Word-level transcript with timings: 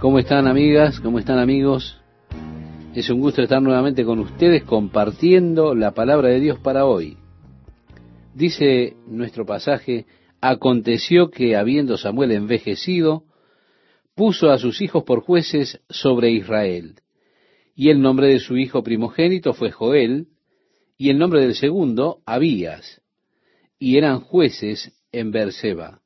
¿Cómo 0.00 0.18
están 0.18 0.48
amigas? 0.48 0.98
¿Cómo 0.98 1.18
están 1.18 1.38
amigos? 1.38 2.00
Es 2.94 3.10
un 3.10 3.20
gusto 3.20 3.42
estar 3.42 3.60
nuevamente 3.60 4.02
con 4.02 4.18
ustedes 4.18 4.64
compartiendo 4.64 5.74
la 5.74 5.92
palabra 5.92 6.30
de 6.30 6.40
Dios 6.40 6.58
para 6.58 6.86
hoy. 6.86 7.18
Dice 8.34 8.96
nuestro 9.06 9.44
pasaje, 9.44 10.06
aconteció 10.40 11.30
que 11.30 11.54
habiendo 11.54 11.98
Samuel 11.98 12.32
envejecido, 12.32 13.24
puso 14.14 14.50
a 14.50 14.56
sus 14.56 14.80
hijos 14.80 15.04
por 15.04 15.20
jueces 15.20 15.82
sobre 15.90 16.30
Israel. 16.30 16.94
Y 17.74 17.90
el 17.90 18.00
nombre 18.00 18.28
de 18.28 18.40
su 18.40 18.56
hijo 18.56 18.82
primogénito 18.82 19.52
fue 19.52 19.70
Joel, 19.70 20.28
y 20.96 21.10
el 21.10 21.18
nombre 21.18 21.42
del 21.42 21.54
segundo, 21.54 22.22
Abías. 22.24 23.02
Y 23.78 23.98
eran 23.98 24.20
jueces 24.20 24.98
en 25.12 25.30
Berseba. 25.30 26.00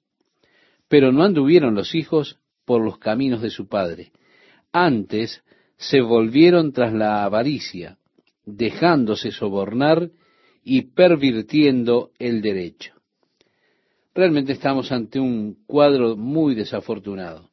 Pero 0.89 1.13
no 1.13 1.23
anduvieron 1.23 1.77
los 1.77 1.95
hijos 1.95 2.41
por 2.65 2.83
los 2.83 2.99
caminos 2.99 3.43
de 3.43 3.51
su 3.51 3.69
padre. 3.69 4.13
Antes 4.73 5.43
se 5.77 6.01
volvieron 6.01 6.73
tras 6.73 6.93
la 6.93 7.25
avaricia, 7.25 7.99
dejándose 8.45 9.31
sobornar 9.31 10.11
y 10.63 10.83
pervirtiendo 10.83 12.11
el 12.19 12.41
derecho. 12.41 12.95
Realmente 14.15 14.53
estamos 14.53 14.93
ante 14.93 15.19
un 15.19 15.65
cuadro 15.67 16.17
muy 16.17 16.55
desafortunado. 16.55 17.51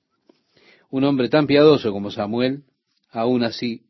Un 0.90 1.04
hombre 1.04 1.30
tan 1.30 1.48
piadoso 1.48 1.92
como 1.92 2.12
Samuel, 2.12 2.64
aún 3.10 3.44
así, 3.44 3.84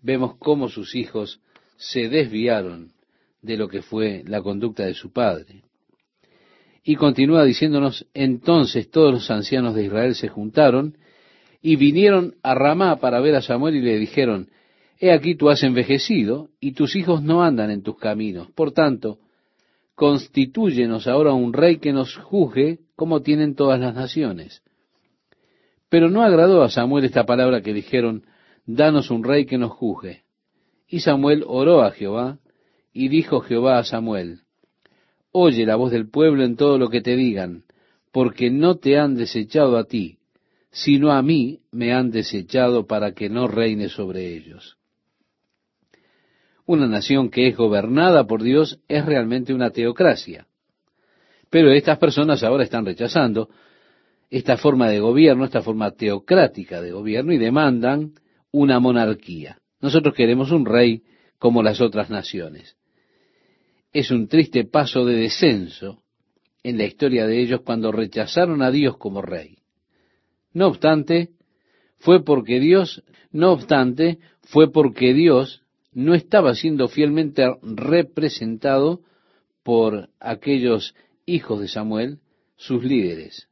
vemos 0.00 0.36
cómo 0.38 0.68
sus 0.68 0.94
hijos 0.94 1.40
se 1.76 2.08
desviaron 2.08 2.92
de 3.42 3.56
lo 3.56 3.68
que 3.68 3.82
fue 3.82 4.22
la 4.26 4.42
conducta 4.42 4.84
de 4.84 4.94
su 4.94 5.12
padre. 5.12 5.62
Y 6.88 6.94
continúa 6.94 7.42
diciéndonos, 7.44 8.06
entonces 8.14 8.88
todos 8.92 9.12
los 9.12 9.28
ancianos 9.28 9.74
de 9.74 9.86
Israel 9.86 10.14
se 10.14 10.28
juntaron 10.28 10.96
y 11.60 11.74
vinieron 11.74 12.36
a 12.44 12.54
Ramá 12.54 13.00
para 13.00 13.18
ver 13.18 13.34
a 13.34 13.42
Samuel 13.42 13.74
y 13.74 13.80
le 13.80 13.98
dijeron, 13.98 14.50
He 15.00 15.10
aquí 15.10 15.34
tú 15.34 15.50
has 15.50 15.64
envejecido 15.64 16.48
y 16.60 16.74
tus 16.74 16.94
hijos 16.94 17.24
no 17.24 17.42
andan 17.42 17.72
en 17.72 17.82
tus 17.82 17.98
caminos. 17.98 18.52
Por 18.52 18.70
tanto, 18.70 19.18
constitúyenos 19.96 21.08
ahora 21.08 21.32
un 21.32 21.52
rey 21.52 21.78
que 21.78 21.92
nos 21.92 22.14
juzgue 22.18 22.78
como 22.94 23.20
tienen 23.20 23.56
todas 23.56 23.80
las 23.80 23.92
naciones. 23.92 24.62
Pero 25.88 26.08
no 26.08 26.22
agradó 26.22 26.62
a 26.62 26.70
Samuel 26.70 27.04
esta 27.04 27.26
palabra 27.26 27.62
que 27.62 27.74
dijeron, 27.74 28.26
Danos 28.64 29.10
un 29.10 29.24
rey 29.24 29.44
que 29.44 29.58
nos 29.58 29.72
juzgue. 29.72 30.22
Y 30.86 31.00
Samuel 31.00 31.42
oró 31.48 31.82
a 31.82 31.90
Jehová, 31.90 32.38
y 32.92 33.08
dijo 33.08 33.40
Jehová 33.40 33.78
a 33.78 33.84
Samuel, 33.84 34.45
Oye 35.38 35.66
la 35.66 35.76
voz 35.76 35.90
del 35.90 36.08
pueblo 36.08 36.44
en 36.44 36.56
todo 36.56 36.78
lo 36.78 36.88
que 36.88 37.02
te 37.02 37.14
digan, 37.14 37.64
porque 38.10 38.48
no 38.48 38.76
te 38.76 38.98
han 38.98 39.16
desechado 39.16 39.76
a 39.76 39.84
ti, 39.84 40.16
sino 40.70 41.12
a 41.12 41.20
mí 41.20 41.60
me 41.70 41.92
han 41.92 42.10
desechado 42.10 42.86
para 42.86 43.12
que 43.12 43.28
no 43.28 43.46
reine 43.46 43.90
sobre 43.90 44.34
ellos. 44.34 44.78
Una 46.64 46.86
nación 46.86 47.28
que 47.28 47.48
es 47.48 47.54
gobernada 47.54 48.26
por 48.26 48.42
Dios 48.42 48.80
es 48.88 49.04
realmente 49.04 49.52
una 49.52 49.68
teocracia. 49.68 50.46
Pero 51.50 51.70
estas 51.70 51.98
personas 51.98 52.42
ahora 52.42 52.64
están 52.64 52.86
rechazando 52.86 53.50
esta 54.30 54.56
forma 54.56 54.88
de 54.88 55.00
gobierno, 55.00 55.44
esta 55.44 55.60
forma 55.60 55.90
teocrática 55.90 56.80
de 56.80 56.92
gobierno 56.92 57.34
y 57.34 57.36
demandan 57.36 58.12
una 58.52 58.80
monarquía. 58.80 59.58
Nosotros 59.82 60.14
queremos 60.14 60.50
un 60.50 60.64
rey 60.64 61.02
como 61.38 61.62
las 61.62 61.82
otras 61.82 62.08
naciones 62.08 62.74
es 63.98 64.10
un 64.10 64.28
triste 64.28 64.64
paso 64.64 65.06
de 65.06 65.14
descenso 65.14 66.02
en 66.62 66.76
la 66.76 66.84
historia 66.84 67.26
de 67.26 67.40
ellos 67.40 67.62
cuando 67.64 67.92
rechazaron 67.92 68.60
a 68.60 68.70
Dios 68.70 68.98
como 68.98 69.22
rey. 69.22 69.56
No 70.52 70.66
obstante, 70.66 71.30
fue 71.96 72.22
porque 72.22 72.60
Dios, 72.60 73.02
no 73.32 73.52
obstante, 73.52 74.18
fue 74.42 74.70
porque 74.70 75.14
Dios 75.14 75.62
no 75.92 76.12
estaba 76.12 76.54
siendo 76.54 76.88
fielmente 76.88 77.46
representado 77.62 79.00
por 79.62 80.10
aquellos 80.20 80.94
hijos 81.24 81.60
de 81.62 81.68
Samuel, 81.68 82.18
sus 82.56 82.84
líderes. 82.84 83.48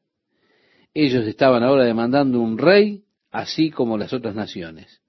Ellos 0.93 1.27
estaban 1.27 1.63
ahora 1.63 1.85
demandando 1.85 2.39
un 2.39 2.59
rey, 2.59 3.05
así 3.31 3.71
como 3.71 3.97
las 3.97 4.13
otras 4.13 4.35
naciones. 4.35 5.01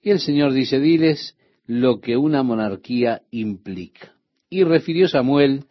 Y 0.00 0.08
el 0.08 0.20
Señor 0.20 0.54
dice, 0.54 0.80
diles 0.80 1.36
lo 1.66 2.00
que 2.00 2.16
una 2.16 2.42
monarquía 2.42 3.20
implica. 3.30 4.13
Y 4.54 4.62
refirió 4.62 5.08
Samuel, 5.08 5.64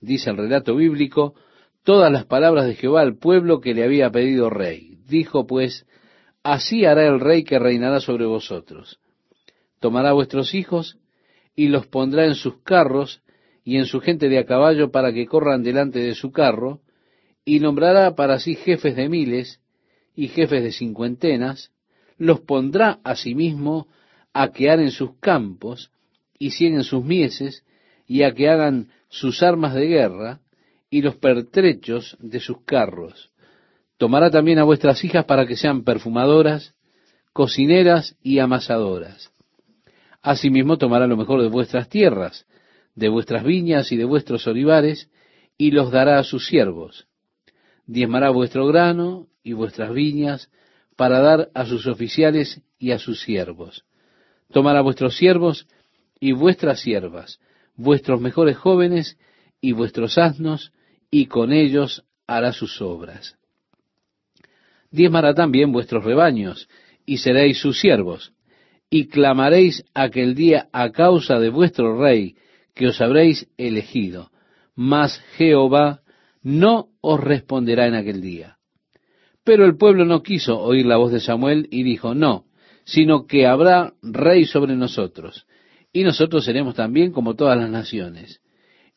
dice 0.00 0.30
el 0.30 0.38
relato 0.38 0.74
bíblico, 0.74 1.34
todas 1.82 2.10
las 2.10 2.24
palabras 2.24 2.66
de 2.66 2.74
Jehová 2.74 3.02
al 3.02 3.18
pueblo 3.18 3.60
que 3.60 3.74
le 3.74 3.84
había 3.84 4.08
pedido 4.08 4.48
rey. 4.48 4.96
Dijo 5.06 5.46
pues, 5.46 5.84
así 6.42 6.86
hará 6.86 7.06
el 7.06 7.20
rey 7.20 7.44
que 7.44 7.58
reinará 7.58 8.00
sobre 8.00 8.24
vosotros. 8.24 8.98
Tomará 9.78 10.14
vuestros 10.14 10.54
hijos 10.54 10.96
y 11.54 11.68
los 11.68 11.86
pondrá 11.86 12.24
en 12.24 12.34
sus 12.34 12.62
carros 12.62 13.20
y 13.62 13.76
en 13.76 13.84
su 13.84 14.00
gente 14.00 14.30
de 14.30 14.38
a 14.38 14.46
caballo 14.46 14.90
para 14.90 15.12
que 15.12 15.26
corran 15.26 15.62
delante 15.62 15.98
de 15.98 16.14
su 16.14 16.32
carro, 16.32 16.80
y 17.44 17.60
nombrará 17.60 18.14
para 18.14 18.38
sí 18.38 18.54
jefes 18.54 18.96
de 18.96 19.10
miles 19.10 19.60
y 20.16 20.28
jefes 20.28 20.62
de 20.62 20.72
cincuentenas, 20.72 21.72
los 22.16 22.40
pondrá 22.40 23.00
asimismo 23.04 23.86
a 24.32 24.50
quear 24.50 24.80
en 24.80 24.92
sus 24.92 25.14
campos 25.18 25.90
y 26.38 26.64
en 26.64 26.84
sus 26.84 27.04
mieses, 27.04 27.64
y 28.06 28.22
a 28.22 28.32
que 28.32 28.48
hagan 28.48 28.90
sus 29.08 29.42
armas 29.42 29.74
de 29.74 29.86
guerra 29.86 30.40
y 30.90 31.02
los 31.02 31.16
pertrechos 31.16 32.16
de 32.20 32.40
sus 32.40 32.62
carros. 32.64 33.30
Tomará 33.96 34.30
también 34.30 34.58
a 34.58 34.64
vuestras 34.64 35.02
hijas 35.04 35.24
para 35.24 35.46
que 35.46 35.56
sean 35.56 35.84
perfumadoras, 35.84 36.74
cocineras 37.32 38.16
y 38.22 38.38
amasadoras. 38.38 39.32
Asimismo 40.22 40.78
tomará 40.78 41.06
lo 41.06 41.16
mejor 41.16 41.42
de 41.42 41.48
vuestras 41.48 41.88
tierras, 41.88 42.46
de 42.94 43.08
vuestras 43.08 43.44
viñas 43.44 43.92
y 43.92 43.96
de 43.96 44.04
vuestros 44.04 44.46
olivares, 44.46 45.10
y 45.56 45.70
los 45.70 45.90
dará 45.90 46.18
a 46.18 46.24
sus 46.24 46.46
siervos. 46.46 47.06
Diezmará 47.86 48.30
vuestro 48.30 48.66
grano 48.66 49.28
y 49.42 49.52
vuestras 49.52 49.92
viñas 49.92 50.50
para 50.96 51.20
dar 51.20 51.50
a 51.54 51.66
sus 51.66 51.86
oficiales 51.86 52.62
y 52.78 52.92
a 52.92 52.98
sus 52.98 53.20
siervos. 53.20 53.84
Tomará 54.50 54.80
vuestros 54.80 55.16
siervos 55.16 55.66
y 56.20 56.32
vuestras 56.32 56.80
siervas, 56.80 57.40
vuestros 57.76 58.20
mejores 58.20 58.56
jóvenes 58.56 59.18
y 59.60 59.72
vuestros 59.72 60.18
asnos, 60.18 60.72
y 61.10 61.26
con 61.26 61.52
ellos 61.52 62.04
hará 62.26 62.52
sus 62.52 62.80
obras. 62.80 63.36
Diezmará 64.90 65.34
también 65.34 65.72
vuestros 65.72 66.04
rebaños, 66.04 66.68
y 67.06 67.18
seréis 67.18 67.58
sus 67.58 67.80
siervos, 67.80 68.32
y 68.90 69.08
clamaréis 69.08 69.84
aquel 69.94 70.34
día 70.34 70.68
a 70.72 70.90
causa 70.90 71.38
de 71.38 71.50
vuestro 71.50 72.00
rey, 72.00 72.36
que 72.74 72.88
os 72.88 73.00
habréis 73.00 73.48
elegido, 73.56 74.30
mas 74.74 75.20
Jehová 75.36 76.02
no 76.42 76.88
os 77.00 77.20
responderá 77.20 77.86
en 77.86 77.94
aquel 77.94 78.20
día. 78.20 78.58
Pero 79.44 79.64
el 79.64 79.76
pueblo 79.76 80.04
no 80.04 80.22
quiso 80.22 80.58
oír 80.60 80.86
la 80.86 80.96
voz 80.96 81.12
de 81.12 81.20
Samuel 81.20 81.68
y 81.70 81.82
dijo, 81.82 82.14
no, 82.14 82.44
sino 82.84 83.26
que 83.26 83.46
habrá 83.46 83.94
rey 84.02 84.44
sobre 84.44 84.76
nosotros, 84.76 85.46
y 85.94 86.02
nosotros 86.02 86.44
seremos 86.44 86.74
también 86.74 87.12
como 87.12 87.36
todas 87.36 87.56
las 87.56 87.70
naciones. 87.70 88.42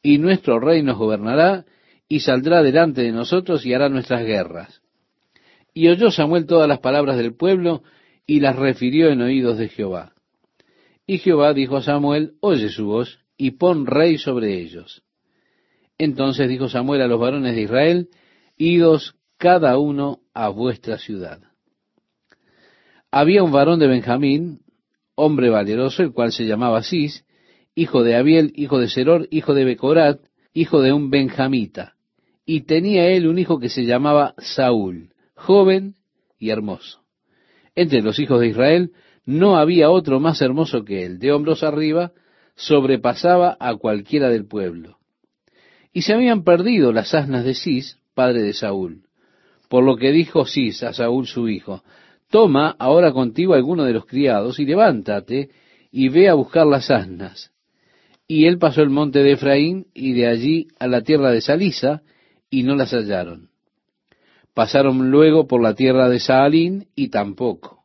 Y 0.01 0.17
nuestro 0.17 0.59
rey 0.59 0.81
nos 0.81 0.97
gobernará 0.97 1.63
y 2.09 2.21
saldrá 2.21 2.63
delante 2.63 3.03
de 3.03 3.11
nosotros 3.11 3.65
y 3.67 3.73
hará 3.73 3.87
nuestras 3.87 4.25
guerras. 4.25 4.81
Y 5.75 5.89
oyó 5.89 6.09
Samuel 6.09 6.47
todas 6.47 6.67
las 6.67 6.79
palabras 6.79 7.17
del 7.17 7.35
pueblo 7.35 7.83
y 8.25 8.39
las 8.39 8.55
refirió 8.55 9.09
en 9.09 9.21
oídos 9.21 9.59
de 9.59 9.69
Jehová. 9.69 10.13
Y 11.05 11.19
Jehová 11.19 11.53
dijo 11.53 11.77
a 11.77 11.83
Samuel, 11.83 12.33
oye 12.41 12.69
su 12.69 12.87
voz 12.87 13.19
y 13.37 13.51
pon 13.51 13.85
rey 13.85 14.17
sobre 14.17 14.59
ellos. 14.59 15.03
Entonces 15.99 16.49
dijo 16.49 16.67
Samuel 16.67 17.01
a 17.01 17.07
los 17.07 17.19
varones 17.19 17.53
de 17.53 17.61
Israel, 17.61 18.09
idos 18.57 19.15
cada 19.37 19.77
uno 19.77 20.21
a 20.33 20.49
vuestra 20.49 20.97
ciudad. 20.97 21.41
Había 23.11 23.43
un 23.43 23.51
varón 23.51 23.77
de 23.77 23.85
Benjamín, 23.85 24.61
hombre 25.17 25.49
valeroso, 25.49 26.03
el 26.03 26.13
cual 26.13 26.31
se 26.31 26.45
llamaba 26.45 26.83
Cis, 26.83 27.25
hijo 27.75 28.03
de 28.03 28.15
Abiel, 28.15 28.53
hijo 28.55 28.79
de 28.79 28.87
Seror, 28.87 29.27
hijo 29.31 29.53
de 29.55 29.65
Becorat, 29.65 30.21
hijo 30.53 30.81
de 30.81 30.93
un 30.93 31.09
benjamita. 31.09 31.95
Y 32.45 32.61
tenía 32.61 33.07
él 33.09 33.27
un 33.27 33.39
hijo 33.39 33.59
que 33.59 33.69
se 33.69 33.85
llamaba 33.85 34.35
Saúl, 34.37 35.09
joven 35.35 35.95
y 36.39 36.51
hermoso. 36.51 37.01
Entre 37.75 38.01
los 38.01 38.19
hijos 38.19 38.39
de 38.39 38.47
Israel 38.47 38.91
no 39.25 39.57
había 39.57 39.89
otro 39.89 40.19
más 40.19 40.41
hermoso 40.41 40.85
que 40.85 41.03
él. 41.03 41.19
De 41.19 41.31
hombros 41.31 41.63
arriba 41.63 42.13
sobrepasaba 42.55 43.57
a 43.59 43.75
cualquiera 43.75 44.29
del 44.29 44.47
pueblo. 44.47 44.97
Y 45.93 46.03
se 46.03 46.13
habían 46.13 46.43
perdido 46.43 46.93
las 46.93 47.13
asnas 47.13 47.43
de 47.43 47.55
Cis, 47.55 47.97
padre 48.13 48.43
de 48.43 48.53
Saúl. 48.53 49.03
Por 49.67 49.83
lo 49.83 49.97
que 49.97 50.11
dijo 50.11 50.45
Cis 50.45 50.83
a 50.83 50.93
Saúl 50.93 51.27
su 51.27 51.49
hijo, 51.49 51.83
Toma 52.29 52.75
ahora 52.77 53.11
contigo 53.11 53.53
alguno 53.53 53.83
de 53.83 53.93
los 53.93 54.05
criados 54.05 54.59
y 54.59 54.65
levántate 54.65 55.49
y 55.91 56.09
ve 56.09 56.29
a 56.29 56.33
buscar 56.33 56.67
las 56.67 56.91
asnas. 56.91 57.51
Y 58.27 58.45
él 58.45 58.57
pasó 58.57 58.81
el 58.81 58.89
monte 58.89 59.19
de 59.19 59.33
Efraín 59.33 59.87
y 59.93 60.13
de 60.13 60.27
allí 60.27 60.67
a 60.79 60.87
la 60.87 61.01
tierra 61.01 61.31
de 61.31 61.41
Salisa 61.41 62.01
y 62.49 62.63
no 62.63 62.75
las 62.75 62.91
hallaron. 62.91 63.49
Pasaron 64.53 65.11
luego 65.11 65.47
por 65.47 65.61
la 65.61 65.75
tierra 65.75 66.09
de 66.09 66.19
Saalín 66.19 66.87
y 66.95 67.09
tampoco. 67.09 67.83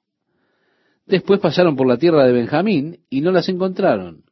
Después 1.07 1.39
pasaron 1.39 1.77
por 1.77 1.87
la 1.87 1.99
tierra 1.99 2.25
de 2.25 2.33
Benjamín 2.33 3.01
y 3.11 3.21
no 3.21 3.31
las 3.31 3.49
encontraron. 3.49 4.25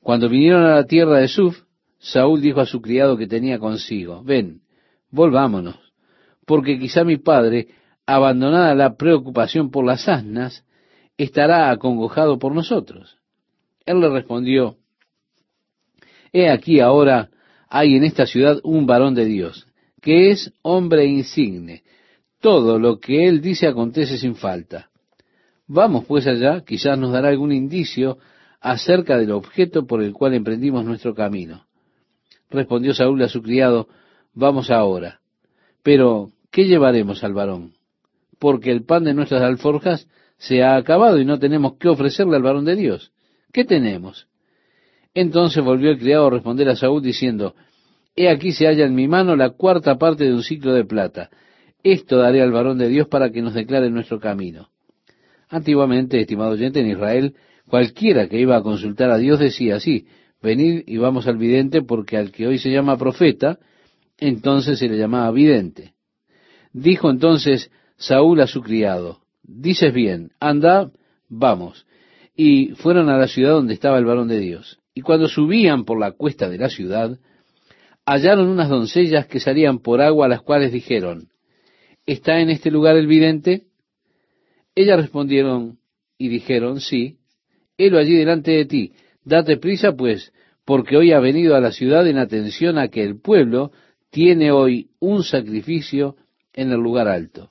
Cuando 0.00 0.28
vinieron 0.28 0.64
a 0.64 0.76
la 0.76 0.84
tierra 0.84 1.18
de 1.18 1.28
Suf, 1.28 1.60
Saúl 1.98 2.40
dijo 2.40 2.60
a 2.60 2.66
su 2.66 2.80
criado 2.80 3.16
que 3.16 3.26
tenía 3.26 3.58
consigo, 3.58 4.22
ven, 4.22 4.60
volvámonos, 5.10 5.76
porque 6.46 6.78
quizá 6.78 7.02
mi 7.02 7.16
padre, 7.16 7.66
abandonada 8.08 8.74
la 8.74 8.96
preocupación 8.96 9.70
por 9.70 9.84
las 9.84 10.08
asnas, 10.08 10.64
estará 11.18 11.70
acongojado 11.70 12.38
por 12.38 12.54
nosotros. 12.54 13.18
Él 13.84 14.00
le 14.00 14.08
respondió, 14.08 14.76
He 16.32 16.48
aquí 16.48 16.80
ahora 16.80 17.28
hay 17.68 17.96
en 17.96 18.04
esta 18.04 18.24
ciudad 18.24 18.60
un 18.62 18.86
varón 18.86 19.14
de 19.14 19.26
Dios, 19.26 19.66
que 20.00 20.30
es 20.30 20.54
hombre 20.62 21.04
insigne. 21.04 21.82
Todo 22.40 22.78
lo 22.78 22.98
que 22.98 23.28
él 23.28 23.42
dice 23.42 23.66
acontece 23.66 24.16
sin 24.16 24.36
falta. 24.36 24.88
Vamos 25.66 26.06
pues 26.06 26.26
allá, 26.26 26.64
quizás 26.64 26.98
nos 26.98 27.12
dará 27.12 27.28
algún 27.28 27.52
indicio 27.52 28.16
acerca 28.58 29.18
del 29.18 29.32
objeto 29.32 29.86
por 29.86 30.02
el 30.02 30.14
cual 30.14 30.32
emprendimos 30.32 30.82
nuestro 30.82 31.14
camino. 31.14 31.66
Respondió 32.48 32.94
Saúl 32.94 33.20
a 33.22 33.28
su 33.28 33.42
criado, 33.42 33.86
vamos 34.32 34.70
ahora. 34.70 35.20
Pero, 35.82 36.30
¿qué 36.50 36.64
llevaremos 36.64 37.22
al 37.22 37.34
varón? 37.34 37.77
Porque 38.38 38.70
el 38.70 38.84
pan 38.84 39.04
de 39.04 39.14
nuestras 39.14 39.42
alforjas 39.42 40.08
se 40.36 40.62
ha 40.62 40.76
acabado 40.76 41.18
y 41.18 41.24
no 41.24 41.38
tenemos 41.38 41.74
qué 41.78 41.88
ofrecerle 41.88 42.36
al 42.36 42.42
varón 42.42 42.64
de 42.64 42.76
Dios. 42.76 43.12
¿Qué 43.52 43.64
tenemos? 43.64 44.28
Entonces 45.14 45.64
volvió 45.64 45.90
el 45.90 45.98
criado 45.98 46.26
a 46.26 46.30
responder 46.30 46.68
a 46.68 46.76
Saúl 46.76 47.02
diciendo, 47.02 47.54
He 48.14 48.28
aquí 48.28 48.52
se 48.52 48.66
halla 48.66 48.84
en 48.84 48.94
mi 48.94 49.08
mano 49.08 49.36
la 49.36 49.50
cuarta 49.50 49.96
parte 49.96 50.24
de 50.24 50.34
un 50.34 50.42
ciclo 50.42 50.72
de 50.74 50.84
plata. 50.84 51.30
Esto 51.82 52.18
daré 52.18 52.42
al 52.42 52.52
varón 52.52 52.78
de 52.78 52.88
Dios 52.88 53.08
para 53.08 53.30
que 53.30 53.42
nos 53.42 53.54
declare 53.54 53.90
nuestro 53.90 54.20
camino. 54.20 54.68
Antiguamente, 55.48 56.20
estimado 56.20 56.50
oyente, 56.50 56.80
en 56.80 56.90
Israel, 56.90 57.34
cualquiera 57.68 58.28
que 58.28 58.38
iba 58.40 58.56
a 58.56 58.62
consultar 58.62 59.10
a 59.10 59.18
Dios 59.18 59.38
decía 59.38 59.76
así, 59.76 60.06
venid 60.42 60.82
y 60.86 60.98
vamos 60.98 61.26
al 61.26 61.36
vidente, 61.36 61.82
porque 61.82 62.16
al 62.16 62.32
que 62.32 62.46
hoy 62.46 62.58
se 62.58 62.70
llama 62.70 62.98
profeta, 62.98 63.58
entonces 64.18 64.78
se 64.78 64.88
le 64.88 64.98
llamaba 64.98 65.30
vidente. 65.30 65.94
Dijo 66.72 67.10
entonces 67.10 67.70
Saúl 67.98 68.40
a 68.40 68.46
su 68.46 68.62
criado, 68.62 69.20
dices 69.42 69.92
bien, 69.92 70.30
anda, 70.38 70.90
vamos. 71.28 71.84
Y 72.34 72.68
fueron 72.76 73.08
a 73.08 73.18
la 73.18 73.26
ciudad 73.26 73.52
donde 73.52 73.74
estaba 73.74 73.98
el 73.98 74.04
varón 74.04 74.28
de 74.28 74.38
Dios. 74.38 74.78
Y 74.94 75.02
cuando 75.02 75.28
subían 75.28 75.84
por 75.84 75.98
la 75.98 76.12
cuesta 76.12 76.48
de 76.48 76.58
la 76.58 76.70
ciudad, 76.70 77.18
hallaron 78.06 78.48
unas 78.48 78.68
doncellas 78.68 79.26
que 79.26 79.40
salían 79.40 79.80
por 79.80 80.00
agua, 80.00 80.28
las 80.28 80.42
cuales 80.42 80.72
dijeron, 80.72 81.28
¿está 82.06 82.40
en 82.40 82.50
este 82.50 82.70
lugar 82.70 82.96
el 82.96 83.08
vidente? 83.08 83.66
Ellas 84.76 85.00
respondieron 85.00 85.78
y 86.16 86.28
dijeron, 86.28 86.80
sí, 86.80 87.18
helo 87.76 87.98
allí 87.98 88.14
delante 88.14 88.52
de 88.52 88.64
ti, 88.64 88.92
date 89.24 89.56
prisa 89.56 89.92
pues, 89.92 90.32
porque 90.64 90.96
hoy 90.96 91.12
ha 91.12 91.18
venido 91.18 91.56
a 91.56 91.60
la 91.60 91.72
ciudad 91.72 92.06
en 92.06 92.18
atención 92.18 92.78
a 92.78 92.88
que 92.88 93.02
el 93.02 93.20
pueblo 93.20 93.72
tiene 94.10 94.52
hoy 94.52 94.90
un 95.00 95.24
sacrificio 95.24 96.16
en 96.52 96.70
el 96.70 96.78
lugar 96.78 97.08
alto. 97.08 97.50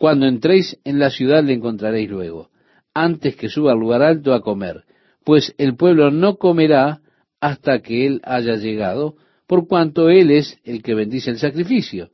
Cuando 0.00 0.26
entréis 0.26 0.78
en 0.84 0.98
la 0.98 1.10
ciudad 1.10 1.44
le 1.44 1.52
encontraréis 1.52 2.08
luego, 2.08 2.48
antes 2.94 3.36
que 3.36 3.50
suba 3.50 3.72
al 3.72 3.80
lugar 3.80 4.00
alto 4.00 4.32
a 4.32 4.40
comer, 4.40 4.84
pues 5.26 5.54
el 5.58 5.76
pueblo 5.76 6.10
no 6.10 6.36
comerá 6.36 7.02
hasta 7.38 7.82
que 7.82 8.06
él 8.06 8.22
haya 8.24 8.54
llegado, 8.54 9.16
por 9.46 9.68
cuanto 9.68 10.08
él 10.08 10.30
es 10.30 10.58
el 10.64 10.82
que 10.82 10.94
bendice 10.94 11.28
el 11.28 11.36
sacrificio. 11.36 12.08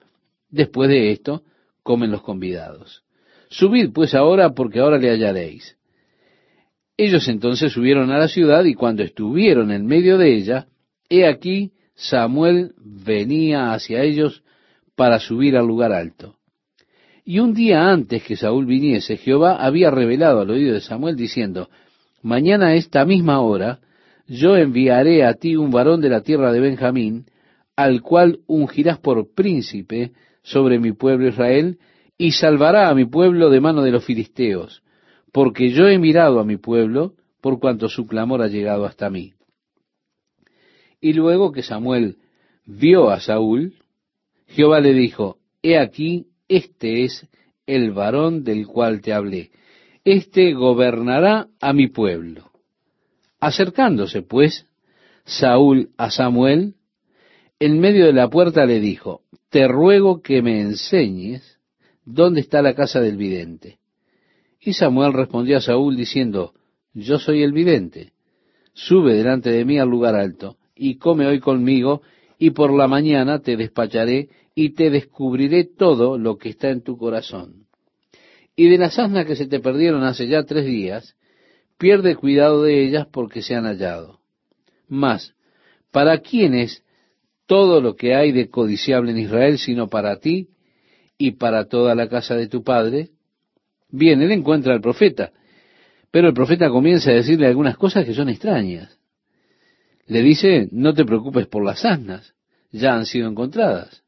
Después 0.50 0.88
de 0.88 1.12
esto, 1.12 1.44
comen 1.84 2.10
los 2.10 2.22
convidados. 2.22 3.04
Subid 3.50 3.92
pues 3.92 4.16
ahora, 4.16 4.50
porque 4.50 4.80
ahora 4.80 4.98
le 4.98 5.10
hallaréis. 5.10 5.76
Ellos 6.96 7.28
entonces 7.28 7.70
subieron 7.70 8.10
a 8.10 8.18
la 8.18 8.26
ciudad 8.26 8.64
y 8.64 8.74
cuando 8.74 9.04
estuvieron 9.04 9.70
en 9.70 9.86
medio 9.86 10.18
de 10.18 10.34
ella, 10.34 10.66
he 11.08 11.24
aquí 11.24 11.70
Samuel 11.94 12.72
venía 12.78 13.72
hacia 13.72 14.02
ellos 14.02 14.42
para 14.96 15.20
subir 15.20 15.56
al 15.56 15.68
lugar 15.68 15.92
alto. 15.92 16.35
Y 17.28 17.40
un 17.40 17.54
día 17.54 17.90
antes 17.90 18.22
que 18.22 18.36
Saúl 18.36 18.66
viniese, 18.66 19.16
Jehová 19.16 19.56
había 19.56 19.90
revelado 19.90 20.40
al 20.40 20.50
oído 20.50 20.74
de 20.74 20.80
Samuel 20.80 21.16
diciendo, 21.16 21.68
Mañana 22.22 22.68
a 22.68 22.74
esta 22.76 23.04
misma 23.04 23.40
hora 23.40 23.80
yo 24.28 24.56
enviaré 24.56 25.24
a 25.24 25.34
ti 25.34 25.56
un 25.56 25.72
varón 25.72 26.00
de 26.00 26.08
la 26.08 26.20
tierra 26.20 26.52
de 26.52 26.60
Benjamín, 26.60 27.26
al 27.74 28.00
cual 28.00 28.38
ungirás 28.46 29.00
por 29.00 29.34
príncipe 29.34 30.12
sobre 30.42 30.78
mi 30.78 30.92
pueblo 30.92 31.26
Israel, 31.26 31.78
y 32.16 32.30
salvará 32.30 32.88
a 32.88 32.94
mi 32.94 33.06
pueblo 33.06 33.50
de 33.50 33.60
mano 33.60 33.82
de 33.82 33.90
los 33.90 34.04
filisteos, 34.04 34.84
porque 35.32 35.70
yo 35.70 35.88
he 35.88 35.98
mirado 35.98 36.38
a 36.38 36.44
mi 36.44 36.58
pueblo, 36.58 37.14
por 37.40 37.58
cuanto 37.58 37.88
su 37.88 38.06
clamor 38.06 38.40
ha 38.40 38.46
llegado 38.46 38.86
hasta 38.86 39.10
mí. 39.10 39.32
Y 41.00 41.12
luego 41.12 41.50
que 41.50 41.64
Samuel 41.64 42.18
vio 42.64 43.10
a 43.10 43.18
Saúl, 43.18 43.74
Jehová 44.46 44.78
le 44.78 44.92
dijo, 44.94 45.38
He 45.60 45.76
aquí 45.76 46.28
este 46.48 47.04
es 47.04 47.26
el 47.66 47.92
varón 47.92 48.44
del 48.44 48.66
cual 48.66 49.00
te 49.00 49.12
hablé. 49.12 49.50
Este 50.04 50.52
gobernará 50.52 51.48
a 51.60 51.72
mi 51.72 51.88
pueblo. 51.88 52.50
Acercándose, 53.40 54.22
pues, 54.22 54.66
Saúl 55.24 55.90
a 55.96 56.10
Samuel, 56.10 56.74
en 57.58 57.80
medio 57.80 58.06
de 58.06 58.12
la 58.12 58.28
puerta 58.28 58.64
le 58.66 58.80
dijo, 58.80 59.22
te 59.50 59.66
ruego 59.66 60.22
que 60.22 60.42
me 60.42 60.60
enseñes 60.60 61.58
dónde 62.04 62.40
está 62.40 62.62
la 62.62 62.74
casa 62.74 63.00
del 63.00 63.16
vidente. 63.16 63.78
Y 64.60 64.74
Samuel 64.74 65.12
respondió 65.12 65.58
a 65.58 65.60
Saúl 65.60 65.96
diciendo, 65.96 66.54
yo 66.92 67.18
soy 67.18 67.42
el 67.42 67.52
vidente, 67.52 68.12
sube 68.72 69.14
delante 69.14 69.50
de 69.50 69.64
mí 69.64 69.78
al 69.78 69.88
lugar 69.88 70.14
alto, 70.14 70.56
y 70.74 70.96
come 70.96 71.26
hoy 71.26 71.40
conmigo, 71.40 72.02
y 72.38 72.50
por 72.50 72.72
la 72.72 72.86
mañana 72.86 73.40
te 73.40 73.56
despacharé 73.56 74.28
y 74.58 74.70
te 74.70 74.88
descubriré 74.88 75.64
todo 75.64 76.16
lo 76.16 76.38
que 76.38 76.48
está 76.48 76.70
en 76.70 76.82
tu 76.82 76.96
corazón. 76.96 77.66
Y 78.56 78.70
de 78.70 78.78
las 78.78 78.98
asnas 78.98 79.26
que 79.26 79.36
se 79.36 79.46
te 79.46 79.60
perdieron 79.60 80.02
hace 80.02 80.26
ya 80.26 80.44
tres 80.44 80.64
días, 80.64 81.14
pierde 81.76 82.16
cuidado 82.16 82.62
de 82.62 82.82
ellas 82.82 83.06
porque 83.12 83.42
se 83.42 83.54
han 83.54 83.66
hallado. 83.66 84.20
Mas, 84.88 85.34
¿para 85.92 86.20
quién 86.20 86.54
es 86.54 86.82
todo 87.44 87.82
lo 87.82 87.96
que 87.96 88.14
hay 88.14 88.32
de 88.32 88.48
codiciable 88.48 89.12
en 89.12 89.18
Israel 89.18 89.58
sino 89.58 89.88
para 89.88 90.18
ti 90.20 90.48
y 91.18 91.32
para 91.32 91.68
toda 91.68 91.94
la 91.94 92.08
casa 92.08 92.34
de 92.34 92.48
tu 92.48 92.64
padre? 92.64 93.10
Bien, 93.90 94.22
él 94.22 94.32
encuentra 94.32 94.72
al 94.72 94.80
profeta, 94.80 95.32
pero 96.10 96.28
el 96.28 96.34
profeta 96.34 96.70
comienza 96.70 97.10
a 97.10 97.14
decirle 97.14 97.46
algunas 97.46 97.76
cosas 97.76 98.06
que 98.06 98.14
son 98.14 98.30
extrañas. 98.30 98.98
Le 100.06 100.22
dice, 100.22 100.70
no 100.72 100.94
te 100.94 101.04
preocupes 101.04 101.46
por 101.46 101.62
las 101.62 101.84
asnas, 101.84 102.34
ya 102.72 102.94
han 102.94 103.04
sido 103.04 103.28
encontradas. 103.28 104.05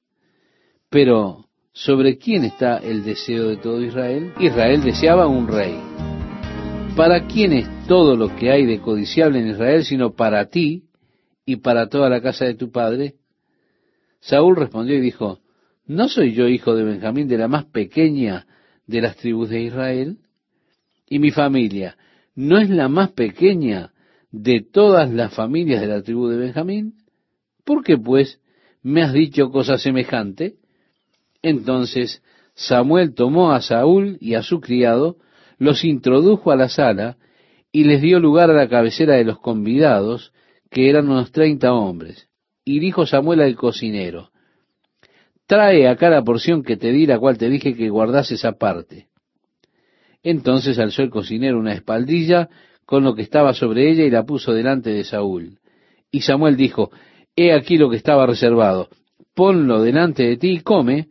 Pero, 0.91 1.45
¿sobre 1.73 2.17
quién 2.17 2.45
está 2.45 2.79
el 2.79 3.05
deseo 3.05 3.49
de 3.49 3.59
todo 3.59 3.83
Israel? 3.83 4.33
Israel 4.41 4.83
deseaba 4.83 5.27
un 5.27 5.47
rey. 5.47 5.79
¿Para 6.97 7.27
quién 7.27 7.53
es 7.53 7.69
todo 7.87 8.17
lo 8.17 8.35
que 8.35 8.51
hay 8.51 8.65
de 8.65 8.81
codiciable 8.81 9.39
en 9.39 9.49
Israel 9.49 9.85
sino 9.85 10.15
para 10.15 10.47
ti 10.47 10.85
y 11.45 11.57
para 11.57 11.89
toda 11.89 12.09
la 12.09 12.23
casa 12.23 12.47
de 12.47 12.55
tu 12.55 12.71
padre? 12.71 13.17
Saúl 14.21 14.57
respondió 14.57 14.97
y 14.97 15.03
dijo, 15.03 15.41
¿no 15.87 16.09
soy 16.09 16.33
yo 16.33 16.49
hijo 16.49 16.75
de 16.75 16.85
Benjamín 16.85 17.29
de 17.29 17.37
la 17.37 17.49
más 17.49 17.67
pequeña 17.67 18.47
de 18.87 19.03
las 19.03 19.17
tribus 19.17 19.51
de 19.51 19.61
Israel? 19.61 20.17
¿Y 21.07 21.19
mi 21.19 21.33
familia 21.33 21.99
no 22.35 22.59
es 22.59 22.71
la 22.71 22.89
más 22.89 23.11
pequeña 23.11 23.93
de 24.31 24.63
todas 24.63 25.11
las 25.11 25.35
familias 25.35 25.83
de 25.83 25.87
la 25.87 26.01
tribu 26.01 26.29
de 26.29 26.39
Benjamín? 26.39 26.95
¿Por 27.65 27.85
qué, 27.85 27.99
pues, 27.99 28.41
me 28.83 29.03
has 29.03 29.13
dicho 29.13 29.51
cosa 29.51 29.77
semejante? 29.77 30.57
Entonces 31.43 32.23
Samuel 32.55 33.15
tomó 33.15 33.53
a 33.53 33.61
Saúl 33.61 34.19
y 34.21 34.35
a 34.35 34.43
su 34.43 34.61
criado, 34.61 35.17
los 35.59 35.85
introdujo 35.85 36.51
a 36.51 36.57
la 36.57 36.69
sala 36.69 37.17
y 37.73 37.85
les 37.85 38.01
dio 38.01 38.21
lugar 38.21 38.51
a 38.51 38.55
la 38.55 38.69
cabecera 38.69 39.15
de 39.15 39.25
los 39.25 39.39
convidados, 39.39 40.33
que 40.71 40.89
eran 40.89 41.09
unos 41.09 41.33
treinta 41.33 41.73
hombres. 41.73 42.29
Y 42.65 42.81
dijo 42.81 43.07
Samuel 43.07 43.41
al 43.41 43.57
cocinero, 43.57 44.31
trae 45.47 45.89
acá 45.89 46.11
la 46.11 46.23
porción 46.23 46.63
que 46.63 46.77
te 46.77 46.93
di, 46.93 47.07
la 47.07 47.19
cual 47.19 47.39
te 47.39 47.49
dije 47.49 47.75
que 47.75 47.89
guardases 47.89 48.45
aparte. 48.45 49.09
Entonces 50.23 50.79
alzó 50.79 51.03
el 51.03 51.11
cocinero 51.11 51.59
una 51.59 51.73
espaldilla 51.73 52.49
con 52.85 53.05
lo 53.05 53.15
que 53.15 53.23
estaba 53.23 53.55
sobre 53.55 53.91
ella 53.91 54.05
y 54.05 54.11
la 54.11 54.25
puso 54.25 54.53
delante 54.53 54.91
de 54.91 55.05
Saúl. 55.05 55.59
Y 56.11 56.23
Samuel 56.23 56.57
dijo, 56.57 56.91
He 57.37 57.53
aquí 57.53 57.77
lo 57.77 57.89
que 57.89 57.97
estaba 57.97 58.27
reservado, 58.27 58.89
ponlo 59.35 59.83
delante 59.83 60.25
de 60.25 60.37
ti 60.37 60.51
y 60.51 60.61
come, 60.61 61.09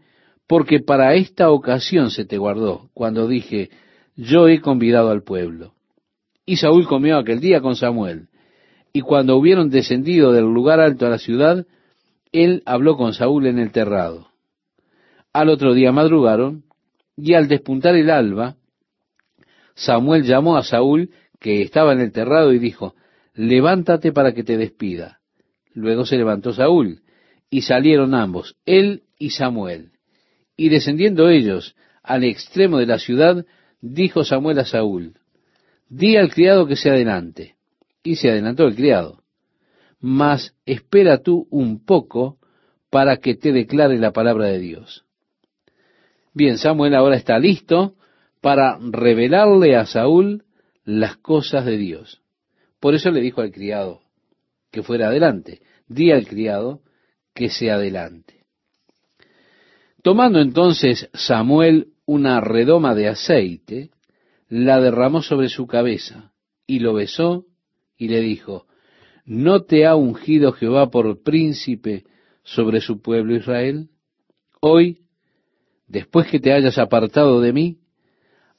porque 0.47 0.79
para 0.79 1.13
esta 1.15 1.51
ocasión 1.51 2.09
se 2.09 2.25
te 2.25 2.37
guardó, 2.37 2.89
cuando 2.93 3.27
dije, 3.27 3.69
yo 4.15 4.47
he 4.47 4.61
convidado 4.61 5.11
al 5.11 5.21
pueblo. 5.23 5.73
Y 6.45 6.55
Saúl 6.55 6.87
comió 6.87 7.17
aquel 7.17 7.41
día 7.41 7.59
con 7.59 7.75
Samuel. 7.75 8.29
Y 8.93 9.01
cuando 9.01 9.35
hubieron 9.35 9.69
descendido 9.69 10.31
del 10.31 10.45
lugar 10.45 10.79
alto 10.79 11.05
a 11.05 11.09
la 11.09 11.17
ciudad, 11.17 11.65
él 12.31 12.63
habló 12.65 12.95
con 12.95 13.13
Saúl 13.13 13.45
en 13.45 13.59
el 13.59 13.71
terrado. 13.71 14.29
Al 15.33 15.49
otro 15.49 15.73
día 15.73 15.91
madrugaron, 15.91 16.63
y 17.17 17.33
al 17.33 17.47
despuntar 17.47 17.95
el 17.95 18.09
alba, 18.09 18.55
Samuel 19.75 20.23
llamó 20.23 20.55
a 20.57 20.63
Saúl, 20.63 21.11
que 21.39 21.61
estaba 21.61 21.91
en 21.91 21.99
el 21.99 22.11
terrado, 22.11 22.53
y 22.53 22.59
dijo, 22.59 22.95
levántate 23.35 24.13
para 24.13 24.33
que 24.33 24.43
te 24.43 24.57
despida. 24.57 25.19
Luego 25.73 26.05
se 26.05 26.15
levantó 26.15 26.53
Saúl, 26.53 27.01
y 27.49 27.61
salieron 27.61 28.15
ambos, 28.15 28.55
él 28.65 29.03
y 29.19 29.31
Samuel. 29.31 29.91
Y 30.57 30.69
descendiendo 30.69 31.29
ellos 31.29 31.75
al 32.03 32.23
extremo 32.23 32.79
de 32.79 32.87
la 32.87 32.97
ciudad, 32.99 33.45
dijo 33.79 34.23
Samuel 34.23 34.59
a 34.59 34.65
Saúl, 34.65 35.13
di 35.87 36.17
al 36.17 36.33
criado 36.33 36.67
que 36.67 36.75
se 36.75 36.89
adelante. 36.89 37.55
Y 38.03 38.15
se 38.15 38.29
adelantó 38.29 38.65
el 38.65 38.75
criado. 38.75 39.21
Mas 39.99 40.55
espera 40.65 41.19
tú 41.19 41.47
un 41.49 41.85
poco 41.85 42.37
para 42.89 43.17
que 43.17 43.35
te 43.35 43.51
declare 43.51 43.97
la 43.97 44.11
palabra 44.11 44.47
de 44.47 44.59
Dios. 44.59 45.05
Bien, 46.33 46.57
Samuel 46.57 46.95
ahora 46.95 47.15
está 47.15 47.37
listo 47.39 47.95
para 48.41 48.77
revelarle 48.79 49.75
a 49.75 49.85
Saúl 49.85 50.45
las 50.85 51.17
cosas 51.17 51.65
de 51.65 51.77
Dios. 51.77 52.21
Por 52.79 52.95
eso 52.95 53.11
le 53.11 53.21
dijo 53.21 53.41
al 53.41 53.51
criado 53.51 54.01
que 54.71 54.83
fuera 54.83 55.07
adelante. 55.07 55.61
Di 55.87 56.11
al 56.11 56.27
criado 56.27 56.81
que 57.33 57.49
se 57.49 57.71
adelante. 57.71 58.36
Tomando 60.07 60.39
entonces 60.39 61.09
Samuel 61.13 61.87
una 62.05 62.39
redoma 62.39 62.95
de 62.95 63.09
aceite, 63.09 63.89
la 64.47 64.79
derramó 64.79 65.21
sobre 65.21 65.49
su 65.49 65.67
cabeza 65.67 66.31
y 66.65 66.79
lo 66.79 66.93
besó 66.93 67.43
y 67.97 68.07
le 68.07 68.21
dijo, 68.21 68.67
¿no 69.25 69.63
te 69.63 69.85
ha 69.85 69.97
ungido 69.97 70.53
Jehová 70.53 70.89
por 70.91 71.23
príncipe 71.23 72.05
sobre 72.43 72.79
su 72.79 73.01
pueblo 73.01 73.35
Israel? 73.35 73.89
Hoy, 74.61 74.99
después 75.89 76.27
que 76.27 76.39
te 76.39 76.53
hayas 76.53 76.77
apartado 76.77 77.41
de 77.41 77.51
mí, 77.51 77.79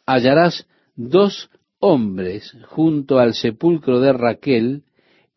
hallarás 0.05 0.67
dos 0.97 1.49
hombres 1.79 2.59
junto 2.67 3.21
al 3.21 3.33
sepulcro 3.33 4.01
de 4.01 4.13
Raquel 4.13 4.83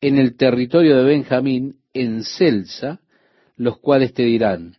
en 0.01 0.17
el 0.17 0.35
territorio 0.35 0.97
de 0.97 1.05
Benjamín, 1.05 1.77
en 1.93 2.25
Celsa, 2.25 2.99
los 3.55 3.79
cuales 3.79 4.13
te 4.13 4.23
dirán, 4.23 4.75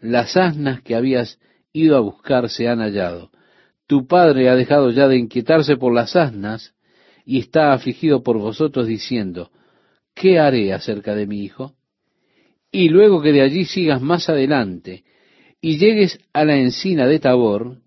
las 0.00 0.36
asnas 0.36 0.82
que 0.82 0.94
habías 0.94 1.38
ido 1.72 1.96
a 1.96 2.00
buscar 2.00 2.48
se 2.48 2.68
han 2.68 2.80
hallado. 2.80 3.30
Tu 3.86 4.06
padre 4.06 4.48
ha 4.48 4.56
dejado 4.56 4.90
ya 4.90 5.08
de 5.08 5.16
inquietarse 5.16 5.76
por 5.76 5.92
las 5.94 6.16
asnas 6.16 6.74
y 7.24 7.38
está 7.40 7.72
afligido 7.72 8.22
por 8.22 8.38
vosotros 8.38 8.86
diciendo, 8.86 9.50
¿qué 10.14 10.38
haré 10.38 10.72
acerca 10.72 11.14
de 11.14 11.26
mi 11.26 11.42
hijo? 11.42 11.74
Y 12.70 12.88
luego 12.88 13.22
que 13.22 13.32
de 13.32 13.42
allí 13.42 13.64
sigas 13.64 14.00
más 14.00 14.28
adelante 14.28 15.04
y 15.60 15.78
llegues 15.78 16.18
a 16.32 16.44
la 16.44 16.56
encina 16.56 17.06
de 17.06 17.18
Tabor, 17.18 17.78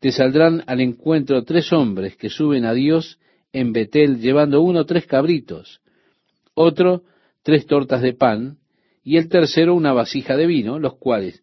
te 0.00 0.12
saldrán 0.12 0.64
al 0.66 0.80
encuentro 0.80 1.44
tres 1.44 1.72
hombres 1.72 2.16
que 2.16 2.30
suben 2.30 2.64
a 2.64 2.72
Dios 2.72 3.18
en 3.52 3.72
Betel 3.72 4.20
llevando 4.20 4.62
uno 4.62 4.86
tres 4.86 5.06
cabritos, 5.06 5.80
otro 6.54 7.02
tres 7.42 7.66
tortas 7.66 8.02
de 8.02 8.14
pan 8.14 8.58
y 9.02 9.16
el 9.16 9.28
tercero 9.28 9.74
una 9.74 9.92
vasija 9.92 10.36
de 10.36 10.46
vino, 10.46 10.78
los 10.78 10.96
cuales, 10.96 11.42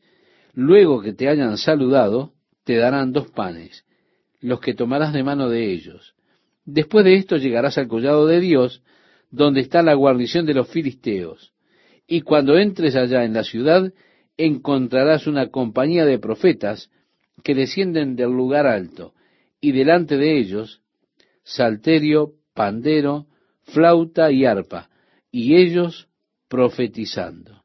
luego 0.57 1.03
que 1.03 1.13
te 1.13 1.29
hayan 1.29 1.55
saludado, 1.59 2.33
te 2.63 2.77
darán 2.77 3.11
dos 3.11 3.29
panes, 3.29 3.85
los 4.41 4.59
que 4.59 4.73
tomarás 4.73 5.13
de 5.13 5.21
mano 5.21 5.49
de 5.49 5.71
ellos. 5.71 6.15
Después 6.65 7.05
de 7.05 7.13
esto 7.13 7.37
llegarás 7.37 7.77
al 7.77 7.87
collado 7.87 8.25
de 8.25 8.39
Dios, 8.39 8.81
donde 9.29 9.61
está 9.61 9.83
la 9.83 9.93
guarnición 9.93 10.47
de 10.47 10.55
los 10.55 10.67
filisteos. 10.67 11.53
Y 12.07 12.21
cuando 12.21 12.57
entres 12.57 12.95
allá 12.95 13.23
en 13.23 13.33
la 13.33 13.43
ciudad, 13.43 13.93
encontrarás 14.35 15.27
una 15.27 15.49
compañía 15.49 16.05
de 16.05 16.17
profetas 16.17 16.89
que 17.43 17.53
descienden 17.53 18.15
del 18.15 18.31
lugar 18.31 18.65
alto, 18.65 19.13
y 19.61 19.73
delante 19.73 20.17
de 20.17 20.39
ellos 20.39 20.81
salterio, 21.43 22.31
pandero, 22.55 23.27
flauta 23.61 24.31
y 24.31 24.45
arpa, 24.45 24.89
y 25.31 25.55
ellos 25.55 26.07
profetizando. 26.47 27.61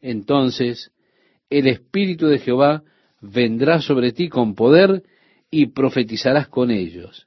Entonces 0.00 0.90
el 1.50 1.66
Espíritu 1.66 2.28
de 2.28 2.38
Jehová 2.38 2.84
vendrá 3.20 3.80
sobre 3.80 4.12
ti 4.12 4.28
con 4.28 4.54
poder 4.54 5.02
y 5.50 5.66
profetizarás 5.66 6.48
con 6.48 6.70
ellos, 6.70 7.26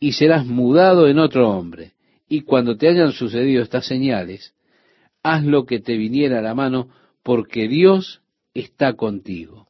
y 0.00 0.12
serás 0.12 0.44
mudado 0.44 1.06
en 1.06 1.20
otro 1.20 1.48
hombre. 1.48 1.92
Y 2.28 2.42
cuando 2.42 2.76
te 2.76 2.88
hayan 2.88 3.12
sucedido 3.12 3.62
estas 3.62 3.86
señales, 3.86 4.54
haz 5.22 5.44
lo 5.44 5.64
que 5.64 5.78
te 5.78 5.96
viniera 5.96 6.40
a 6.40 6.42
la 6.42 6.54
mano, 6.54 6.88
porque 7.22 7.68
Dios 7.68 8.22
está 8.54 8.94
contigo. 8.94 9.68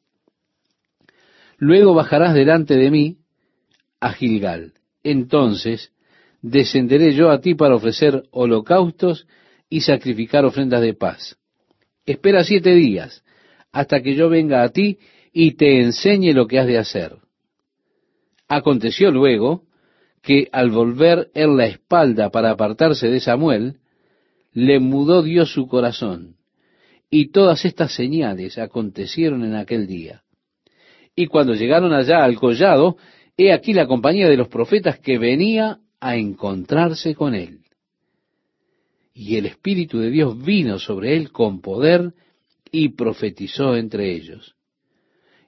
Luego 1.59 1.95
bajarás 1.95 2.35
delante 2.35 2.77
de 2.77 2.91
mí 2.91 3.19
a 4.01 4.13
Gilgal. 4.13 4.75
Entonces 5.03 5.93
descenderé 6.41 7.15
yo 7.15 7.31
a 7.31 7.41
ti 7.41 7.55
para 7.55 7.77
ofrecer 7.77 8.25
holocaustos 8.31 9.27
y 9.69 9.83
sacrificar 9.83 10.45
ofrendas 10.45 10.81
de 10.81 10.95
paz. 10.95 11.37
Espera 12.07 12.45
siete 12.45 12.75
días 12.75 13.24
hasta 13.75 14.01
que 14.03 14.15
yo 14.15 14.29
venga 14.29 14.63
a 14.63 14.69
ti 14.69 14.99
y 15.33 15.57
te 15.57 15.81
enseñe 15.81 16.33
lo 16.33 16.47
que 16.47 16.61
has 16.61 16.67
de 16.69 16.79
hacer. 16.79 17.17
Aconteció 18.47 19.11
luego 19.11 19.65
que 20.23 20.49
al 20.53 20.71
volver 20.71 21.29
él 21.35 21.57
la 21.57 21.67
espalda 21.67 22.31
para 22.31 22.53
apartarse 22.53 23.09
de 23.09 23.19
Samuel, 23.19 23.79
le 24.53 24.79
mudó 24.79 25.25
Dios 25.25 25.53
su 25.53 25.67
corazón. 25.67 26.37
Y 27.11 27.33
todas 27.33 27.65
estas 27.65 27.93
señales 27.93 28.59
acontecieron 28.59 29.45
en 29.45 29.57
aquel 29.57 29.89
día. 29.89 30.23
Y 31.17 31.27
cuando 31.27 31.55
llegaron 31.55 31.93
allá 31.93 32.23
al 32.23 32.37
collado, 32.37 32.97
he 33.37 33.53
aquí 33.53 33.73
la 33.73 33.89
compañía 33.89 34.29
de 34.29 34.37
los 34.37 34.47
profetas 34.47 35.01
que 35.01 35.19
venía 35.19 35.81
a 35.99 36.17
encontrarse 36.17 37.17
con 37.17 37.35
él. 37.35 37.63
Y 39.13 39.37
el 39.37 39.47
Espíritu 39.47 39.99
de 39.99 40.11
Dios 40.11 40.41
vino 40.41 40.79
sobre 40.79 41.17
él 41.17 41.33
con 41.33 41.61
poder 41.61 42.15
y 42.77 42.89
profetizó 42.89 43.77
entre 43.77 44.13
ellos. 44.13 44.57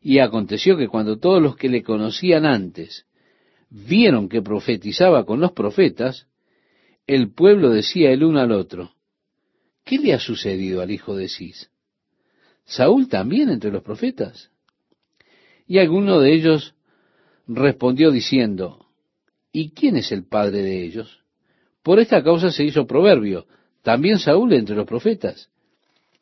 Y 0.00 0.20
aconteció 0.20 0.76
que 0.76 0.86
cuando 0.86 1.18
todos 1.18 1.42
los 1.42 1.56
que 1.56 1.68
le 1.68 1.82
conocían 1.82 2.46
antes 2.46 3.04
vieron 3.68 4.28
que 4.28 4.42
profetizaba 4.42 5.26
con 5.26 5.40
los 5.40 5.50
profetas, 5.50 6.28
el 7.04 7.32
pueblo 7.32 7.70
decía 7.70 8.12
el 8.12 8.22
uno 8.22 8.38
al 8.38 8.52
otro, 8.52 8.92
¿qué 9.84 9.98
le 9.98 10.14
ha 10.14 10.20
sucedido 10.20 10.80
al 10.80 10.92
hijo 10.92 11.16
de 11.16 11.28
Cis? 11.28 11.68
¿Saúl 12.64 13.08
también 13.08 13.50
entre 13.50 13.72
los 13.72 13.82
profetas? 13.82 14.52
Y 15.66 15.78
alguno 15.78 16.20
de 16.20 16.32
ellos 16.32 16.76
respondió 17.48 18.12
diciendo, 18.12 18.86
¿y 19.50 19.70
quién 19.70 19.96
es 19.96 20.12
el 20.12 20.28
padre 20.28 20.62
de 20.62 20.84
ellos? 20.84 21.24
Por 21.82 21.98
esta 21.98 22.22
causa 22.22 22.52
se 22.52 22.62
hizo 22.62 22.86
proverbio, 22.86 23.48
también 23.82 24.20
Saúl 24.20 24.52
entre 24.52 24.76
los 24.76 24.86
profetas. 24.86 25.50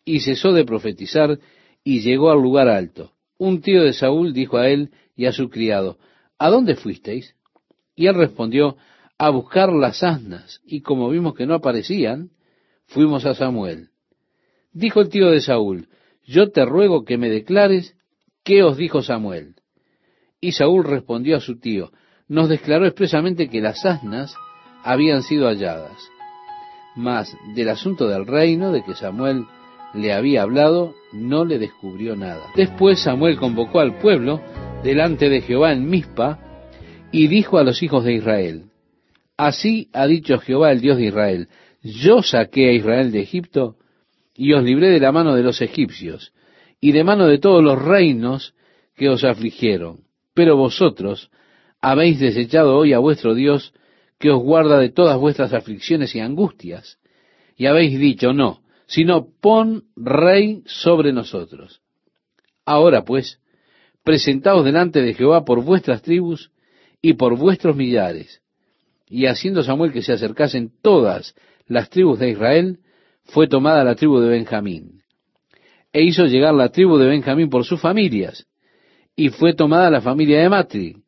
Y 0.04 0.20
cesó 0.20 0.52
de 0.52 0.64
profetizar 0.64 1.38
y 1.82 2.00
llegó 2.00 2.30
al 2.30 2.42
lugar 2.42 2.68
alto. 2.68 3.12
Un 3.38 3.60
tío 3.60 3.82
de 3.82 3.92
Saúl 3.92 4.32
dijo 4.32 4.58
a 4.58 4.68
él 4.68 4.90
y 5.16 5.26
a 5.26 5.32
su 5.32 5.48
criado, 5.50 5.98
¿A 6.38 6.50
dónde 6.50 6.76
fuisteis? 6.76 7.34
Y 7.94 8.06
él 8.06 8.14
respondió, 8.14 8.76
a 9.18 9.30
buscar 9.30 9.72
las 9.72 10.02
asnas, 10.02 10.60
y 10.66 10.80
como 10.80 11.08
vimos 11.08 11.34
que 11.34 11.46
no 11.46 11.54
aparecían, 11.54 12.30
fuimos 12.86 13.24
a 13.24 13.34
Samuel. 13.34 13.90
Dijo 14.72 15.00
el 15.00 15.08
tío 15.08 15.30
de 15.30 15.40
Saúl, 15.40 15.88
yo 16.24 16.50
te 16.50 16.64
ruego 16.64 17.04
que 17.04 17.16
me 17.16 17.28
declares 17.28 17.96
¿Qué 18.42 18.62
os 18.62 18.76
dijo 18.76 19.02
Samuel? 19.02 19.54
Y 20.40 20.52
Saúl 20.52 20.84
respondió 20.84 21.36
a 21.36 21.40
su 21.40 21.58
tío, 21.58 21.92
nos 22.28 22.48
declaró 22.50 22.86
expresamente 22.86 23.48
que 23.48 23.62
las 23.62 23.86
asnas 23.86 24.34
habían 24.82 25.22
sido 25.22 25.46
halladas. 25.46 25.96
Mas 26.94 27.34
del 27.54 27.70
asunto 27.70 28.06
del 28.06 28.26
reino 28.26 28.70
de 28.70 28.84
que 28.84 28.94
Samuel 28.94 29.46
le 29.94 30.12
había 30.12 30.42
hablado, 30.42 30.94
no 31.12 31.44
le 31.44 31.58
descubrió 31.58 32.16
nada. 32.16 32.50
Después 32.56 33.02
Samuel 33.02 33.36
convocó 33.36 33.80
al 33.80 33.98
pueblo 33.98 34.40
delante 34.82 35.28
de 35.28 35.40
Jehová 35.40 35.72
en 35.72 35.88
Mizpa 35.88 36.38
y 37.12 37.28
dijo 37.28 37.58
a 37.58 37.64
los 37.64 37.82
hijos 37.82 38.04
de 38.04 38.14
Israel, 38.14 38.64
Así 39.36 39.88
ha 39.92 40.06
dicho 40.06 40.38
Jehová 40.38 40.72
el 40.72 40.80
Dios 40.80 40.96
de 40.96 41.06
Israel, 41.06 41.48
yo 41.82 42.22
saqué 42.22 42.68
a 42.68 42.72
Israel 42.72 43.12
de 43.12 43.20
Egipto 43.20 43.76
y 44.34 44.52
os 44.52 44.62
libré 44.64 44.90
de 44.90 45.00
la 45.00 45.12
mano 45.12 45.34
de 45.34 45.42
los 45.42 45.60
egipcios 45.60 46.32
y 46.80 46.92
de 46.92 47.04
mano 47.04 47.26
de 47.26 47.38
todos 47.38 47.62
los 47.62 47.80
reinos 47.80 48.54
que 48.96 49.08
os 49.08 49.24
afligieron. 49.24 50.00
Pero 50.34 50.56
vosotros 50.56 51.30
habéis 51.80 52.18
desechado 52.18 52.76
hoy 52.76 52.92
a 52.92 52.98
vuestro 52.98 53.34
Dios, 53.34 53.72
que 54.18 54.30
os 54.30 54.42
guarda 54.42 54.78
de 54.78 54.90
todas 54.90 55.18
vuestras 55.18 55.52
aflicciones 55.52 56.14
y 56.14 56.20
angustias, 56.20 56.98
y 57.56 57.66
habéis 57.66 57.98
dicho, 57.98 58.32
no, 58.32 58.63
sino 58.86 59.28
pon 59.40 59.84
rey 59.96 60.62
sobre 60.66 61.12
nosotros. 61.12 61.80
Ahora 62.64 63.04
pues, 63.04 63.40
presentaos 64.02 64.64
delante 64.64 65.02
de 65.02 65.14
Jehová 65.14 65.44
por 65.44 65.62
vuestras 65.62 66.02
tribus 66.02 66.50
y 67.02 67.14
por 67.14 67.36
vuestros 67.36 67.76
millares. 67.76 68.40
Y 69.08 69.26
haciendo 69.26 69.62
Samuel 69.62 69.92
que 69.92 70.02
se 70.02 70.12
acercasen 70.12 70.72
todas 70.82 71.34
las 71.66 71.90
tribus 71.90 72.18
de 72.18 72.30
Israel, 72.30 72.78
fue 73.24 73.48
tomada 73.48 73.84
la 73.84 73.94
tribu 73.94 74.20
de 74.20 74.28
Benjamín. 74.28 75.02
e 75.92 76.02
hizo 76.02 76.26
llegar 76.26 76.52
la 76.54 76.70
tribu 76.70 76.98
de 76.98 77.06
Benjamín 77.06 77.48
por 77.48 77.64
sus 77.64 77.80
familias, 77.80 78.48
y 79.14 79.28
fue 79.28 79.54
tomada 79.54 79.90
la 79.90 80.00
familia 80.00 80.40
de 80.40 80.48
Matri, 80.48 81.04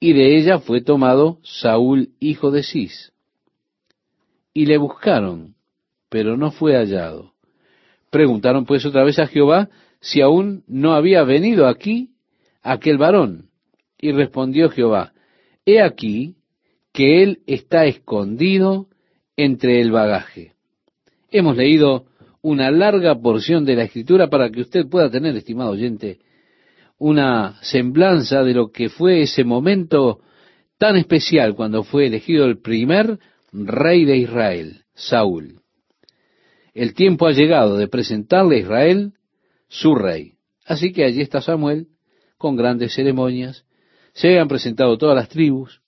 y 0.00 0.12
de 0.14 0.36
ella 0.36 0.58
fue 0.58 0.82
tomado 0.82 1.38
Saúl, 1.44 2.08
hijo 2.18 2.50
de 2.50 2.64
Cis. 2.64 3.12
Y 4.52 4.66
le 4.66 4.78
buscaron, 4.78 5.54
pero 6.10 6.36
no 6.36 6.50
fue 6.50 6.76
hallado. 6.76 7.32
Preguntaron 8.10 8.66
pues 8.66 8.84
otra 8.84 9.04
vez 9.04 9.18
a 9.18 9.26
Jehová 9.26 9.70
si 10.00 10.20
aún 10.20 10.64
no 10.66 10.92
había 10.92 11.22
venido 11.22 11.66
aquí 11.66 12.10
aquel 12.62 12.98
varón. 12.98 13.46
Y 13.98 14.12
respondió 14.12 14.68
Jehová, 14.70 15.12
He 15.64 15.80
aquí 15.80 16.36
que 16.92 17.22
él 17.22 17.40
está 17.46 17.86
escondido 17.86 18.88
entre 19.36 19.80
el 19.80 19.92
bagaje. 19.92 20.54
Hemos 21.30 21.56
leído 21.56 22.06
una 22.42 22.70
larga 22.70 23.14
porción 23.14 23.64
de 23.64 23.76
la 23.76 23.84
escritura 23.84 24.28
para 24.28 24.50
que 24.50 24.62
usted 24.62 24.88
pueda 24.88 25.10
tener, 25.10 25.36
estimado 25.36 25.70
oyente, 25.70 26.18
una 26.98 27.58
semblanza 27.62 28.42
de 28.42 28.54
lo 28.54 28.72
que 28.72 28.88
fue 28.88 29.22
ese 29.22 29.44
momento 29.44 30.20
tan 30.78 30.96
especial 30.96 31.54
cuando 31.54 31.84
fue 31.84 32.06
elegido 32.06 32.46
el 32.46 32.58
primer 32.58 33.18
rey 33.52 34.04
de 34.04 34.16
Israel, 34.16 34.82
Saúl. 34.94 35.59
El 36.74 36.94
tiempo 36.94 37.26
ha 37.26 37.32
llegado 37.32 37.76
de 37.76 37.88
presentarle 37.88 38.56
a 38.56 38.60
Israel 38.60 39.12
su 39.68 39.94
rey. 39.94 40.34
Así 40.64 40.92
que 40.92 41.04
allí 41.04 41.20
está 41.20 41.40
Samuel, 41.40 41.88
con 42.38 42.56
grandes 42.56 42.94
ceremonias. 42.94 43.64
Se 44.12 44.38
han 44.38 44.48
presentado 44.48 44.96
todas 44.98 45.16
las 45.16 45.28
tribus. 45.28 45.80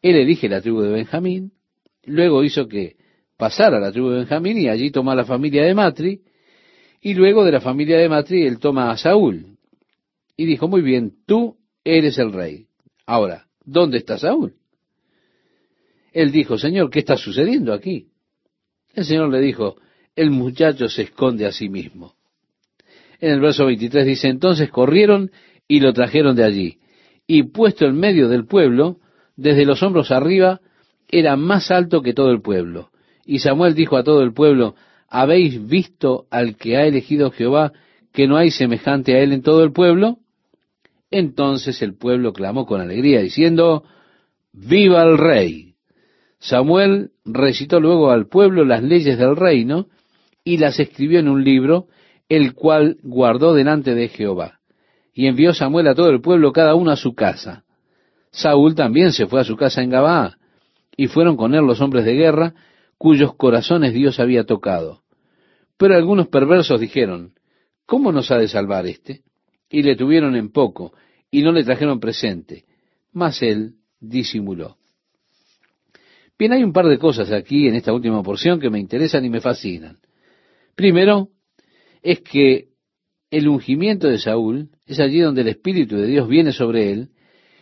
Él 0.00 0.16
elige 0.16 0.48
la 0.48 0.60
tribu 0.60 0.80
de 0.80 0.90
Benjamín. 0.90 1.52
Luego 2.04 2.44
hizo 2.44 2.68
que 2.68 2.96
pasara 3.36 3.78
a 3.78 3.80
la 3.80 3.92
tribu 3.92 4.10
de 4.10 4.18
Benjamín 4.18 4.58
y 4.58 4.68
allí 4.68 4.90
toma 4.90 5.14
la 5.14 5.24
familia 5.24 5.64
de 5.64 5.74
Matri. 5.74 6.22
Y 7.00 7.14
luego 7.14 7.44
de 7.44 7.52
la 7.52 7.60
familia 7.60 7.98
de 7.98 8.08
Matri 8.08 8.46
él 8.46 8.58
toma 8.58 8.90
a 8.90 8.96
Saúl. 8.96 9.56
Y 10.36 10.46
dijo, 10.46 10.68
muy 10.68 10.82
bien, 10.82 11.14
tú 11.26 11.56
eres 11.84 12.18
el 12.18 12.32
rey. 12.32 12.66
Ahora, 13.06 13.46
¿dónde 13.64 13.98
está 13.98 14.18
Saúl? 14.18 14.54
Él 16.12 16.30
dijo, 16.30 16.58
Señor, 16.58 16.90
¿qué 16.90 17.00
está 17.00 17.16
sucediendo 17.16 17.72
aquí? 17.72 18.08
El 18.94 19.04
Señor 19.04 19.30
le 19.30 19.40
dijo, 19.40 19.76
el 20.16 20.30
muchacho 20.30 20.88
se 20.88 21.02
esconde 21.02 21.46
a 21.46 21.52
sí 21.52 21.68
mismo. 21.68 22.14
En 23.20 23.30
el 23.32 23.40
verso 23.40 23.66
23 23.66 24.04
dice, 24.04 24.28
entonces 24.28 24.70
corrieron 24.70 25.30
y 25.68 25.80
lo 25.80 25.92
trajeron 25.92 26.36
de 26.36 26.44
allí. 26.44 26.78
Y 27.26 27.44
puesto 27.44 27.86
en 27.86 27.96
medio 27.96 28.28
del 28.28 28.46
pueblo, 28.46 28.98
desde 29.36 29.64
los 29.64 29.82
hombros 29.82 30.10
arriba, 30.10 30.60
era 31.08 31.36
más 31.36 31.70
alto 31.70 32.02
que 32.02 32.14
todo 32.14 32.30
el 32.30 32.42
pueblo. 32.42 32.90
Y 33.24 33.38
Samuel 33.38 33.74
dijo 33.74 33.96
a 33.96 34.02
todo 34.02 34.22
el 34.22 34.32
pueblo, 34.32 34.74
¿habéis 35.08 35.66
visto 35.66 36.26
al 36.30 36.56
que 36.56 36.76
ha 36.76 36.84
elegido 36.84 37.30
Jehová, 37.30 37.72
que 38.12 38.26
no 38.26 38.36
hay 38.36 38.50
semejante 38.50 39.14
a 39.14 39.20
él 39.20 39.32
en 39.32 39.42
todo 39.42 39.62
el 39.62 39.72
pueblo? 39.72 40.18
Entonces 41.10 41.80
el 41.82 41.94
pueblo 41.94 42.32
clamó 42.32 42.66
con 42.66 42.80
alegría, 42.80 43.20
diciendo, 43.20 43.84
¡Viva 44.52 45.02
el 45.04 45.18
rey! 45.18 45.74
Samuel 46.38 47.10
recitó 47.24 47.78
luego 47.78 48.10
al 48.10 48.26
pueblo 48.26 48.64
las 48.64 48.82
leyes 48.82 49.16
del 49.16 49.36
reino, 49.36 49.86
y 50.44 50.58
las 50.58 50.78
escribió 50.80 51.20
en 51.20 51.28
un 51.28 51.44
libro, 51.44 51.88
el 52.28 52.54
cual 52.54 52.98
guardó 53.02 53.54
delante 53.54 53.94
de 53.94 54.08
Jehová. 54.08 54.60
Y 55.14 55.26
envió 55.26 55.52
Samuel 55.52 55.88
a 55.88 55.94
todo 55.94 56.10
el 56.10 56.20
pueblo, 56.20 56.52
cada 56.52 56.74
uno 56.74 56.90
a 56.90 56.96
su 56.96 57.14
casa. 57.14 57.64
Saúl 58.30 58.74
también 58.74 59.12
se 59.12 59.26
fue 59.26 59.40
a 59.40 59.44
su 59.44 59.56
casa 59.56 59.82
en 59.82 59.90
Gabaa, 59.90 60.38
y 60.96 61.06
fueron 61.06 61.36
con 61.36 61.54
él 61.54 61.64
los 61.64 61.80
hombres 61.80 62.04
de 62.04 62.14
guerra, 62.14 62.54
cuyos 62.98 63.34
corazones 63.34 63.92
Dios 63.92 64.20
había 64.20 64.44
tocado. 64.44 65.02
Pero 65.76 65.94
algunos 65.94 66.28
perversos 66.28 66.80
dijeron, 66.80 67.32
¿cómo 67.86 68.12
nos 68.12 68.30
ha 68.30 68.38
de 68.38 68.48
salvar 68.48 68.86
éste? 68.86 69.22
Y 69.68 69.82
le 69.82 69.96
tuvieron 69.96 70.36
en 70.36 70.50
poco, 70.50 70.92
y 71.30 71.42
no 71.42 71.52
le 71.52 71.64
trajeron 71.64 72.00
presente. 72.00 72.64
Mas 73.12 73.42
él 73.42 73.74
disimuló. 74.00 74.76
Bien, 76.38 76.52
hay 76.52 76.64
un 76.64 76.72
par 76.72 76.86
de 76.86 76.98
cosas 76.98 77.30
aquí 77.30 77.68
en 77.68 77.74
esta 77.74 77.92
última 77.92 78.22
porción 78.22 78.58
que 78.58 78.70
me 78.70 78.80
interesan 78.80 79.24
y 79.24 79.30
me 79.30 79.40
fascinan. 79.40 79.98
Primero, 80.74 81.28
es 82.02 82.20
que 82.20 82.68
el 83.30 83.48
ungimiento 83.48 84.08
de 84.08 84.18
Saúl 84.18 84.70
es 84.86 85.00
allí 85.00 85.20
donde 85.20 85.42
el 85.42 85.48
Espíritu 85.48 85.96
de 85.96 86.06
Dios 86.06 86.28
viene 86.28 86.52
sobre 86.52 86.92
él 86.92 87.08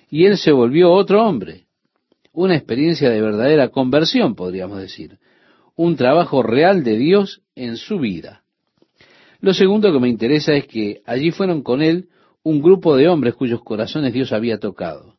y 0.08 0.26
él 0.26 0.36
se 0.36 0.52
volvió 0.52 0.90
otro 0.90 1.24
hombre. 1.24 1.66
Una 2.32 2.56
experiencia 2.56 3.10
de 3.10 3.20
verdadera 3.20 3.68
conversión, 3.68 4.34
podríamos 4.34 4.80
decir. 4.80 5.18
Un 5.76 5.96
trabajo 5.96 6.42
real 6.42 6.84
de 6.84 6.96
Dios 6.96 7.42
en 7.54 7.76
su 7.76 7.98
vida. 7.98 8.42
Lo 9.40 9.54
segundo 9.54 9.92
que 9.92 10.00
me 10.00 10.08
interesa 10.08 10.54
es 10.54 10.66
que 10.66 11.00
allí 11.06 11.30
fueron 11.30 11.62
con 11.62 11.82
él 11.82 12.08
un 12.42 12.60
grupo 12.60 12.96
de 12.96 13.08
hombres 13.08 13.34
cuyos 13.34 13.62
corazones 13.62 14.12
Dios 14.12 14.32
había 14.32 14.58
tocado. 14.58 15.16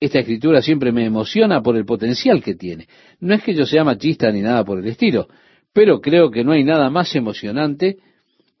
Esta 0.00 0.20
escritura 0.20 0.62
siempre 0.62 0.92
me 0.92 1.04
emociona 1.04 1.62
por 1.62 1.76
el 1.76 1.84
potencial 1.84 2.42
que 2.42 2.54
tiene. 2.54 2.86
No 3.18 3.34
es 3.34 3.42
que 3.42 3.54
yo 3.54 3.66
sea 3.66 3.82
machista 3.82 4.30
ni 4.30 4.40
nada 4.40 4.64
por 4.64 4.78
el 4.78 4.86
estilo, 4.86 5.28
pero 5.72 6.00
creo 6.00 6.30
que 6.30 6.44
no 6.44 6.52
hay 6.52 6.64
nada 6.64 6.90
más 6.90 7.14
emocionante 7.14 7.98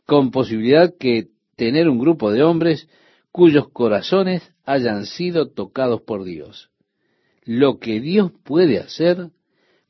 con 0.06 0.30
posibilidad 0.30 0.94
que 0.98 1.28
tener 1.56 1.88
un 1.88 1.98
grupo 1.98 2.30
de 2.30 2.42
hombres 2.42 2.88
cuyos 3.32 3.68
corazones 3.68 4.52
hayan 4.64 5.06
sido 5.06 5.50
tocados 5.50 6.02
por 6.02 6.24
Dios. 6.24 6.70
Lo 7.44 7.78
que 7.78 8.00
Dios 8.00 8.32
puede 8.44 8.78
hacer 8.78 9.30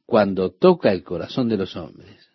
cuando 0.06 0.50
toca 0.50 0.92
el 0.92 1.02
corazón 1.02 1.48
de 1.48 1.56
los 1.56 1.76
hombres. 1.76 2.30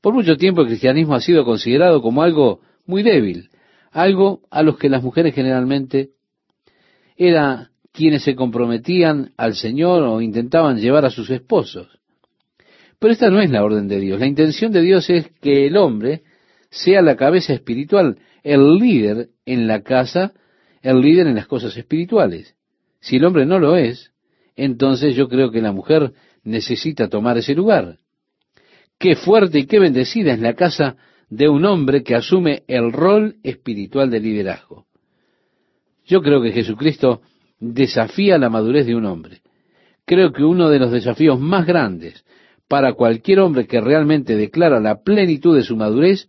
Por 0.00 0.14
mucho 0.14 0.36
tiempo 0.36 0.62
el 0.62 0.68
cristianismo 0.68 1.14
ha 1.14 1.20
sido 1.20 1.44
considerado 1.44 2.00
como 2.00 2.22
algo 2.22 2.60
muy 2.86 3.02
débil, 3.02 3.50
algo 3.90 4.42
a 4.50 4.62
los 4.62 4.78
que 4.78 4.88
las 4.88 5.02
mujeres 5.02 5.34
generalmente 5.34 6.10
eran 7.16 7.70
quienes 7.92 8.22
se 8.22 8.36
comprometían 8.36 9.32
al 9.36 9.54
Señor 9.54 10.04
o 10.04 10.20
intentaban 10.20 10.78
llevar 10.78 11.04
a 11.04 11.10
sus 11.10 11.30
esposos. 11.30 11.97
Pero 12.98 13.12
esta 13.12 13.30
no 13.30 13.40
es 13.40 13.50
la 13.50 13.64
orden 13.64 13.88
de 13.88 14.00
Dios. 14.00 14.18
La 14.18 14.26
intención 14.26 14.72
de 14.72 14.82
Dios 14.82 15.08
es 15.10 15.30
que 15.40 15.66
el 15.66 15.76
hombre 15.76 16.22
sea 16.70 17.00
la 17.00 17.16
cabeza 17.16 17.52
espiritual, 17.52 18.18
el 18.42 18.76
líder 18.76 19.28
en 19.46 19.66
la 19.66 19.82
casa, 19.82 20.32
el 20.82 21.00
líder 21.00 21.26
en 21.26 21.36
las 21.36 21.46
cosas 21.46 21.76
espirituales. 21.76 22.56
Si 23.00 23.16
el 23.16 23.24
hombre 23.24 23.46
no 23.46 23.58
lo 23.58 23.76
es, 23.76 24.12
entonces 24.56 25.14
yo 25.14 25.28
creo 25.28 25.50
que 25.50 25.62
la 25.62 25.72
mujer 25.72 26.12
necesita 26.42 27.08
tomar 27.08 27.38
ese 27.38 27.54
lugar. 27.54 27.98
Qué 28.98 29.14
fuerte 29.14 29.60
y 29.60 29.66
qué 29.66 29.78
bendecida 29.78 30.32
es 30.32 30.40
la 30.40 30.54
casa 30.54 30.96
de 31.30 31.48
un 31.48 31.64
hombre 31.64 32.02
que 32.02 32.16
asume 32.16 32.64
el 32.66 32.92
rol 32.92 33.36
espiritual 33.44 34.10
de 34.10 34.18
liderazgo. 34.18 34.86
Yo 36.04 36.20
creo 36.22 36.42
que 36.42 36.52
Jesucristo 36.52 37.20
desafía 37.60 38.38
la 38.38 38.50
madurez 38.50 38.86
de 38.86 38.96
un 38.96 39.04
hombre. 39.04 39.42
Creo 40.04 40.32
que 40.32 40.42
uno 40.42 40.70
de 40.70 40.78
los 40.78 40.90
desafíos 40.90 41.38
más 41.38 41.66
grandes 41.66 42.24
para 42.68 42.92
cualquier 42.92 43.40
hombre 43.40 43.66
que 43.66 43.80
realmente 43.80 44.36
declara 44.36 44.78
la 44.78 45.02
plenitud 45.02 45.56
de 45.56 45.62
su 45.62 45.76
madurez 45.76 46.28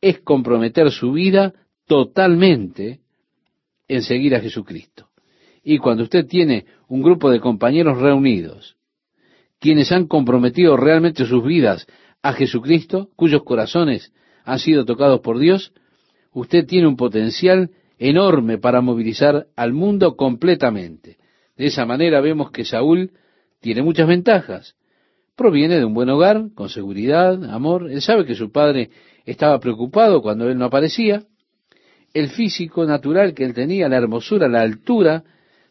es 0.00 0.20
comprometer 0.20 0.90
su 0.90 1.12
vida 1.12 1.54
totalmente 1.86 3.00
en 3.88 4.02
seguir 4.02 4.34
a 4.34 4.40
Jesucristo. 4.40 5.08
Y 5.64 5.78
cuando 5.78 6.04
usted 6.04 6.26
tiene 6.26 6.66
un 6.88 7.02
grupo 7.02 7.30
de 7.30 7.40
compañeros 7.40 7.98
reunidos, 7.98 8.76
quienes 9.58 9.90
han 9.90 10.06
comprometido 10.06 10.76
realmente 10.76 11.24
sus 11.24 11.44
vidas 11.44 11.86
a 12.22 12.32
Jesucristo, 12.34 13.10
cuyos 13.16 13.42
corazones 13.42 14.12
han 14.44 14.58
sido 14.58 14.84
tocados 14.84 15.20
por 15.20 15.38
Dios, 15.38 15.72
usted 16.32 16.66
tiene 16.66 16.86
un 16.86 16.96
potencial 16.96 17.70
enorme 17.98 18.58
para 18.58 18.80
movilizar 18.80 19.46
al 19.56 19.72
mundo 19.72 20.16
completamente. 20.16 21.16
De 21.56 21.66
esa 21.66 21.86
manera 21.86 22.20
vemos 22.20 22.50
que 22.50 22.64
Saúl 22.64 23.12
tiene 23.60 23.82
muchas 23.82 24.06
ventajas 24.06 24.76
proviene 25.38 25.78
de 25.78 25.84
un 25.84 25.94
buen 25.94 26.10
hogar, 26.10 26.48
con 26.54 26.68
seguridad, 26.68 27.42
amor. 27.44 27.90
Él 27.90 28.02
sabe 28.02 28.26
que 28.26 28.34
su 28.34 28.50
padre 28.50 28.90
estaba 29.24 29.60
preocupado 29.60 30.20
cuando 30.20 30.50
él 30.50 30.58
no 30.58 30.64
aparecía. 30.64 31.22
El 32.12 32.30
físico 32.30 32.84
natural 32.84 33.34
que 33.34 33.44
él 33.44 33.54
tenía, 33.54 33.88
la 33.88 33.98
hermosura, 33.98 34.48
la 34.48 34.62
altura, 34.62 35.22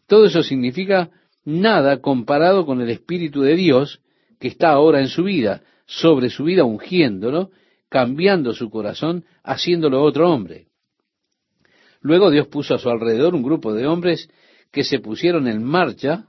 todo 0.06 0.24
eso 0.24 0.42
significa 0.42 1.10
nada 1.44 2.00
comparado 2.00 2.64
con 2.64 2.80
el 2.80 2.88
Espíritu 2.88 3.42
de 3.42 3.56
Dios 3.56 4.00
que 4.40 4.48
está 4.48 4.70
ahora 4.70 5.00
en 5.00 5.08
su 5.08 5.24
vida, 5.24 5.62
sobre 5.84 6.30
su 6.30 6.44
vida 6.44 6.64
ungiéndolo, 6.64 7.50
cambiando 7.90 8.54
su 8.54 8.70
corazón, 8.70 9.24
haciéndolo 9.44 10.02
otro 10.02 10.30
hombre. 10.30 10.68
Luego 12.00 12.30
Dios 12.30 12.46
puso 12.46 12.74
a 12.74 12.78
su 12.78 12.88
alrededor 12.88 13.34
un 13.34 13.42
grupo 13.42 13.74
de 13.74 13.86
hombres 13.86 14.30
que 14.72 14.84
se 14.84 14.98
pusieron 14.98 15.46
en 15.46 15.62
marcha 15.62 16.26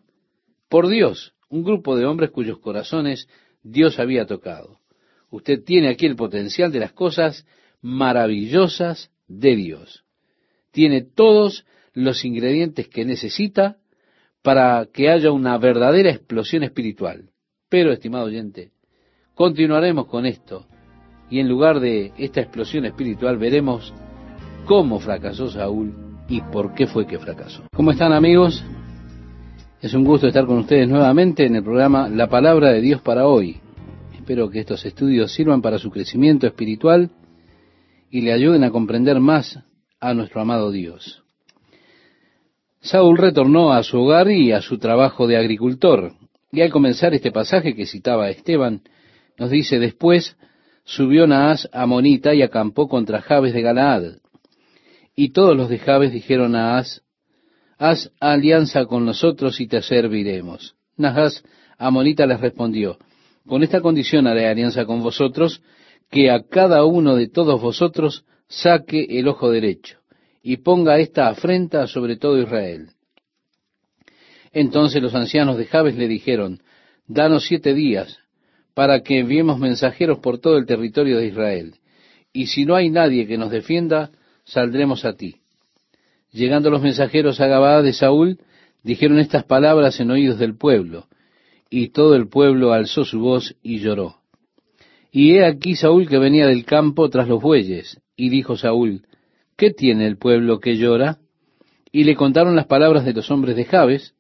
por 0.67 0.89
Dios 0.89 1.33
un 1.49 1.63
grupo 1.63 1.95
de 1.95 2.05
hombres 2.05 2.31
cuyos 2.31 2.59
corazones 2.59 3.27
Dios 3.63 3.99
había 3.99 4.25
tocado. 4.25 4.79
Usted 5.29 5.63
tiene 5.63 5.89
aquí 5.89 6.05
el 6.05 6.15
potencial 6.15 6.71
de 6.71 6.79
las 6.79 6.93
cosas 6.93 7.45
maravillosas 7.81 9.11
de 9.27 9.55
Dios. 9.55 10.03
Tiene 10.71 11.01
todos 11.01 11.65
los 11.93 12.23
ingredientes 12.25 12.87
que 12.87 13.05
necesita 13.05 13.77
para 14.41 14.87
que 14.91 15.09
haya 15.09 15.31
una 15.31 15.57
verdadera 15.57 16.11
explosión 16.11 16.63
espiritual. 16.63 17.29
Pero, 17.67 17.91
estimado 17.91 18.25
oyente, 18.25 18.71
continuaremos 19.35 20.07
con 20.07 20.25
esto 20.25 20.65
y 21.29 21.39
en 21.39 21.47
lugar 21.47 21.79
de 21.79 22.11
esta 22.17 22.41
explosión 22.41 22.85
espiritual 22.85 23.37
veremos 23.37 23.93
cómo 24.65 24.99
fracasó 24.99 25.49
Saúl 25.49 25.93
y 26.27 26.41
por 26.41 26.73
qué 26.73 26.87
fue 26.87 27.05
que 27.05 27.19
fracasó. 27.19 27.63
¿Cómo 27.75 27.91
están 27.91 28.13
amigos? 28.13 28.63
Es 29.81 29.93
un 29.93 30.03
gusto 30.03 30.27
estar 30.27 30.45
con 30.45 30.57
ustedes 30.57 30.89
nuevamente 30.89 31.45
en 31.45 31.55
el 31.55 31.63
programa 31.63 32.09
La 32.09 32.27
Palabra 32.27 32.69
de 32.69 32.81
Dios 32.81 33.01
para 33.01 33.27
hoy. 33.27 33.61
Espero 34.13 34.49
que 34.49 34.59
estos 34.59 34.85
estudios 34.85 35.31
sirvan 35.31 35.61
para 35.61 35.79
su 35.79 35.89
crecimiento 35.89 36.45
espiritual 36.47 37.11
y 38.11 38.19
le 38.19 38.33
ayuden 38.33 38.65
a 38.65 38.71
comprender 38.71 39.21
más 39.21 39.57
a 40.01 40.13
nuestro 40.13 40.41
amado 40.41 40.71
Dios. 40.71 41.23
Saúl 42.81 43.17
retornó 43.17 43.71
a 43.71 43.81
su 43.83 43.99
hogar 43.99 44.29
y 44.29 44.51
a 44.51 44.59
su 44.59 44.79
trabajo 44.79 45.27
de 45.27 45.37
agricultor. 45.37 46.11
Y 46.51 46.59
al 46.59 46.71
comenzar 46.71 47.13
este 47.13 47.31
pasaje 47.31 47.73
que 47.73 47.85
citaba 47.85 48.29
Esteban, 48.29 48.81
nos 49.37 49.49
dice, 49.49 49.79
después 49.79 50.35
subió 50.83 51.25
Naas 51.25 51.69
a 51.71 51.85
Monita 51.85 52.33
y 52.33 52.41
acampó 52.41 52.89
contra 52.89 53.21
Jabes 53.21 53.53
de 53.53 53.61
Galaad. 53.61 54.17
Y 55.15 55.29
todos 55.29 55.55
los 55.55 55.69
de 55.69 55.79
Jabes 55.79 56.11
dijeron 56.11 56.53
a 56.57 56.73
Naas, 56.73 57.01
haz 57.79 58.11
alianza 58.19 58.85
con 58.85 59.05
nosotros 59.05 59.59
y 59.61 59.67
te 59.67 59.81
serviremos. 59.81 60.75
Naas 60.97 61.43
Amonita 61.77 62.25
les 62.25 62.41
respondió, 62.41 62.97
con 63.47 63.63
esta 63.63 63.79
condición 63.79 64.27
haré 64.27 64.47
alianza 64.47 64.85
con 64.85 65.01
vosotros, 65.01 65.63
que 66.11 66.29
a 66.29 66.43
cada 66.43 66.83
uno 66.83 67.15
de 67.15 67.29
todos 67.29 67.61
vosotros 67.61 68.25
saque 68.47 69.07
el 69.09 69.27
ojo 69.29 69.49
derecho 69.49 69.97
y 70.43 70.57
ponga 70.57 70.99
esta 70.99 71.29
afrenta 71.29 71.87
sobre 71.87 72.17
todo 72.17 72.41
Israel. 72.41 72.89
Entonces 74.51 75.01
los 75.01 75.15
ancianos 75.15 75.57
de 75.57 75.65
Jabes 75.65 75.95
le 75.95 76.07
dijeron, 76.07 76.61
danos 77.07 77.45
siete 77.45 77.73
días 77.73 78.17
para 78.73 79.01
que 79.01 79.19
enviemos 79.19 79.57
mensajeros 79.57 80.19
por 80.19 80.39
todo 80.39 80.57
el 80.57 80.65
territorio 80.65 81.17
de 81.17 81.27
Israel, 81.27 81.75
y 82.33 82.47
si 82.47 82.65
no 82.65 82.75
hay 82.75 82.89
nadie 82.89 83.25
que 83.25 83.37
nos 83.37 83.51
defienda, 83.51 84.11
saldremos 84.43 85.05
a 85.05 85.13
ti. 85.13 85.37
Llegando 86.31 86.69
los 86.69 86.81
mensajeros 86.81 87.41
a 87.41 87.47
Gabaa 87.47 87.81
de 87.81 87.93
Saúl, 87.93 88.39
dijeron 88.83 89.19
estas 89.19 89.43
palabras 89.45 89.99
en 89.99 90.11
oídos 90.11 90.37
del 90.37 90.55
pueblo, 90.55 91.07
y 91.69 91.89
todo 91.89 92.15
el 92.15 92.27
pueblo 92.29 92.71
alzó 92.71 93.03
su 93.03 93.19
voz 93.19 93.55
y 93.63 93.79
lloró. 93.79 94.17
Y 95.11 95.33
he 95.33 95.45
aquí 95.45 95.75
Saúl 95.75 96.07
que 96.07 96.19
venía 96.19 96.45
del 96.45 96.65
campo 96.65 97.09
tras 97.09 97.27
los 97.27 97.41
bueyes, 97.41 97.99
y 98.15 98.29
dijo 98.29 98.57
Saúl, 98.57 99.03
¿qué 99.57 99.71
tiene 99.71 100.05
el 100.05 100.17
pueblo 100.17 100.59
que 100.59 100.77
llora? 100.77 101.17
Y 101.91 102.03
le 102.03 102.15
contaron 102.15 102.55
las 102.55 102.67
palabras 102.67 103.05
de 103.05 103.13
los 103.13 103.31
hombres 103.31 103.55
de 103.55 103.65
Jabes. 103.65 104.13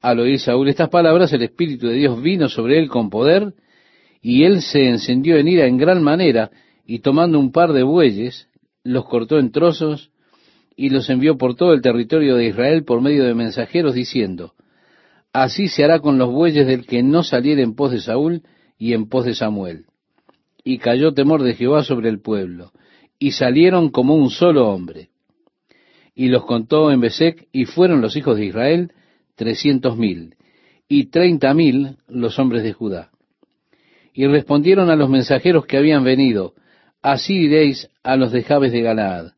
Al 0.00 0.20
oír 0.20 0.38
Saúl 0.38 0.68
estas 0.68 0.88
palabras, 0.88 1.32
el 1.34 1.42
Espíritu 1.42 1.88
de 1.88 1.94
Dios 1.94 2.22
vino 2.22 2.48
sobre 2.48 2.78
él 2.78 2.88
con 2.88 3.10
poder, 3.10 3.52
y 4.22 4.44
él 4.44 4.62
se 4.62 4.88
encendió 4.88 5.36
en 5.36 5.48
ira 5.48 5.66
en 5.66 5.76
gran 5.76 6.02
manera, 6.02 6.50
y 6.86 7.00
tomando 7.00 7.38
un 7.38 7.52
par 7.52 7.74
de 7.74 7.82
bueyes, 7.82 8.48
los 8.82 9.04
cortó 9.04 9.38
en 9.38 9.52
trozos, 9.52 10.10
y 10.80 10.90
los 10.90 11.10
envió 11.10 11.36
por 11.36 11.56
todo 11.56 11.72
el 11.72 11.82
territorio 11.82 12.36
de 12.36 12.46
Israel 12.46 12.84
por 12.84 13.00
medio 13.00 13.24
de 13.24 13.34
mensajeros, 13.34 13.94
diciendo, 13.94 14.54
Así 15.32 15.66
se 15.66 15.82
hará 15.82 15.98
con 15.98 16.18
los 16.18 16.30
bueyes 16.30 16.68
del 16.68 16.86
que 16.86 17.02
no 17.02 17.24
saliere 17.24 17.62
en 17.62 17.74
pos 17.74 17.90
de 17.90 18.00
Saúl 18.00 18.44
y 18.78 18.92
en 18.92 19.08
pos 19.08 19.24
de 19.24 19.34
Samuel. 19.34 19.86
Y 20.62 20.78
cayó 20.78 21.12
temor 21.12 21.42
de 21.42 21.54
Jehová 21.54 21.82
sobre 21.82 22.08
el 22.08 22.20
pueblo, 22.20 22.70
y 23.18 23.32
salieron 23.32 23.90
como 23.90 24.14
un 24.14 24.30
solo 24.30 24.68
hombre. 24.68 25.08
Y 26.14 26.28
los 26.28 26.44
contó 26.44 26.92
en 26.92 27.00
Besec, 27.00 27.48
y 27.50 27.64
fueron 27.64 28.00
los 28.00 28.14
hijos 28.14 28.36
de 28.36 28.46
Israel 28.46 28.92
trescientos 29.34 29.96
mil, 29.96 30.36
y 30.88 31.06
treinta 31.06 31.54
mil 31.54 31.96
los 32.06 32.38
hombres 32.38 32.62
de 32.62 32.72
Judá. 32.72 33.10
Y 34.14 34.28
respondieron 34.28 34.90
a 34.90 34.96
los 34.96 35.10
mensajeros 35.10 35.66
que 35.66 35.76
habían 35.76 36.04
venido, 36.04 36.54
así 37.02 37.36
diréis 37.36 37.90
a 38.04 38.14
los 38.14 38.30
de 38.30 38.44
Jabes 38.44 38.70
de 38.70 38.82
Galaad, 38.82 39.32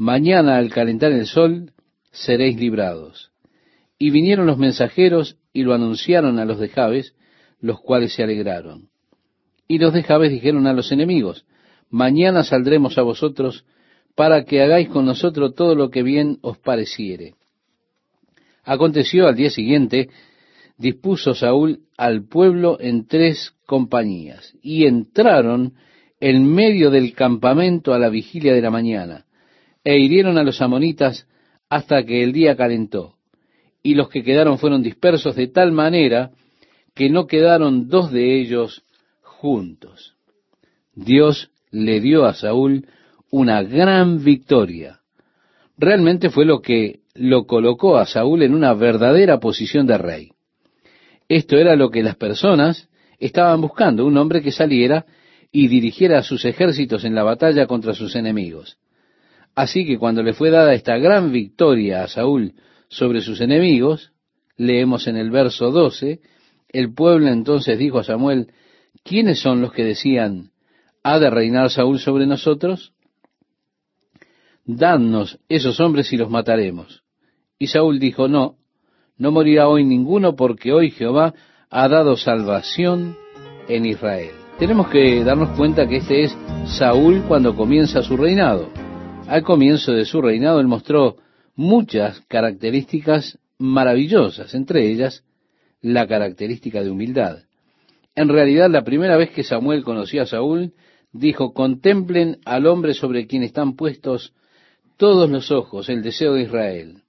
mañana 0.00 0.56
al 0.56 0.70
calentar 0.70 1.12
el 1.12 1.26
sol 1.26 1.74
seréis 2.10 2.58
librados. 2.58 3.32
Y 3.98 4.08
vinieron 4.08 4.46
los 4.46 4.56
mensajeros 4.56 5.36
y 5.52 5.62
lo 5.62 5.74
anunciaron 5.74 6.38
a 6.38 6.46
los 6.46 6.58
de 6.58 6.70
Jabes, 6.70 7.14
los 7.60 7.82
cuales 7.82 8.14
se 8.14 8.22
alegraron. 8.22 8.88
Y 9.68 9.76
los 9.78 9.92
de 9.92 10.02
Jabes 10.02 10.30
dijeron 10.30 10.66
a 10.66 10.72
los 10.72 10.90
enemigos, 10.90 11.44
mañana 11.90 12.44
saldremos 12.44 12.96
a 12.96 13.02
vosotros 13.02 13.66
para 14.14 14.46
que 14.46 14.62
hagáis 14.62 14.88
con 14.88 15.04
nosotros 15.04 15.54
todo 15.54 15.74
lo 15.74 15.90
que 15.90 16.02
bien 16.02 16.38
os 16.40 16.56
pareciere. 16.56 17.34
Aconteció 18.64 19.28
al 19.28 19.36
día 19.36 19.50
siguiente, 19.50 20.08
dispuso 20.78 21.34
Saúl 21.34 21.80
al 21.98 22.26
pueblo 22.26 22.78
en 22.80 23.06
tres 23.06 23.54
compañías, 23.66 24.54
y 24.62 24.86
entraron 24.86 25.74
en 26.20 26.46
medio 26.46 26.90
del 26.90 27.12
campamento 27.12 27.92
a 27.92 27.98
la 27.98 28.08
vigilia 28.08 28.54
de 28.54 28.62
la 28.62 28.70
mañana, 28.70 29.26
e 29.84 29.98
hirieron 29.98 30.38
a 30.38 30.42
los 30.42 30.60
amonitas 30.60 31.26
hasta 31.68 32.04
que 32.04 32.22
el 32.22 32.32
día 32.32 32.56
calentó, 32.56 33.14
y 33.82 33.94
los 33.94 34.08
que 34.08 34.22
quedaron 34.22 34.58
fueron 34.58 34.82
dispersos 34.82 35.36
de 35.36 35.48
tal 35.48 35.72
manera 35.72 36.30
que 36.94 37.08
no 37.08 37.26
quedaron 37.26 37.88
dos 37.88 38.10
de 38.10 38.40
ellos 38.40 38.82
juntos. 39.22 40.14
Dios 40.94 41.50
le 41.70 42.00
dio 42.00 42.26
a 42.26 42.34
Saúl 42.34 42.86
una 43.30 43.62
gran 43.62 44.22
victoria. 44.22 45.00
Realmente 45.78 46.30
fue 46.30 46.44
lo 46.44 46.60
que 46.60 47.00
lo 47.14 47.46
colocó 47.46 47.96
a 47.96 48.06
Saúl 48.06 48.42
en 48.42 48.54
una 48.54 48.74
verdadera 48.74 49.40
posición 49.40 49.86
de 49.86 49.98
rey. 49.98 50.32
Esto 51.28 51.56
era 51.56 51.76
lo 51.76 51.90
que 51.90 52.02
las 52.02 52.16
personas 52.16 52.88
estaban 53.18 53.60
buscando, 53.60 54.04
un 54.04 54.16
hombre 54.16 54.42
que 54.42 54.50
saliera 54.50 55.06
y 55.52 55.68
dirigiera 55.68 56.18
a 56.18 56.22
sus 56.22 56.44
ejércitos 56.44 57.04
en 57.04 57.14
la 57.14 57.22
batalla 57.22 57.66
contra 57.66 57.94
sus 57.94 58.16
enemigos. 58.16 58.78
Así 59.54 59.86
que 59.86 59.98
cuando 59.98 60.22
le 60.22 60.32
fue 60.32 60.50
dada 60.50 60.74
esta 60.74 60.96
gran 60.98 61.32
victoria 61.32 62.04
a 62.04 62.08
Saúl 62.08 62.54
sobre 62.88 63.20
sus 63.20 63.40
enemigos, 63.40 64.12
leemos 64.56 65.06
en 65.06 65.16
el 65.16 65.30
verso 65.30 65.70
12, 65.70 66.20
el 66.68 66.94
pueblo 66.94 67.28
entonces 67.28 67.78
dijo 67.78 67.98
a 67.98 68.04
Samuel, 68.04 68.52
¿quiénes 69.02 69.40
son 69.40 69.60
los 69.60 69.72
que 69.72 69.84
decían, 69.84 70.50
¿Ha 71.02 71.18
de 71.18 71.30
reinar 71.30 71.70
Saúl 71.70 71.98
sobre 71.98 72.26
nosotros? 72.26 72.92
Dadnos 74.64 75.38
esos 75.48 75.80
hombres 75.80 76.12
y 76.12 76.16
los 76.16 76.30
mataremos. 76.30 77.02
Y 77.58 77.68
Saúl 77.68 77.98
dijo, 77.98 78.28
no, 78.28 78.56
no 79.16 79.32
morirá 79.32 79.68
hoy 79.68 79.84
ninguno 79.84 80.36
porque 80.36 80.72
hoy 80.72 80.90
Jehová 80.90 81.34
ha 81.70 81.88
dado 81.88 82.16
salvación 82.16 83.16
en 83.68 83.86
Israel. 83.86 84.32
Tenemos 84.58 84.88
que 84.88 85.24
darnos 85.24 85.56
cuenta 85.56 85.88
que 85.88 85.96
este 85.96 86.24
es 86.24 86.36
Saúl 86.66 87.22
cuando 87.26 87.56
comienza 87.56 88.02
su 88.02 88.16
reinado. 88.16 88.68
Al 89.30 89.44
comienzo 89.44 89.92
de 89.92 90.06
su 90.06 90.20
reinado 90.20 90.58
él 90.58 90.66
mostró 90.66 91.18
muchas 91.54 92.20
características 92.26 93.38
maravillosas, 93.58 94.52
entre 94.56 94.90
ellas 94.90 95.22
la 95.80 96.08
característica 96.08 96.82
de 96.82 96.90
humildad. 96.90 97.44
En 98.16 98.28
realidad, 98.28 98.68
la 98.68 98.82
primera 98.82 99.16
vez 99.16 99.30
que 99.30 99.44
Samuel 99.44 99.84
conoció 99.84 100.22
a 100.22 100.26
Saúl, 100.26 100.72
dijo, 101.12 101.54
contemplen 101.54 102.38
al 102.44 102.66
hombre 102.66 102.92
sobre 102.92 103.28
quien 103.28 103.44
están 103.44 103.76
puestos 103.76 104.34
todos 104.96 105.30
los 105.30 105.52
ojos, 105.52 105.88
el 105.88 106.02
deseo 106.02 106.34
de 106.34 106.42
Israel. 106.42 107.02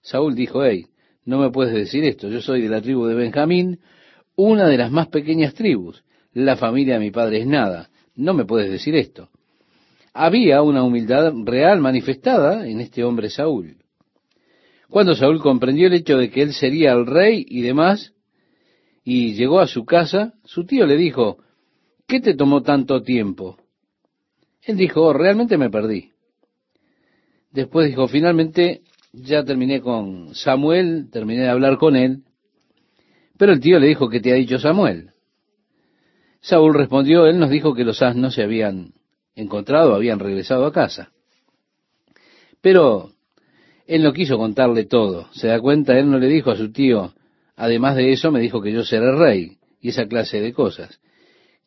Saúl 0.00 0.34
dijo, 0.34 0.64
hey, 0.64 0.86
no 1.26 1.40
me 1.40 1.50
puedes 1.50 1.74
decir 1.74 2.04
esto, 2.04 2.30
yo 2.30 2.40
soy 2.40 2.62
de 2.62 2.70
la 2.70 2.80
tribu 2.80 3.04
de 3.04 3.16
Benjamín, 3.16 3.80
una 4.34 4.66
de 4.66 4.78
las 4.78 4.90
más 4.90 5.08
pequeñas 5.08 5.52
tribus, 5.52 6.04
la 6.32 6.56
familia 6.56 6.94
de 6.94 7.00
mi 7.00 7.10
padre 7.10 7.40
es 7.40 7.46
nada, 7.46 7.90
no 8.16 8.32
me 8.32 8.46
puedes 8.46 8.70
decir 8.70 8.96
esto. 8.96 9.28
Había 10.12 10.62
una 10.62 10.82
humildad 10.82 11.32
real 11.44 11.80
manifestada 11.80 12.66
en 12.66 12.80
este 12.80 13.04
hombre 13.04 13.30
Saúl. 13.30 13.76
Cuando 14.88 15.14
Saúl 15.14 15.40
comprendió 15.40 15.86
el 15.86 15.94
hecho 15.94 16.18
de 16.18 16.30
que 16.30 16.42
él 16.42 16.52
sería 16.52 16.92
el 16.92 17.06
rey 17.06 17.46
y 17.48 17.62
demás, 17.62 18.12
y 19.04 19.34
llegó 19.34 19.60
a 19.60 19.68
su 19.68 19.84
casa, 19.84 20.34
su 20.44 20.64
tío 20.64 20.84
le 20.84 20.96
dijo, 20.96 21.38
¿qué 22.08 22.20
te 22.20 22.34
tomó 22.34 22.62
tanto 22.62 23.02
tiempo? 23.02 23.56
Él 24.62 24.76
dijo, 24.76 25.02
oh, 25.02 25.12
realmente 25.12 25.56
me 25.56 25.70
perdí. 25.70 26.10
Después 27.52 27.88
dijo, 27.88 28.08
finalmente 28.08 28.82
ya 29.12 29.44
terminé 29.44 29.80
con 29.80 30.34
Samuel, 30.34 31.08
terminé 31.10 31.42
de 31.42 31.48
hablar 31.48 31.78
con 31.78 31.96
él, 31.96 32.24
pero 33.38 33.52
el 33.52 33.60
tío 33.60 33.78
le 33.78 33.86
dijo, 33.86 34.08
¿qué 34.08 34.20
te 34.20 34.32
ha 34.32 34.36
dicho 34.36 34.58
Samuel? 34.58 35.12
Saúl 36.40 36.74
respondió, 36.74 37.26
él 37.26 37.38
nos 37.38 37.50
dijo 37.50 37.74
que 37.74 37.84
los 37.84 38.02
asnos 38.02 38.34
se 38.34 38.42
habían 38.42 38.92
encontrado, 39.40 39.94
habían 39.94 40.18
regresado 40.18 40.66
a 40.66 40.72
casa. 40.72 41.10
Pero 42.60 43.12
él 43.86 44.02
no 44.02 44.12
quiso 44.12 44.38
contarle 44.38 44.84
todo. 44.84 45.28
Se 45.32 45.48
da 45.48 45.60
cuenta, 45.60 45.98
él 45.98 46.10
no 46.10 46.18
le 46.18 46.28
dijo 46.28 46.50
a 46.50 46.56
su 46.56 46.72
tío, 46.72 47.14
además 47.56 47.96
de 47.96 48.12
eso 48.12 48.30
me 48.30 48.40
dijo 48.40 48.60
que 48.60 48.72
yo 48.72 48.84
seré 48.84 49.12
rey 49.12 49.58
y 49.80 49.88
esa 49.88 50.06
clase 50.06 50.40
de 50.40 50.52
cosas. 50.52 51.00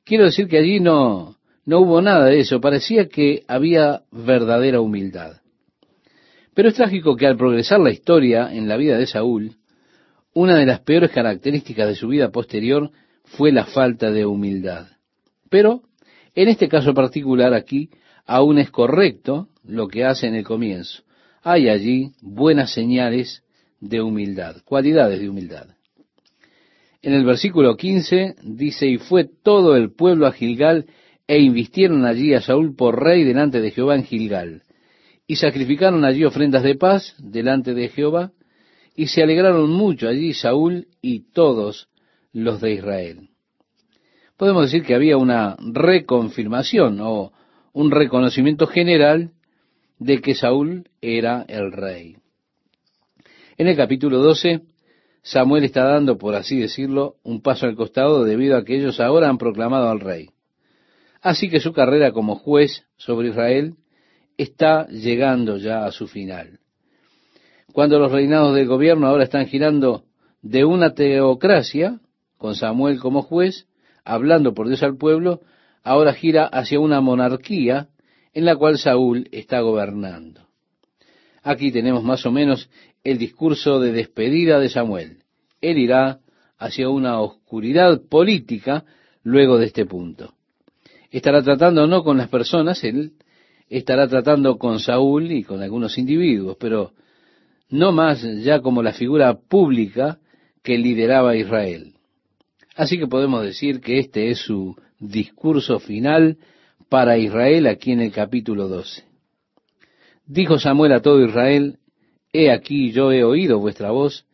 Quiero 0.05 0.25
decir 0.25 0.47
que 0.47 0.57
allí 0.57 0.79
no, 0.79 1.37
no 1.65 1.79
hubo 1.79 2.01
nada 2.01 2.25
de 2.25 2.39
eso, 2.39 2.61
parecía 2.61 3.07
que 3.07 3.43
había 3.47 4.03
verdadera 4.11 4.81
humildad. 4.81 5.37
Pero 6.53 6.69
es 6.69 6.75
trágico 6.75 7.15
que 7.15 7.25
al 7.25 7.37
progresar 7.37 7.79
la 7.79 7.91
historia 7.91 8.53
en 8.53 8.67
la 8.67 8.77
vida 8.77 8.97
de 8.97 9.07
Saúl, 9.07 9.57
una 10.33 10.57
de 10.57 10.65
las 10.65 10.81
peores 10.81 11.11
características 11.11 11.87
de 11.87 11.95
su 11.95 12.07
vida 12.07 12.29
posterior 12.29 12.91
fue 13.23 13.51
la 13.51 13.65
falta 13.65 14.11
de 14.11 14.25
humildad. 14.25 14.87
Pero 15.49 15.81
En 16.35 16.47
este 16.47 16.67
caso 16.67 16.93
particular 16.93 17.53
aquí, 17.53 17.89
aún 18.25 18.57
es 18.57 18.71
correcto 18.71 19.49
lo 19.63 19.87
que 19.87 20.03
hace 20.03 20.27
en 20.27 20.35
el 20.35 20.43
comienzo. 20.43 21.03
Hay 21.43 21.69
allí 21.69 22.11
buenas 22.21 22.73
señales 22.73 23.43
de 23.79 24.01
humildad, 24.01 24.57
cualidades 24.63 25.19
de 25.19 25.29
humildad. 25.29 25.67
En 27.01 27.13
el 27.13 27.25
versículo 27.25 27.75
15 27.75 28.35
dice, 28.43 28.87
y 28.87 28.97
fue 28.97 29.25
todo 29.25 29.75
el 29.75 29.91
pueblo 29.91 30.25
a 30.25 30.31
Gilgal, 30.31 30.85
e 31.27 31.39
invistieron 31.39 32.05
allí 32.05 32.33
a 32.33 32.41
Saúl 32.41 32.75
por 32.75 33.01
rey 33.01 33.23
delante 33.23 33.61
de 33.61 33.71
Jehová 33.71 33.95
en 33.95 34.03
Gilgal, 34.03 34.63
y 35.27 35.35
sacrificaron 35.35 36.03
allí 36.05 36.23
ofrendas 36.23 36.63
de 36.63 36.75
paz 36.75 37.15
delante 37.19 37.73
de 37.73 37.89
Jehová, 37.89 38.31
y 38.95 39.07
se 39.07 39.21
alegraron 39.21 39.69
mucho 39.69 40.07
allí 40.07 40.33
Saúl 40.33 40.87
y 41.01 41.31
todos 41.31 41.89
los 42.31 42.61
de 42.61 42.73
Israel. 42.73 43.29
Podemos 44.43 44.63
decir 44.63 44.83
que 44.85 44.93
había 44.93 45.15
una 45.15 45.55
reconfirmación 45.57 46.99
o 46.99 47.31
un 47.71 47.91
reconocimiento 47.91 48.67
general 48.67 49.31
de 49.99 50.19
que 50.19 50.35
Saúl 50.35 50.89
era 50.99 51.45
el 51.47 51.71
rey. 51.71 52.17
En 53.57 53.69
el 53.69 53.77
capítulo 53.77 54.19
12, 54.19 54.63
Samuel 55.21 55.63
está 55.63 55.85
dando, 55.85 56.17
por 56.17 56.35
así 56.35 56.59
decirlo, 56.59 57.15
un 57.23 57.41
paso 57.41 57.67
al 57.67 57.77
costado 57.77 58.25
debido 58.25 58.57
a 58.57 58.65
que 58.65 58.75
ellos 58.75 58.99
ahora 58.99 59.29
han 59.29 59.37
proclamado 59.37 59.89
al 59.89 60.01
rey. 60.01 60.31
Así 61.21 61.49
que 61.49 61.61
su 61.61 61.71
carrera 61.71 62.11
como 62.11 62.35
juez 62.35 62.83
sobre 62.97 63.29
Israel 63.29 63.75
está 64.35 64.87
llegando 64.87 65.55
ya 65.55 65.85
a 65.85 65.93
su 65.93 66.09
final. 66.09 66.59
Cuando 67.71 67.97
los 67.97 68.11
reinados 68.11 68.53
del 68.55 68.67
gobierno 68.67 69.07
ahora 69.07 69.23
están 69.23 69.45
girando 69.45 70.03
de 70.41 70.65
una 70.65 70.93
teocracia, 70.95 72.01
con 72.37 72.55
Samuel 72.55 72.99
como 72.99 73.21
juez, 73.21 73.67
hablando 74.05 74.53
por 74.53 74.67
Dios 74.67 74.83
al 74.83 74.97
pueblo, 74.97 75.41
ahora 75.83 76.13
gira 76.13 76.45
hacia 76.45 76.79
una 76.79 77.01
monarquía 77.01 77.89
en 78.33 78.45
la 78.45 78.55
cual 78.55 78.77
Saúl 78.77 79.27
está 79.31 79.61
gobernando. 79.61 80.47
Aquí 81.43 81.71
tenemos 81.71 82.03
más 82.03 82.25
o 82.25 82.31
menos 82.31 82.69
el 83.03 83.17
discurso 83.17 83.79
de 83.79 83.91
despedida 83.91 84.59
de 84.59 84.69
Samuel. 84.69 85.23
Él 85.61 85.77
irá 85.77 86.19
hacia 86.57 86.89
una 86.89 87.19
oscuridad 87.19 88.01
política 88.09 88.85
luego 89.23 89.57
de 89.57 89.65
este 89.65 89.85
punto. 89.85 90.33
Estará 91.11 91.43
tratando 91.43 91.85
no 91.85 92.03
con 92.03 92.17
las 92.17 92.29
personas, 92.29 92.83
él 92.83 93.13
estará 93.69 94.07
tratando 94.07 94.57
con 94.57 94.79
Saúl 94.79 95.31
y 95.31 95.43
con 95.43 95.61
algunos 95.61 95.97
individuos, 95.97 96.57
pero 96.59 96.93
no 97.69 97.91
más 97.91 98.23
ya 98.43 98.61
como 98.61 98.81
la 98.81 98.93
figura 98.93 99.37
pública 99.37 100.19
que 100.63 100.77
lideraba 100.77 101.35
Israel. 101.35 101.93
Así 102.75 102.97
que 102.97 103.07
podemos 103.07 103.43
decir 103.43 103.81
que 103.81 103.99
este 103.99 104.31
es 104.31 104.39
su 104.39 104.75
discurso 104.99 105.79
final 105.79 106.37
para 106.89 107.17
Israel 107.17 107.67
aquí 107.67 107.91
en 107.91 108.01
el 108.01 108.11
capítulo 108.11 108.67
12. 108.67 109.03
Dijo 110.25 110.57
Samuel 110.57 110.93
a 110.93 111.01
todo 111.01 111.23
Israel, 111.23 111.77
He 112.31 112.51
aquí 112.51 112.91
yo 112.91 113.11
he 113.11 113.23
oído 113.23 113.59
vuestra 113.59 113.91
voz 113.91 114.25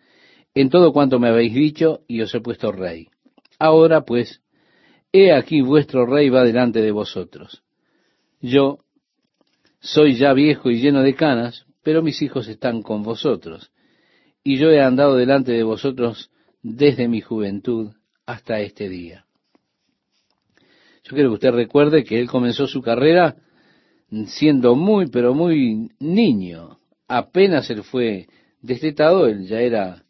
en 0.54 0.69
todo 0.69 0.93
cuanto 0.93 1.19
me 1.19 1.30
habéis 1.30 1.54
dicho 1.54 2.02
y 2.08 2.21
os 2.21 2.34
he 2.34 2.39
puesto 2.39 2.71
rey. 2.71 3.10
Ahora 3.60 4.06
pues, 4.06 4.41
he 5.12 5.34
aquí 5.34 5.62
vuestro 5.62 6.06
rey 6.06 6.30
va 6.30 6.43
delante 6.43 6.82
de 6.82 6.91
vosotros. 6.91 7.62
Yo 8.41 8.80
soy 9.82 10.15
ya 10.15 10.34
viejo 10.34 10.69
y 10.69 10.80
lleno 10.80 11.02
de 11.02 11.13
canas, 11.13 11.65
pero 11.84 12.02
mis 12.02 12.21
hijos 12.21 12.47
están 12.47 12.82
con 12.84 13.04
vosotros, 13.04 13.71
y 14.43 14.58
yo 14.58 14.69
he 14.69 14.82
andado 14.82 15.15
delante 15.15 15.52
de 15.52 15.63
vosotros 15.63 16.32
desde 16.62 17.08
mi 17.08 17.21
juventud 17.21 17.91
hasta 18.30 18.60
este 18.60 18.88
día. 18.88 19.26
Yo 21.04 21.15
quiero 21.15 21.30
que 21.32 21.36
usted 21.36 21.52
recuerde 21.52 22.04
que 22.04 22.20
él 22.20 22.30
comenzó 22.30 22.68
su 22.68 22.80
carrera 22.80 23.38
siendo 24.28 24.76
muy, 24.76 25.08
pero 25.08 25.34
muy 25.34 25.89
niño. 26.00 26.78
Apenas 27.08 27.68
él 27.72 27.82
fue 27.82 28.28
destetado, 28.62 29.26
él 29.26 29.48
ya 29.48 29.62
era 29.62 30.04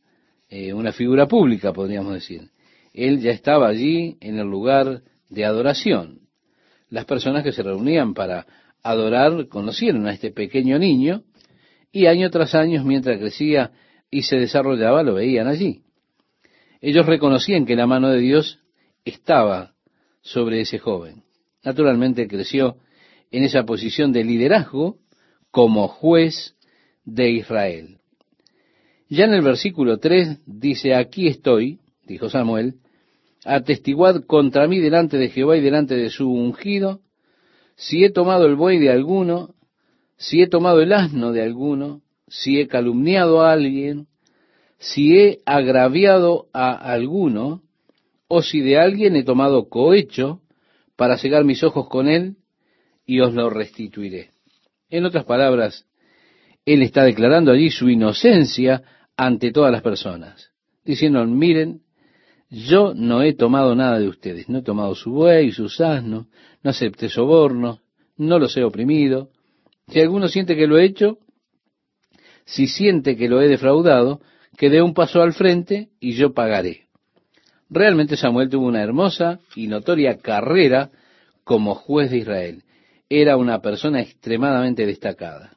eh, 0.50 0.74
una 0.74 0.92
figura 0.92 1.30
pública, 1.30 1.72
podríamos 1.72 2.14
decir. 2.14 2.50
Él 2.94 3.22
ya 3.22 3.32
estaba 3.32 3.70
allí 3.70 4.18
en 4.20 4.38
el 4.38 4.48
lugar 4.48 5.02
de 5.30 5.46
adoración. 5.46 6.20
Las 6.90 7.06
personas 7.06 7.42
que 7.42 7.54
se 7.54 7.64
reunían 7.64 8.14
para 8.14 8.46
adorar 8.84 9.48
conocieron 9.48 10.08
a 10.08 10.12
este 10.12 10.32
pequeño 10.32 10.78
niño 10.78 11.24
y 11.94 12.08
año 12.08 12.30
tras 12.32 12.54
año, 12.54 12.84
mientras 12.84 13.18
crecía 13.18 13.72
y 14.12 14.24
se 14.24 14.36
desarrollaba, 14.36 15.04
lo 15.04 15.14
veían 15.14 15.48
allí. 15.48 15.84
Ellos 16.82 17.06
reconocían 17.06 17.66
que 17.66 17.76
la 17.76 17.88
mano 17.88 18.10
de 18.10 18.20
Dios 18.20 18.60
estaba 19.06 19.74
sobre 20.22 20.62
ese 20.62 20.80
joven. 20.80 21.24
Naturalmente 21.64 22.28
creció 22.28 22.78
en 23.32 23.44
esa 23.44 23.64
posición 23.64 24.12
de 24.12 24.24
liderazgo 24.24 24.98
como 25.52 25.88
juez 25.88 26.56
de 27.06 27.32
Israel. 27.32 27.98
Ya 29.10 29.26
en 29.26 29.34
el 29.34 29.42
versículo 29.42 29.98
3 29.98 30.42
dice, 30.46 30.94
aquí 30.94 31.28
estoy, 31.28 31.80
dijo 32.06 32.30
Samuel, 32.30 32.76
atestiguad 33.44 34.24
contra 34.26 34.68
mí 34.68 34.80
delante 34.80 35.18
de 35.18 35.30
Jehová 35.30 35.58
y 35.58 35.62
delante 35.62 35.96
de 35.96 36.10
su 36.10 36.32
ungido, 36.32 37.02
si 37.76 38.04
he 38.04 38.12
tomado 38.12 38.46
el 38.46 38.56
buey 38.56 38.78
de 38.78 38.92
alguno, 38.92 39.56
si 40.18 40.42
he 40.42 40.48
tomado 40.48 40.82
el 40.82 40.94
asno 40.94 41.32
de 41.32 41.42
alguno, 41.42 42.02
si 42.28 42.60
he 42.60 42.68
calumniado 42.68 43.42
a 43.42 43.54
alguien, 43.54 44.08
si 44.80 45.18
he 45.18 45.42
agraviado 45.46 46.48
a 46.54 46.72
alguno, 46.72 47.62
o 48.28 48.42
si 48.42 48.62
de 48.62 48.80
alguien 48.80 49.16
he 49.16 49.24
tomado 49.24 49.70
cohecho 49.70 50.42
para 50.96 51.18
cegar 51.18 51.44
mis 51.44 51.64
ojos 51.64 51.88
con 51.90 52.08
él, 52.08 52.38
y 53.06 53.20
os 53.20 53.34
lo 53.34 53.50
restituiré. 53.50 54.32
En 54.90 55.06
otras 55.06 55.26
palabras, 55.26 55.86
él 56.66 56.82
está 56.82 57.04
declarando 57.04 57.52
allí 57.52 57.70
su 57.70 57.90
inocencia 57.90 58.84
ante 59.18 59.52
todas 59.52 59.72
las 59.72 59.82
personas, 59.82 60.52
diciendo, 60.86 61.26
miren, 61.26 61.82
yo 62.50 62.94
no 62.96 63.22
he 63.22 63.34
tomado 63.34 63.76
nada 63.76 64.00
de 64.00 64.08
ustedes, 64.08 64.50
no 64.50 64.60
he 64.60 64.64
tomado 64.64 64.96
su 64.96 65.12
buey, 65.12 65.52
sus 65.52 65.82
asnos, 65.82 66.28
no 66.64 66.70
acepté 66.70 67.10
sobornos, 67.10 67.82
no 68.18 68.40
los 68.40 68.56
he 68.58 68.64
oprimido. 68.64 69.30
Si 69.88 70.00
alguno 70.00 70.28
siente 70.28 70.56
que 70.56 70.68
lo 70.68 70.78
he 70.78 70.86
hecho, 70.86 71.18
si 72.46 72.68
siente 72.68 73.16
que 73.16 73.28
lo 73.28 73.42
he 73.42 73.48
defraudado, 73.48 74.22
que 74.60 74.70
dé 74.70 74.82
un 74.82 74.94
paso 74.94 75.22
al 75.22 75.32
frente 75.32 75.88
y 76.02 76.16
yo 76.16 76.34
pagaré. 76.34 76.88
Realmente 77.70 78.18
Samuel 78.18 78.50
tuvo 78.50 78.68
una 78.68 78.84
hermosa 78.84 79.40
y 79.56 79.68
notoria 79.68 80.18
carrera 80.18 80.90
como 81.46 81.76
juez 81.76 82.12
de 82.12 82.18
Israel. 82.18 82.64
Era 83.08 83.38
una 83.38 83.62
persona 83.62 84.02
extremadamente 84.02 84.86
destacada. 84.86 85.56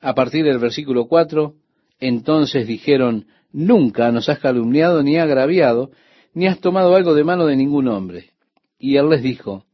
A 0.00 0.14
partir 0.14 0.44
del 0.44 0.58
versículo 0.58 1.08
4, 1.08 1.56
entonces 1.98 2.68
dijeron, 2.68 3.26
nunca 3.50 4.12
nos 4.12 4.28
has 4.28 4.38
calumniado 4.38 5.02
ni 5.02 5.18
agraviado, 5.18 5.90
ni 6.34 6.46
has 6.46 6.60
tomado 6.60 6.94
algo 6.94 7.14
de 7.14 7.24
mano 7.24 7.46
de 7.46 7.56
ningún 7.56 7.88
hombre. 7.88 8.30
Y 8.78 8.96
él 8.96 9.10
les 9.10 9.24
dijo, 9.24 9.64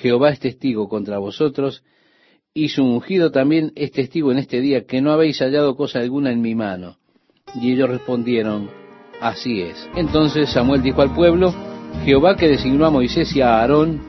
Jehová 0.00 0.30
es 0.30 0.38
testigo 0.38 0.88
contra 0.88 1.18
vosotros, 1.18 1.82
y 2.54 2.68
su 2.68 2.84
ungido 2.84 3.32
también 3.32 3.72
es 3.74 3.90
testigo 3.90 4.30
en 4.30 4.38
este 4.38 4.60
día 4.60 4.84
que 4.84 5.00
no 5.00 5.10
habéis 5.10 5.40
hallado 5.40 5.74
cosa 5.74 5.98
alguna 5.98 6.30
en 6.30 6.40
mi 6.40 6.54
mano. 6.54 6.99
Y 7.54 7.72
ellos 7.72 7.88
respondieron, 7.88 8.70
así 9.20 9.62
es. 9.62 9.88
Entonces 9.96 10.50
Samuel 10.50 10.82
dijo 10.82 11.02
al 11.02 11.14
pueblo, 11.14 11.54
Jehová 12.04 12.36
que 12.36 12.48
designó 12.48 12.86
a 12.86 12.90
Moisés 12.90 13.34
y 13.34 13.40
a 13.40 13.60
Aarón, 13.60 14.00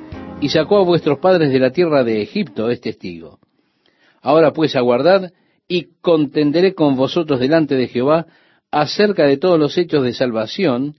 y 0.41 0.49
sacó 0.49 0.79
a 0.79 0.83
vuestros 0.83 1.19
padres 1.19 1.51
de 1.51 1.59
la 1.59 1.71
tierra 1.71 2.03
de 2.03 2.21
Egipto, 2.21 2.69
es 2.69 2.81
testigo. 2.81 3.39
Ahora 4.21 4.51
pues 4.53 4.75
aguardad, 4.75 5.31
y 5.67 5.89
contenderé 6.01 6.73
con 6.73 6.95
vosotros 6.95 7.39
delante 7.39 7.75
de 7.75 7.87
Jehová 7.87 8.25
acerca 8.71 9.25
de 9.25 9.37
todos 9.37 9.57
los 9.57 9.77
hechos 9.77 10.03
de 10.03 10.13
salvación 10.13 10.97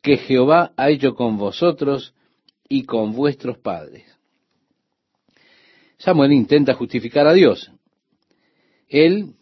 que 0.00 0.16
Jehová 0.16 0.72
ha 0.76 0.90
hecho 0.90 1.14
con 1.14 1.36
vosotros 1.36 2.14
y 2.68 2.84
con 2.84 3.12
vuestros 3.12 3.58
padres. 3.58 4.04
Samuel 5.98 6.32
intenta 6.32 6.74
justificar 6.74 7.26
a 7.26 7.32
Dios. 7.32 7.70
Él 8.88 9.34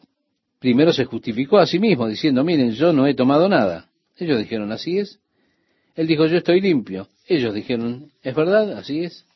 primero 0.63 0.93
se 0.93 1.07
justificó 1.07 1.59
a 1.59 1.67
sí 1.67 1.81
mismo 1.81 2.07
diciendo, 2.07 2.45
miren, 2.45 2.71
yo 2.71 2.93
no 2.93 3.09
he 3.09 3.15
tomado 3.15 3.49
nada. 3.49 3.89
Ellos 4.17 4.39
dijeron, 4.39 4.71
así 4.71 4.97
es. 4.97 5.19
Él 5.97 6.07
dijo, 6.07 6.25
yo 6.27 6.39
estoy 6.39 6.61
limpio. 6.61 7.09
Ellos 7.27 7.53
dijeron, 7.53 8.13
es 8.23 8.33
verdad, 8.33 8.79
así 8.79 9.01
es. 9.01 9.27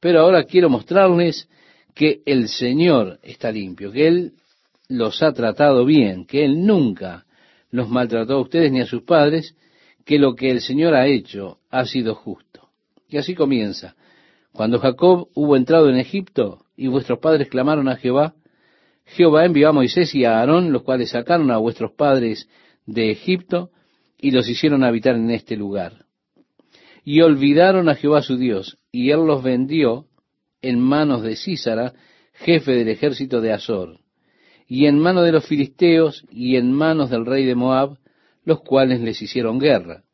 Pero 0.00 0.20
ahora 0.20 0.44
quiero 0.44 0.70
mostrarles 0.70 1.50
que 1.94 2.22
el 2.24 2.48
Señor 2.48 3.18
está 3.22 3.52
limpio, 3.52 3.92
que 3.92 4.08
Él 4.08 4.32
los 4.88 5.22
ha 5.22 5.34
tratado 5.34 5.84
bien, 5.84 6.24
que 6.24 6.46
Él 6.46 6.64
nunca 6.64 7.26
los 7.70 7.90
maltrató 7.90 8.32
a 8.32 8.40
ustedes 8.40 8.72
ni 8.72 8.80
a 8.80 8.86
sus 8.86 9.02
padres, 9.02 9.54
que 10.06 10.18
lo 10.18 10.34
que 10.34 10.50
el 10.50 10.62
Señor 10.62 10.94
ha 10.94 11.06
hecho 11.06 11.58
ha 11.70 11.84
sido 11.84 12.14
justo. 12.14 12.70
Y 13.10 13.18
así 13.18 13.34
comienza. 13.34 13.96
Cuando 14.50 14.78
Jacob 14.78 15.28
hubo 15.34 15.56
entrado 15.56 15.90
en 15.90 15.96
Egipto 15.96 16.64
y 16.74 16.86
vuestros 16.86 17.18
padres 17.18 17.50
clamaron 17.50 17.86
a 17.86 17.96
Jehová, 17.96 18.34
Jehová 19.04 19.44
envió 19.44 19.68
a 19.68 19.72
Moisés 19.72 20.14
y 20.14 20.24
a 20.24 20.38
Aarón, 20.38 20.72
los 20.72 20.82
cuales 20.82 21.10
sacaron 21.10 21.50
a 21.50 21.58
vuestros 21.58 21.92
padres 21.92 22.48
de 22.86 23.10
Egipto 23.10 23.70
y 24.18 24.30
los 24.30 24.48
hicieron 24.48 24.84
habitar 24.84 25.16
en 25.16 25.30
este 25.30 25.56
lugar. 25.56 26.06
Y 27.04 27.20
olvidaron 27.20 27.88
a 27.88 27.94
Jehová 27.94 28.22
su 28.22 28.36
Dios, 28.36 28.78
y 28.90 29.10
él 29.10 29.26
los 29.26 29.42
vendió 29.42 30.06
en 30.62 30.80
manos 30.80 31.22
de 31.22 31.36
Císara, 31.36 31.92
jefe 32.32 32.72
del 32.72 32.88
ejército 32.88 33.40
de 33.40 33.52
Azor, 33.52 34.00
y 34.66 34.86
en 34.86 34.98
manos 34.98 35.24
de 35.24 35.32
los 35.32 35.46
filisteos 35.46 36.24
y 36.30 36.56
en 36.56 36.72
manos 36.72 37.10
del 37.10 37.26
rey 37.26 37.44
de 37.44 37.54
Moab, 37.54 37.98
los 38.44 38.62
cuales 38.62 39.00
les 39.00 39.20
hicieron 39.20 39.58
guerra. 39.58 40.04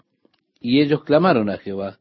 Y 0.60 0.80
ellos 0.80 1.04
clamaron 1.04 1.48
a 1.48 1.58
Jehová, 1.58 2.00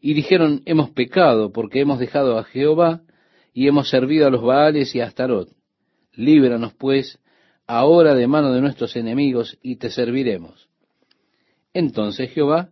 y 0.00 0.14
dijeron, 0.14 0.62
hemos 0.64 0.90
pecado 0.90 1.52
porque 1.52 1.80
hemos 1.80 1.98
dejado 1.98 2.38
a 2.38 2.44
Jehová 2.44 3.02
y 3.52 3.68
hemos 3.68 3.88
servido 3.88 4.26
a 4.26 4.30
los 4.30 4.42
Baales 4.42 4.94
y 4.94 5.00
a 5.00 5.06
Astarot. 5.06 5.48
Líbranos, 6.14 6.74
pues, 6.74 7.18
ahora 7.66 8.14
de 8.14 8.26
mano 8.26 8.52
de 8.52 8.60
nuestros 8.60 8.96
enemigos 8.96 9.58
y 9.62 9.76
te 9.76 9.90
serviremos. 9.90 10.68
Entonces 11.72 12.30
Jehová 12.30 12.70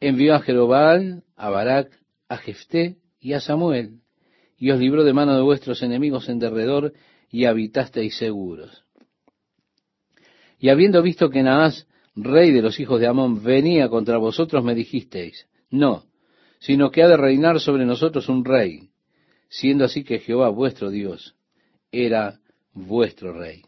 envió 0.00 0.34
a 0.34 0.40
Jerobal, 0.40 1.24
a 1.36 1.50
Barak, 1.50 1.90
a 2.28 2.36
Jefté 2.36 2.96
y 3.18 3.32
a 3.32 3.40
Samuel, 3.40 4.00
y 4.58 4.70
os 4.70 4.78
libró 4.78 5.04
de 5.04 5.12
mano 5.12 5.34
de 5.34 5.42
vuestros 5.42 5.82
enemigos 5.82 6.28
en 6.28 6.38
derredor, 6.38 6.92
y 7.30 7.44
habitasteis 7.44 8.16
seguros. 8.16 8.84
Y 10.58 10.68
habiendo 10.68 11.02
visto 11.02 11.28
que 11.28 11.42
Naas, 11.42 11.86
rey 12.14 12.52
de 12.52 12.62
los 12.62 12.80
hijos 12.80 13.00
de 13.00 13.06
Amón, 13.06 13.42
venía 13.42 13.88
contra 13.88 14.16
vosotros, 14.16 14.64
me 14.64 14.74
dijisteis, 14.74 15.46
no, 15.70 16.04
sino 16.58 16.90
que 16.90 17.02
ha 17.02 17.08
de 17.08 17.16
reinar 17.16 17.60
sobre 17.60 17.84
nosotros 17.84 18.28
un 18.28 18.44
rey, 18.44 18.90
siendo 19.48 19.84
así 19.84 20.04
que 20.04 20.18
Jehová 20.18 20.48
vuestro 20.48 20.90
Dios 20.90 21.34
era 21.92 22.40
vuestro 22.76 23.32
rey. 23.32 23.62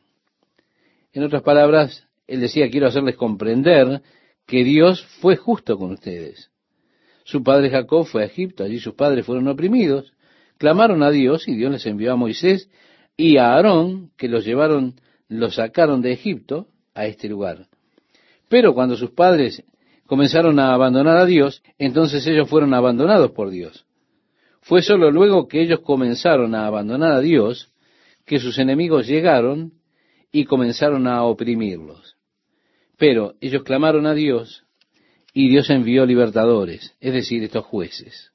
En 1.13 1.25
otras 1.25 1.43
palabras, 1.43 2.07
él 2.27 2.41
decía, 2.41 2.71
quiero 2.71 2.87
hacerles 2.87 3.17
comprender 3.17 4.03
que 4.47 4.63
Dios 4.63 5.05
fue 5.21 5.37
justo 5.37 5.77
con 5.77 5.93
ustedes. 5.93 6.51
Su 7.25 7.43
padre 7.43 7.71
Jacob 7.71 8.07
fue 8.07 8.23
a 8.23 8.27
Egipto, 8.27 8.63
allí 8.63 8.79
sus 8.79 8.95
padres 8.95 9.27
fueron 9.27 9.49
oprimidos, 9.49 10.13
clamaron 10.59 11.03
a 11.03 11.11
Dios 11.11 11.49
y 11.49 11.57
Dios 11.57 11.73
les 11.73 11.87
envió 11.87 12.13
a 12.13 12.17
Moisés 12.17 12.71
y 13.17 13.39
a 13.39 13.55
Aarón, 13.55 14.11
que 14.17 14.29
los 14.29 14.45
llevaron, 14.45 14.95
los 15.29 15.57
sacaron 15.57 16.01
de 16.03 16.13
Egipto 16.13 16.69
a 16.95 17.07
este 17.07 17.29
lugar. 17.29 17.67
Pero 18.49 18.75
cuando 18.75 18.97
sus 18.97 19.11
padres 19.11 19.63
comenzaron 20.07 20.59
a 20.59 20.73
abandonar 20.73 21.17
a 21.17 21.27
Dios, 21.27 21.63
entonces 21.79 22.27
ellos 22.27 22.49
fueron 22.49 22.73
abandonados 22.75 23.33
por 23.33 23.51
Dios. 23.51 23.87
Fue 24.61 24.83
solo 24.83 25.11
luego 25.11 25.49
que 25.49 25.61
ellos 25.63 25.81
comenzaron 25.81 26.55
a 26.55 26.67
abandonar 26.67 27.13
a 27.13 27.21
Dios 27.21 27.73
que 28.29 28.39
sus 28.39 28.59
enemigos 28.59 29.09
llegaron 29.09 29.73
y 30.31 30.45
comenzaron 30.45 31.09
a 31.09 31.25
oprimirlos. 31.25 32.17
Pero 32.97 33.35
ellos 33.41 33.65
clamaron 33.65 34.07
a 34.07 34.15
Dios 34.15 34.65
y 35.33 35.49
Dios 35.49 35.71
envió 35.71 36.07
libertadores, 36.07 36.95
es 37.01 37.13
decir, 37.13 37.43
estos 37.43 37.65
jueces. 37.65 38.31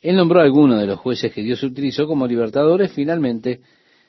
Él 0.00 0.16
nombró 0.16 0.40
a 0.40 0.44
algunos 0.44 0.80
de 0.80 0.86
los 0.86 0.98
jueces 0.98 1.32
que 1.32 1.42
Dios 1.42 1.62
utilizó 1.62 2.08
como 2.08 2.26
libertadores, 2.26 2.92
finalmente 2.92 3.60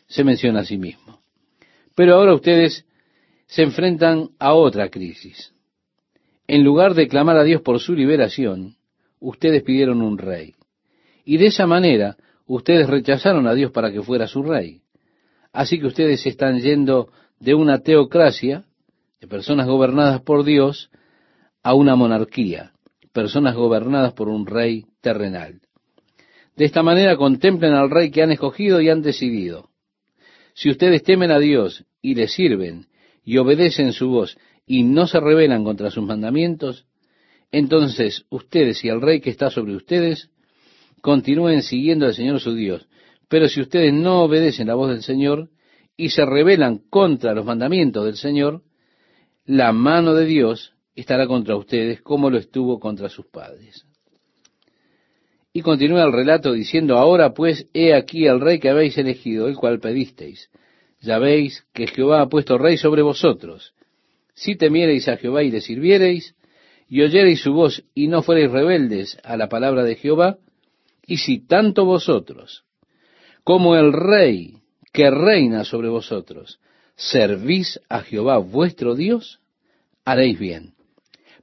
se 0.07 0.23
menciona 0.23 0.61
a 0.61 0.65
sí 0.65 0.77
mismo. 0.77 1.21
Pero 1.95 2.15
ahora 2.15 2.33
ustedes 2.33 2.85
se 3.45 3.61
enfrentan 3.61 4.29
a 4.39 4.53
otra 4.53 4.89
crisis. 4.89 5.53
En 6.47 6.63
lugar 6.63 6.93
de 6.93 7.07
clamar 7.07 7.37
a 7.37 7.43
Dios 7.43 7.61
por 7.61 7.79
su 7.79 7.93
liberación, 7.93 8.77
ustedes 9.19 9.63
pidieron 9.63 10.01
un 10.01 10.17
rey. 10.17 10.55
Y 11.25 11.37
de 11.37 11.47
esa 11.47 11.67
manera, 11.67 12.17
ustedes 12.45 12.87
rechazaron 12.87 13.47
a 13.47 13.53
Dios 13.53 13.71
para 13.71 13.91
que 13.91 14.01
fuera 14.01 14.27
su 14.27 14.43
rey. 14.43 14.82
Así 15.53 15.79
que 15.79 15.85
ustedes 15.85 16.25
están 16.25 16.59
yendo 16.59 17.09
de 17.39 17.53
una 17.53 17.79
teocracia, 17.79 18.65
de 19.21 19.27
personas 19.27 19.67
gobernadas 19.67 20.21
por 20.21 20.43
Dios, 20.43 20.89
a 21.61 21.75
una 21.75 21.95
monarquía, 21.95 22.73
personas 23.13 23.55
gobernadas 23.55 24.13
por 24.13 24.27
un 24.27 24.47
rey 24.47 24.85
terrenal. 24.99 25.61
De 26.55 26.65
esta 26.65 26.83
manera 26.83 27.15
contemplen 27.15 27.73
al 27.73 27.89
rey 27.89 28.11
que 28.11 28.23
han 28.23 28.31
escogido 28.31 28.81
y 28.81 28.89
han 28.89 29.01
decidido. 29.01 29.69
Si 30.55 30.69
ustedes 30.69 31.03
temen 31.03 31.31
a 31.31 31.39
Dios 31.39 31.85
y 32.01 32.15
le 32.15 32.27
sirven 32.27 32.87
y 33.23 33.37
obedecen 33.37 33.93
su 33.93 34.09
voz 34.09 34.37
y 34.65 34.83
no 34.83 35.07
se 35.07 35.19
rebelan 35.19 35.63
contra 35.63 35.91
sus 35.91 36.03
mandamientos, 36.03 36.85
entonces 37.51 38.25
ustedes 38.29 38.83
y 38.83 38.89
el 38.89 39.01
rey 39.01 39.21
que 39.21 39.29
está 39.29 39.49
sobre 39.49 39.75
ustedes 39.75 40.29
continúen 41.01 41.61
siguiendo 41.61 42.05
al 42.05 42.13
Señor 42.13 42.39
su 42.39 42.55
Dios. 42.55 42.87
Pero 43.33 43.49
si 43.49 43.61
ustedes 43.61 43.91
no 43.91 44.21
obedecen 44.21 44.67
la 44.67 44.75
voz 44.75 44.91
del 44.91 45.01
Señor 45.01 45.49
y 45.97 46.09
se 46.09 46.23
rebelan 46.23 46.77
contra 46.91 47.33
los 47.33 47.43
mandamientos 47.43 48.05
del 48.05 48.15
Señor, 48.15 48.61
la 49.47 49.73
mano 49.73 50.13
de 50.13 50.27
Dios 50.27 50.75
estará 50.93 51.25
contra 51.25 51.55
ustedes 51.55 52.03
como 52.03 52.29
lo 52.29 52.37
estuvo 52.37 52.79
contra 52.79 53.09
sus 53.09 53.25
padres. 53.25 53.87
Y 55.51 55.63
continúa 55.63 56.03
el 56.03 56.13
relato 56.13 56.51
diciendo, 56.51 56.99
ahora 56.99 57.33
pues 57.33 57.67
he 57.73 57.95
aquí 57.95 58.27
el 58.27 58.39
rey 58.39 58.59
que 58.59 58.69
habéis 58.69 58.99
elegido, 58.99 59.47
el 59.47 59.55
cual 59.55 59.79
pedisteis. 59.79 60.51
Ya 61.01 61.17
veis 61.17 61.65
que 61.73 61.87
Jehová 61.87 62.21
ha 62.21 62.29
puesto 62.29 62.59
rey 62.59 62.77
sobre 62.77 63.01
vosotros. 63.01 63.73
Si 64.35 64.55
temiereis 64.55 65.07
a 65.07 65.17
Jehová 65.17 65.41
y 65.41 65.49
le 65.49 65.61
sirviereis, 65.61 66.35
y 66.87 67.01
oyereis 67.01 67.41
su 67.41 67.53
voz 67.53 67.83
y 67.95 68.09
no 68.09 68.21
fuereis 68.21 68.51
rebeldes 68.51 69.17
a 69.23 69.37
la 69.37 69.49
palabra 69.49 69.83
de 69.83 69.95
Jehová, 69.95 70.37
y 71.07 71.17
si 71.17 71.39
tanto 71.39 71.83
vosotros 71.83 72.63
como 73.43 73.75
el 73.75 73.91
rey 73.93 74.57
que 74.91 75.09
reina 75.09 75.63
sobre 75.63 75.89
vosotros 75.89 76.59
servís 76.95 77.79
a 77.89 78.01
Jehová 78.01 78.37
vuestro 78.37 78.95
Dios, 78.95 79.39
haréis 80.05 80.39
bien. 80.39 80.73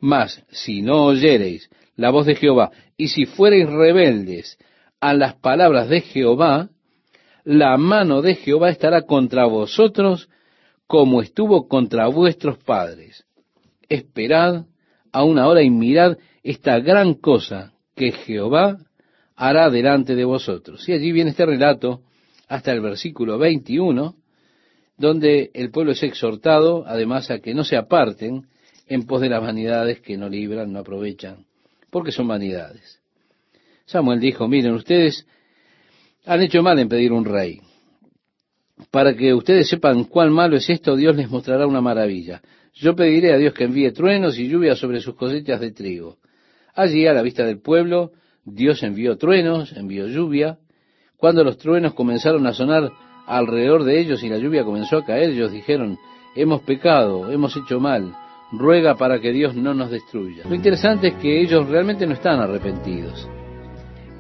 Mas 0.01 0.45
si 0.51 0.83
no 0.83 1.05
oyereis 1.05 1.71
la 1.97 2.11
voz 2.11 2.27
de 2.27 2.35
Jehová, 2.35 2.71
y 2.97 3.09
si 3.09 3.27
fuereis 3.27 3.69
rebeldes 3.69 4.59
a 5.01 5.13
las 5.15 5.35
palabras 5.35 5.89
de 5.89 6.01
Jehová, 6.01 6.71
la 7.45 7.77
mano 7.77 8.23
de 8.23 8.35
Jehová 8.37 8.71
estará 8.71 9.03
contra 9.03 9.47
vosotros 9.47 10.29
como 10.87 11.23
estuvo 11.23 11.69
contra 11.69 12.07
vuestros 12.09 12.59
padres. 12.59 13.25
Esperad 13.89 14.65
a 15.13 15.25
una 15.25 15.47
hora 15.49 15.63
y 15.63 15.71
mirad 15.71 16.19
esta 16.43 16.79
gran 16.81 17.15
cosa 17.15 17.73
que 17.95 18.13
Jehová 18.13 18.79
hará 19.41 19.71
delante 19.71 20.15
de 20.15 20.25
vosotros. 20.27 20.87
Y 20.87 20.93
allí 20.93 21.13
viene 21.13 21.31
este 21.31 21.47
relato 21.47 22.03
hasta 22.47 22.73
el 22.73 22.83
versículo 22.83 23.39
21, 23.39 24.15
donde 24.99 25.51
el 25.55 25.71
pueblo 25.71 25.93
es 25.93 26.03
exhortado 26.03 26.85
además 26.87 27.31
a 27.31 27.39
que 27.39 27.55
no 27.55 27.65
se 27.65 27.79
aparten 27.79 28.49
en 28.87 29.07
pos 29.07 29.23
de 29.23 29.31
las 29.31 29.41
vanidades 29.41 30.03
que 30.03 30.19
no 30.19 30.29
libran, 30.29 30.71
no 30.71 30.81
aprovechan, 30.81 31.47
porque 31.89 32.13
son 32.13 32.29
vanidades. 32.29 33.01
Samuel 33.87 34.21
dijo, 34.21 34.47
miren, 34.47 34.75
ustedes 34.75 35.27
han 36.27 36.43
hecho 36.43 36.63
mal 36.63 36.79
en 36.79 36.91
pedir 36.91 37.11
un 37.11 37.25
rey. 37.25 37.63
Para 38.91 39.17
que 39.17 39.33
ustedes 39.33 39.71
sepan 39.71 40.05
cuán 40.05 40.33
malo 40.33 40.59
es 40.59 40.69
esto, 40.69 40.97
Dios 40.97 41.17
les 41.17 41.31
mostrará 41.31 41.67
una 41.67 41.81
maravilla. 41.81 42.43
Yo 42.75 42.95
pediré 42.95 43.33
a 43.33 43.39
Dios 43.39 43.55
que 43.55 43.65
envíe 43.65 43.91
truenos 43.93 44.39
y 44.39 44.49
lluvia 44.49 44.77
sobre 44.77 45.01
sus 45.01 45.15
cosechas 45.15 45.61
de 45.61 45.73
trigo. 45.73 46.19
Allí, 46.75 47.07
a 47.07 47.15
la 47.15 47.23
vista 47.23 47.47
del 47.47 47.61
pueblo, 47.61 48.13
Dios 48.45 48.83
envió 48.83 49.17
truenos, 49.17 49.73
envió 49.77 50.07
lluvia. 50.07 50.59
Cuando 51.17 51.45
los 51.45 51.59
truenos 51.59 51.95
comenzaron 51.95 52.47
a 52.47 52.55
sonar 52.55 52.91
alrededor 53.27 53.85
de 53.85 54.01
ellos 54.01 54.23
y 54.23 54.29
la 54.29 54.39
lluvia 54.39 54.65
comenzó 54.65 54.99
a 54.99 55.05
caer, 55.05 55.31
ellos 55.31 55.53
dijeron, 55.53 55.99
hemos 56.35 56.63
pecado, 56.63 57.31
hemos 57.31 57.57
hecho 57.57 57.79
mal, 57.81 58.15
ruega 58.53 58.97
para 58.97 59.21
que 59.21 59.33
Dios 59.33 59.55
no 59.55 59.75
nos 59.75 59.91
destruya. 59.91 60.45
Lo 60.49 60.55
interesante 60.55 61.09
es 61.09 61.15
que 61.15 61.41
ellos 61.41 61.69
realmente 61.69 62.07
no 62.07 62.15
están 62.15 62.41
arrepentidos. 62.41 63.29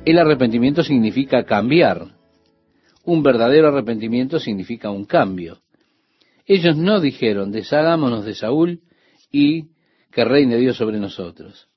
El 0.04 0.18
arrepentimiento 0.18 0.83
significa 0.83 1.44
cambiar. 1.44 2.06
Un 3.04 3.22
verdadero 3.22 3.68
arrepentimiento 3.68 4.38
significa 4.38 4.90
un 4.90 5.04
cambio. 5.04 5.59
Ellos 6.46 6.76
no 6.76 7.00
dijeron, 7.00 7.52
deshagámonos 7.52 8.24
de 8.24 8.35
Saúl 8.35 8.80
y 9.30 9.68
que 10.11 10.24
reine 10.24 10.56
Dios 10.56 10.76
sobre 10.76 10.98
nosotros. 10.98 11.68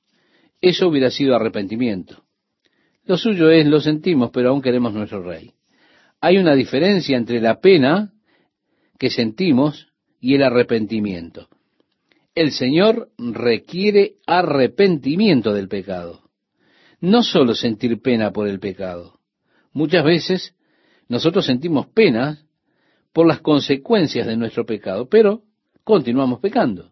Eso 0.60 0.88
hubiera 0.88 1.10
sido 1.10 1.36
arrepentimiento. 1.36 2.23
Lo 3.06 3.18
suyo 3.18 3.50
es, 3.50 3.66
lo 3.66 3.80
sentimos, 3.80 4.30
pero 4.30 4.50
aún 4.50 4.62
queremos 4.62 4.94
nuestro 4.94 5.22
rey. 5.22 5.52
Hay 6.20 6.38
una 6.38 6.54
diferencia 6.54 7.16
entre 7.16 7.40
la 7.40 7.60
pena 7.60 8.12
que 8.98 9.10
sentimos 9.10 9.88
y 10.20 10.34
el 10.34 10.42
arrepentimiento. 10.42 11.48
El 12.34 12.50
Señor 12.50 13.10
requiere 13.18 14.14
arrepentimiento 14.26 15.52
del 15.52 15.68
pecado. 15.68 16.22
No 17.00 17.22
solo 17.22 17.54
sentir 17.54 18.00
pena 18.00 18.32
por 18.32 18.48
el 18.48 18.58
pecado. 18.58 19.20
Muchas 19.72 20.04
veces 20.04 20.54
nosotros 21.08 21.44
sentimos 21.44 21.86
pena 21.88 22.38
por 23.12 23.26
las 23.26 23.40
consecuencias 23.40 24.26
de 24.26 24.36
nuestro 24.36 24.64
pecado, 24.64 25.08
pero 25.08 25.42
continuamos 25.84 26.40
pecando. 26.40 26.90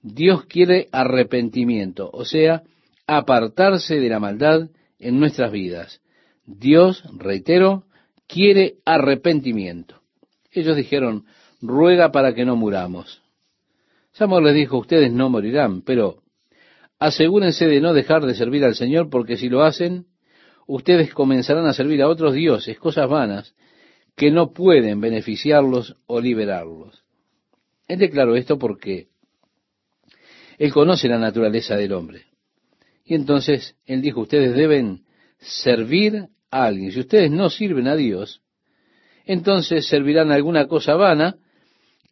Dios 0.00 0.44
quiere 0.46 0.88
arrepentimiento, 0.92 2.08
o 2.12 2.24
sea, 2.24 2.62
apartarse 3.06 3.98
de 3.98 4.08
la 4.08 4.20
maldad 4.20 4.70
en 4.98 5.18
nuestras 5.18 5.52
vidas. 5.52 6.00
Dios, 6.44 7.02
reitero, 7.16 7.84
quiere 8.26 8.76
arrepentimiento. 8.84 10.00
Ellos 10.50 10.76
dijeron, 10.76 11.24
ruega 11.60 12.10
para 12.10 12.34
que 12.34 12.44
no 12.44 12.56
muramos. 12.56 13.22
Samuel 14.12 14.44
les 14.44 14.54
dijo, 14.54 14.78
ustedes 14.78 15.12
no 15.12 15.28
morirán, 15.28 15.82
pero 15.82 16.22
asegúrense 16.98 17.66
de 17.66 17.80
no 17.80 17.92
dejar 17.92 18.24
de 18.24 18.34
servir 18.34 18.64
al 18.64 18.74
Señor, 18.74 19.10
porque 19.10 19.36
si 19.36 19.48
lo 19.48 19.62
hacen, 19.62 20.06
ustedes 20.66 21.14
comenzarán 21.14 21.66
a 21.66 21.72
servir 21.72 22.02
a 22.02 22.08
otros 22.08 22.34
dioses, 22.34 22.78
cosas 22.78 23.08
vanas, 23.08 23.54
que 24.16 24.30
no 24.30 24.52
pueden 24.52 25.00
beneficiarlos 25.00 25.96
o 26.06 26.20
liberarlos. 26.20 27.04
Él 27.86 27.98
declaró 27.98 28.36
esto 28.36 28.58
porque 28.58 29.08
él 30.58 30.72
conoce 30.72 31.08
la 31.08 31.18
naturaleza 31.18 31.76
del 31.76 31.92
hombre. 31.92 32.26
Y 33.08 33.14
entonces 33.14 33.74
él 33.86 34.02
dijo, 34.02 34.20
ustedes 34.20 34.54
deben 34.54 35.06
servir 35.38 36.28
a 36.50 36.66
alguien. 36.66 36.92
Si 36.92 37.00
ustedes 37.00 37.30
no 37.30 37.48
sirven 37.48 37.88
a 37.88 37.96
Dios, 37.96 38.42
entonces 39.24 39.88
servirán 39.88 40.30
a 40.30 40.34
alguna 40.34 40.66
cosa 40.66 40.94
vana 40.94 41.36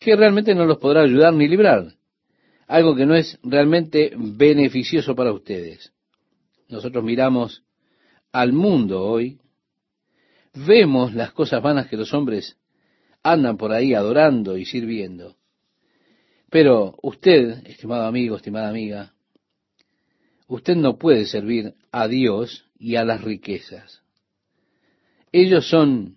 que 0.00 0.16
realmente 0.16 0.54
no 0.54 0.64
los 0.64 0.78
podrá 0.78 1.02
ayudar 1.02 1.34
ni 1.34 1.48
librar. 1.48 1.92
Algo 2.66 2.96
que 2.96 3.04
no 3.04 3.14
es 3.14 3.38
realmente 3.42 4.14
beneficioso 4.16 5.14
para 5.14 5.34
ustedes. 5.34 5.92
Nosotros 6.70 7.04
miramos 7.04 7.62
al 8.32 8.54
mundo 8.54 9.04
hoy, 9.04 9.38
vemos 10.54 11.12
las 11.12 11.32
cosas 11.32 11.62
vanas 11.62 11.88
que 11.88 11.98
los 11.98 12.14
hombres 12.14 12.56
andan 13.22 13.58
por 13.58 13.70
ahí 13.70 13.92
adorando 13.92 14.56
y 14.56 14.64
sirviendo. 14.64 15.36
Pero 16.48 16.94
usted, 17.02 17.66
estimado 17.66 18.06
amigo, 18.06 18.36
estimada 18.36 18.70
amiga, 18.70 19.12
usted 20.46 20.76
no 20.76 20.96
puede 20.96 21.26
servir 21.26 21.74
a 21.92 22.08
Dios 22.08 22.64
y 22.78 22.96
a 22.96 23.04
las 23.04 23.22
riquezas. 23.22 24.02
Ellos 25.32 25.68
son 25.68 26.16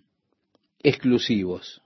exclusivos. 0.82 1.82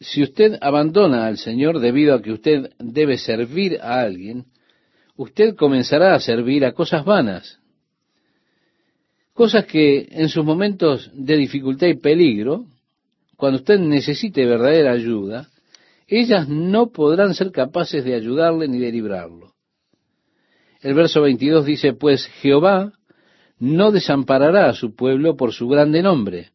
Si 0.00 0.22
usted 0.22 0.58
abandona 0.60 1.26
al 1.26 1.38
Señor 1.38 1.80
debido 1.80 2.14
a 2.14 2.22
que 2.22 2.32
usted 2.32 2.70
debe 2.78 3.18
servir 3.18 3.78
a 3.80 4.00
alguien, 4.00 4.46
usted 5.16 5.56
comenzará 5.56 6.14
a 6.14 6.20
servir 6.20 6.64
a 6.64 6.72
cosas 6.72 7.04
vanas. 7.04 7.58
Cosas 9.32 9.66
que 9.66 10.08
en 10.10 10.28
sus 10.28 10.44
momentos 10.44 11.10
de 11.14 11.36
dificultad 11.36 11.88
y 11.88 11.94
peligro, 11.94 12.66
cuando 13.36 13.58
usted 13.58 13.78
necesite 13.78 14.44
verdadera 14.44 14.92
ayuda, 14.92 15.48
ellas 16.06 16.48
no 16.48 16.90
podrán 16.90 17.34
ser 17.34 17.52
capaces 17.52 18.04
de 18.04 18.14
ayudarle 18.14 18.66
ni 18.66 18.78
de 18.78 18.92
librarlo. 18.92 19.54
El 20.80 20.94
verso 20.94 21.22
22 21.22 21.66
dice, 21.66 21.92
pues 21.92 22.26
Jehová 22.40 22.92
no 23.58 23.90
desamparará 23.90 24.68
a 24.68 24.74
su 24.74 24.94
pueblo 24.94 25.36
por 25.36 25.52
su 25.52 25.68
grande 25.68 26.02
nombre, 26.02 26.50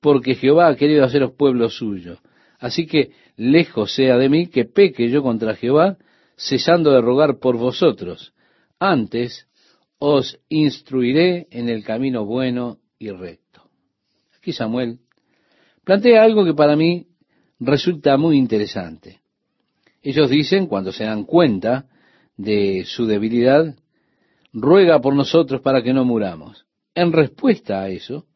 porque 0.00 0.34
Jehová 0.34 0.68
ha 0.68 0.76
querido 0.76 1.04
haceros 1.04 1.32
pueblo 1.32 1.68
suyo. 1.68 2.18
Así 2.58 2.86
que 2.86 3.12
lejos 3.36 3.94
sea 3.94 4.16
de 4.16 4.28
mí 4.28 4.46
que 4.46 4.64
peque 4.64 5.10
yo 5.10 5.22
contra 5.22 5.56
Jehová, 5.56 5.98
cesando 6.36 6.92
de 6.92 7.00
rogar 7.00 7.38
por 7.38 7.56
vosotros. 7.56 8.32
Antes 8.78 9.46
os 9.98 10.38
instruiré 10.48 11.46
en 11.50 11.68
el 11.68 11.84
camino 11.84 12.24
bueno 12.24 12.78
y 12.98 13.10
recto. 13.10 13.62
Aquí 14.38 14.52
Samuel 14.52 15.00
plantea 15.84 16.22
algo 16.22 16.44
que 16.46 16.54
para 16.54 16.76
mí 16.76 17.08
resulta 17.58 18.16
muy 18.16 18.38
interesante. 18.38 19.20
Ellos 20.02 20.30
dicen, 20.30 20.66
cuando 20.66 20.92
se 20.92 21.04
dan 21.04 21.24
cuenta 21.24 21.89
de 22.42 22.84
su 22.84 23.06
debilidad, 23.06 23.76
ruega 24.52 25.00
por 25.00 25.14
nosotros 25.14 25.60
para 25.60 25.82
que 25.82 25.92
no 25.92 26.04
muramos. 26.04 26.66
En 26.94 27.12
respuesta 27.12 27.82
a 27.82 27.88
eso, 27.88 28.26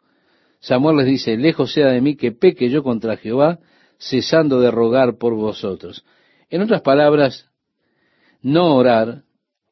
Samuel 0.61 0.99
les 0.99 1.07
dice, 1.07 1.37
lejos 1.37 1.73
sea 1.73 1.89
de 1.89 2.01
mí 2.01 2.17
que 2.17 2.33
peque 2.33 2.71
yo 2.71 2.83
contra 2.83 3.17
Jehová, 3.17 3.59
cesando 3.99 4.61
de 4.61 4.71
rogar 4.71 5.19
por 5.19 5.35
vosotros. 5.35 6.05
En 6.51 6.63
otras 6.63 6.83
palabras, 6.83 7.51
no 8.43 8.75
orar 8.77 9.25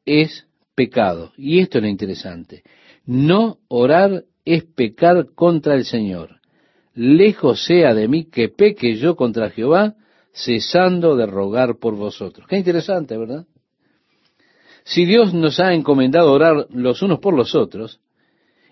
es 0.05 0.47
pecado. 0.75 1.31
Y 1.37 1.59
esto 1.59 1.77
es 1.77 1.83
lo 1.83 1.89
interesante. 1.89 2.63
No 3.05 3.59
orar 3.67 4.25
es 4.45 4.63
pecar 4.63 5.27
contra 5.35 5.75
el 5.75 5.85
Señor 5.85 6.41
lejos 6.95 7.65
sea 7.65 7.93
de 7.93 8.07
mí 8.07 8.25
que 8.25 8.49
peque 8.49 8.95
yo 8.95 9.15
contra 9.15 9.49
Jehová, 9.49 9.95
cesando 10.31 11.15
de 11.15 11.25
rogar 11.25 11.77
por 11.77 11.95
vosotros. 11.95 12.47
Qué 12.47 12.57
interesante, 12.57 13.17
¿verdad? 13.17 13.45
Si 14.83 15.05
Dios 15.05 15.33
nos 15.33 15.59
ha 15.59 15.73
encomendado 15.73 16.31
orar 16.31 16.67
los 16.69 17.01
unos 17.01 17.19
por 17.19 17.33
los 17.33 17.55
otros, 17.55 17.99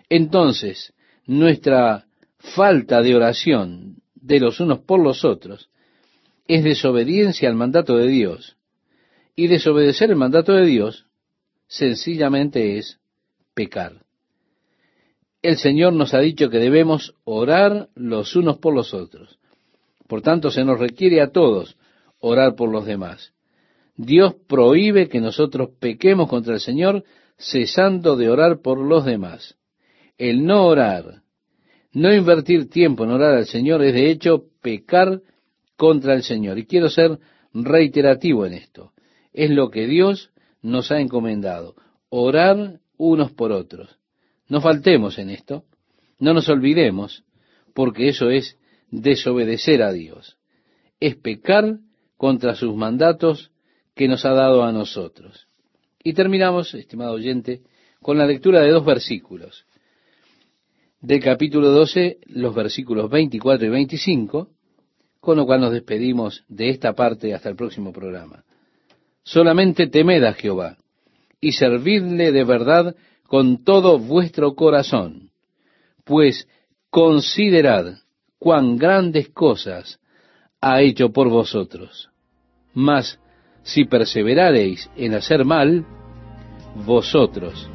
entonces 0.08 0.92
nuestra 1.26 2.06
falta 2.38 3.02
de 3.02 3.14
oración 3.14 4.02
de 4.14 4.40
los 4.40 4.60
unos 4.60 4.80
por 4.80 5.00
los 5.00 5.24
otros 5.24 5.70
es 6.46 6.64
desobediencia 6.64 7.48
al 7.48 7.54
mandato 7.54 7.96
de 7.96 8.08
Dios. 8.08 8.56
Y 9.34 9.46
desobedecer 9.46 10.10
el 10.10 10.16
mandato 10.16 10.52
de 10.52 10.66
Dios 10.66 11.06
sencillamente 11.66 12.76
es 12.76 12.98
pecar 13.54 14.02
el 15.42 15.58
Señor 15.58 15.92
nos 15.92 16.14
ha 16.14 16.20
dicho 16.20 16.48
que 16.48 16.58
debemos 16.58 17.14
orar 17.24 17.88
los 17.94 18.36
unos 18.36 18.58
por 18.58 18.74
los 18.74 18.94
otros. 18.94 19.38
Por 20.06 20.22
tanto, 20.22 20.50
se 20.50 20.64
nos 20.64 20.78
requiere 20.78 21.20
a 21.20 21.32
todos 21.32 21.76
orar 22.20 22.54
por 22.54 22.70
los 22.70 22.86
demás. 22.86 23.31
Dios 23.96 24.34
prohíbe 24.48 25.08
que 25.08 25.20
nosotros 25.20 25.70
pequemos 25.78 26.28
contra 26.28 26.54
el 26.54 26.60
Señor 26.60 27.04
cesando 27.36 28.16
de 28.16 28.30
orar 28.30 28.60
por 28.60 28.78
los 28.78 29.04
demás. 29.04 29.56
El 30.18 30.44
no 30.44 30.66
orar, 30.66 31.22
no 31.92 32.14
invertir 32.14 32.70
tiempo 32.70 33.04
en 33.04 33.10
orar 33.10 33.34
al 33.34 33.46
Señor 33.46 33.82
es 33.82 33.92
de 33.92 34.10
hecho 34.10 34.44
pecar 34.62 35.20
contra 35.76 36.14
el 36.14 36.22
Señor. 36.22 36.58
Y 36.58 36.66
quiero 36.66 36.88
ser 36.88 37.18
reiterativo 37.52 38.46
en 38.46 38.54
esto. 38.54 38.92
Es 39.32 39.50
lo 39.50 39.70
que 39.70 39.86
Dios 39.86 40.30
nos 40.62 40.90
ha 40.92 41.00
encomendado, 41.00 41.74
orar 42.08 42.80
unos 42.96 43.32
por 43.32 43.52
otros. 43.52 43.98
No 44.48 44.60
faltemos 44.60 45.18
en 45.18 45.30
esto, 45.30 45.64
no 46.18 46.34
nos 46.34 46.48
olvidemos, 46.48 47.24
porque 47.74 48.08
eso 48.08 48.30
es 48.30 48.58
desobedecer 48.90 49.82
a 49.82 49.92
Dios, 49.92 50.38
es 51.00 51.16
pecar 51.16 51.78
contra 52.16 52.54
sus 52.54 52.76
mandatos 52.76 53.51
que 53.94 54.08
nos 54.08 54.24
ha 54.24 54.32
dado 54.32 54.64
a 54.64 54.72
nosotros. 54.72 55.46
Y 56.02 56.14
terminamos, 56.14 56.74
estimado 56.74 57.12
oyente, 57.12 57.62
con 58.00 58.18
la 58.18 58.26
lectura 58.26 58.60
de 58.60 58.70
dos 58.70 58.84
versículos. 58.84 59.64
Del 61.00 61.20
capítulo 61.20 61.70
12, 61.70 62.18
los 62.26 62.54
versículos 62.54 63.10
24 63.10 63.66
y 63.66 63.70
25, 63.70 64.48
con 65.20 65.36
lo 65.36 65.46
cual 65.46 65.60
nos 65.60 65.72
despedimos 65.72 66.44
de 66.48 66.70
esta 66.70 66.94
parte 66.94 67.34
hasta 67.34 67.48
el 67.48 67.56
próximo 67.56 67.92
programa. 67.92 68.44
Solamente 69.22 69.86
temed 69.86 70.24
a 70.24 70.32
Jehová 70.32 70.76
y 71.40 71.52
servidle 71.52 72.32
de 72.32 72.44
verdad 72.44 72.96
con 73.24 73.64
todo 73.64 73.98
vuestro 73.98 74.54
corazón, 74.54 75.30
pues 76.04 76.48
considerad 76.90 77.98
cuán 78.38 78.76
grandes 78.76 79.28
cosas 79.28 80.00
ha 80.60 80.82
hecho 80.82 81.12
por 81.12 81.28
vosotros. 81.28 82.10
Mas 82.74 83.18
si 83.62 83.84
perseverareis 83.84 84.90
en 84.96 85.14
hacer 85.14 85.44
mal, 85.44 85.84
vosotros 86.86 87.68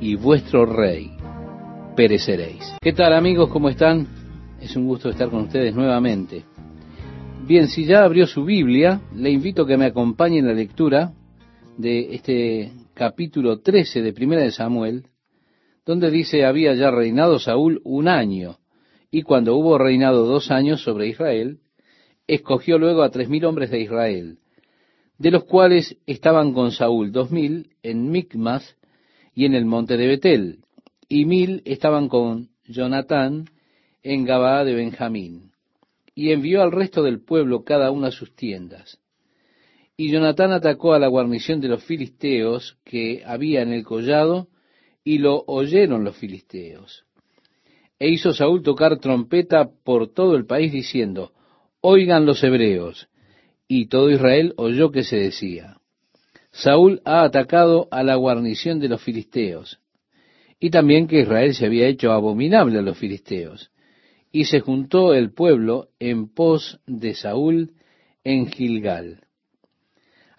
y 0.00 0.14
vuestro 0.14 0.66
rey 0.66 1.10
pereceréis. 1.96 2.74
¿Qué 2.80 2.92
tal 2.92 3.12
amigos? 3.12 3.50
¿Cómo 3.50 3.68
están? 3.68 4.06
Es 4.60 4.76
un 4.76 4.86
gusto 4.86 5.10
estar 5.10 5.28
con 5.28 5.42
ustedes 5.42 5.74
nuevamente. 5.74 6.44
Bien, 7.46 7.68
si 7.68 7.84
ya 7.84 8.04
abrió 8.04 8.26
su 8.26 8.44
Biblia, 8.44 9.00
le 9.14 9.30
invito 9.30 9.62
a 9.62 9.66
que 9.66 9.76
me 9.76 9.86
acompañe 9.86 10.38
en 10.38 10.46
la 10.46 10.54
lectura 10.54 11.12
de 11.76 12.14
este 12.14 12.72
capítulo 12.94 13.60
13 13.60 14.02
de 14.02 14.12
Primera 14.12 14.42
de 14.42 14.52
Samuel, 14.52 15.06
donde 15.84 16.10
dice 16.10 16.44
había 16.44 16.74
ya 16.74 16.90
reinado 16.90 17.38
Saúl 17.38 17.80
un 17.84 18.06
año, 18.06 18.58
y 19.10 19.22
cuando 19.22 19.56
hubo 19.56 19.76
reinado 19.76 20.26
dos 20.26 20.50
años 20.50 20.82
sobre 20.82 21.08
Israel, 21.08 21.58
escogió 22.28 22.78
luego 22.78 23.02
a 23.02 23.10
tres 23.10 23.28
mil 23.28 23.44
hombres 23.44 23.70
de 23.70 23.80
Israel, 23.80 24.38
de 25.22 25.30
los 25.30 25.44
cuales 25.44 25.96
estaban 26.04 26.52
con 26.52 26.72
Saúl 26.72 27.12
dos 27.12 27.30
mil 27.30 27.76
en 27.84 28.10
Micmas 28.10 28.76
y 29.36 29.44
en 29.44 29.54
el 29.54 29.64
monte 29.64 29.96
de 29.96 30.08
Betel, 30.08 30.58
y 31.08 31.26
mil 31.26 31.62
estaban 31.64 32.08
con 32.08 32.48
Jonatán 32.66 33.44
en 34.02 34.24
Gabaa 34.24 34.64
de 34.64 34.74
Benjamín, 34.74 35.52
y 36.16 36.32
envió 36.32 36.60
al 36.60 36.72
resto 36.72 37.04
del 37.04 37.20
pueblo 37.20 37.62
cada 37.62 37.92
una 37.92 38.08
a 38.08 38.10
sus 38.10 38.34
tiendas. 38.34 38.98
Y 39.96 40.10
Jonatán 40.10 40.50
atacó 40.50 40.92
a 40.92 40.98
la 40.98 41.06
guarnición 41.06 41.60
de 41.60 41.68
los 41.68 41.84
filisteos 41.84 42.76
que 42.82 43.22
había 43.24 43.62
en 43.62 43.72
el 43.72 43.84
collado, 43.84 44.48
y 45.04 45.18
lo 45.18 45.44
oyeron 45.46 46.02
los 46.02 46.16
filisteos. 46.16 47.04
E 48.00 48.08
hizo 48.08 48.34
Saúl 48.34 48.64
tocar 48.64 48.98
trompeta 48.98 49.70
por 49.84 50.12
todo 50.12 50.34
el 50.34 50.46
país 50.46 50.72
diciendo, 50.72 51.30
Oigan 51.80 52.26
los 52.26 52.42
hebreos. 52.42 53.08
Y 53.68 53.86
todo 53.86 54.10
Israel 54.10 54.54
oyó 54.56 54.90
que 54.90 55.04
se 55.04 55.16
decía, 55.16 55.76
Saúl 56.50 57.00
ha 57.04 57.22
atacado 57.22 57.88
a 57.90 58.02
la 58.02 58.16
guarnición 58.16 58.78
de 58.78 58.88
los 58.88 59.02
filisteos. 59.02 59.80
Y 60.60 60.70
también 60.70 61.08
que 61.08 61.20
Israel 61.20 61.54
se 61.54 61.66
había 61.66 61.86
hecho 61.86 62.12
abominable 62.12 62.78
a 62.78 62.82
los 62.82 62.98
filisteos. 62.98 63.70
Y 64.30 64.44
se 64.44 64.60
juntó 64.60 65.14
el 65.14 65.32
pueblo 65.32 65.88
en 65.98 66.32
pos 66.32 66.78
de 66.86 67.14
Saúl 67.14 67.72
en 68.24 68.46
Gilgal. 68.46 69.20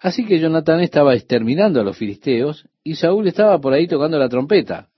Así 0.00 0.24
que 0.26 0.38
Jonatán 0.38 0.80
estaba 0.80 1.14
exterminando 1.14 1.80
a 1.80 1.84
los 1.84 1.96
filisteos 1.96 2.68
y 2.82 2.94
Saúl 2.96 3.26
estaba 3.26 3.58
por 3.60 3.72
ahí 3.72 3.86
tocando 3.86 4.18
la 4.18 4.28
trompeta. 4.28 4.88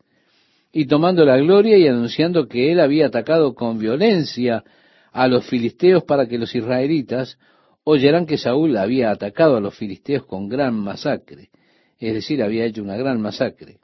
y 0.73 0.87
tomando 0.87 1.25
la 1.25 1.39
gloria 1.39 1.79
y 1.79 1.89
anunciando 1.89 2.49
que 2.49 2.71
él 2.71 2.81
había 2.81 3.07
atacado 3.07 3.55
con 3.55 3.79
violencia 3.79 4.63
a 5.11 5.27
los 5.27 5.47
filisteos 5.47 6.05
para 6.05 6.27
que 6.27 6.37
los 6.37 6.55
israelitas 6.55 7.39
oyeran 7.89 8.27
que 8.27 8.37
Saúl 8.37 8.77
había 8.77 9.13
atacado 9.13 9.57
a 9.57 9.61
los 9.61 9.77
filisteos 9.77 10.27
con 10.27 10.49
gran 10.49 10.75
masacre, 10.75 11.51
es 12.01 12.15
decir, 12.15 12.43
había 12.43 12.65
hecho 12.65 12.83
una 12.83 12.97
gran 12.97 13.21
masacre. 13.21 13.79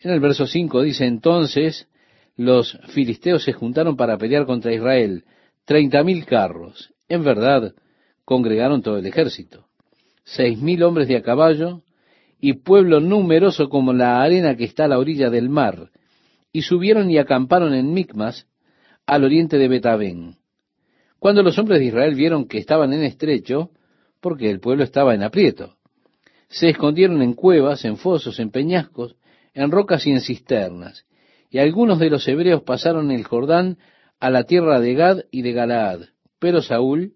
En 0.00 0.10
el 0.10 0.18
verso 0.18 0.44
5 0.44 0.82
dice 0.82 1.06
entonces, 1.06 1.86
los 2.36 2.76
filisteos 2.88 3.44
se 3.44 3.52
juntaron 3.52 3.96
para 3.96 4.18
pelear 4.18 4.44
contra 4.44 4.74
Israel, 4.74 5.22
treinta 5.64 6.02
mil 6.02 6.26
carros, 6.26 6.92
en 7.08 7.22
verdad 7.22 7.74
congregaron 8.24 8.82
todo 8.82 8.98
el 8.98 9.06
ejército, 9.06 9.68
seis 10.24 10.60
mil 10.60 10.82
hombres 10.82 11.06
de 11.06 11.16
a 11.16 11.22
caballo, 11.22 11.82
y 12.40 12.54
pueblo 12.54 12.98
numeroso 12.98 13.68
como 13.68 13.92
la 13.92 14.20
arena 14.20 14.56
que 14.56 14.64
está 14.64 14.86
a 14.86 14.88
la 14.88 14.98
orilla 14.98 15.30
del 15.30 15.48
mar, 15.48 15.90
y 16.50 16.62
subieron 16.62 17.08
y 17.08 17.18
acamparon 17.18 17.72
en 17.72 17.92
Micmas, 17.92 18.48
al 19.06 19.22
oriente 19.22 19.58
de 19.58 19.68
Betabén. 19.68 20.38
Cuando 21.18 21.42
los 21.42 21.58
hombres 21.58 21.80
de 21.80 21.86
Israel 21.86 22.14
vieron 22.14 22.46
que 22.46 22.58
estaban 22.58 22.92
en 22.92 23.02
estrecho, 23.02 23.70
porque 24.20 24.50
el 24.50 24.60
pueblo 24.60 24.84
estaba 24.84 25.14
en 25.14 25.22
aprieto, 25.22 25.76
se 26.48 26.68
escondieron 26.68 27.22
en 27.22 27.34
cuevas, 27.34 27.84
en 27.84 27.96
fosos, 27.96 28.38
en 28.38 28.50
peñascos, 28.50 29.16
en 29.54 29.70
rocas 29.70 30.06
y 30.06 30.10
en 30.12 30.20
cisternas, 30.20 31.06
y 31.50 31.58
algunos 31.58 31.98
de 31.98 32.10
los 32.10 32.26
hebreos 32.28 32.62
pasaron 32.62 33.10
el 33.10 33.24
Jordán 33.24 33.78
a 34.20 34.30
la 34.30 34.44
tierra 34.44 34.80
de 34.80 34.94
Gad 34.94 35.18
y 35.30 35.42
de 35.42 35.52
Galaad, 35.52 36.00
pero 36.38 36.62
Saúl 36.62 37.14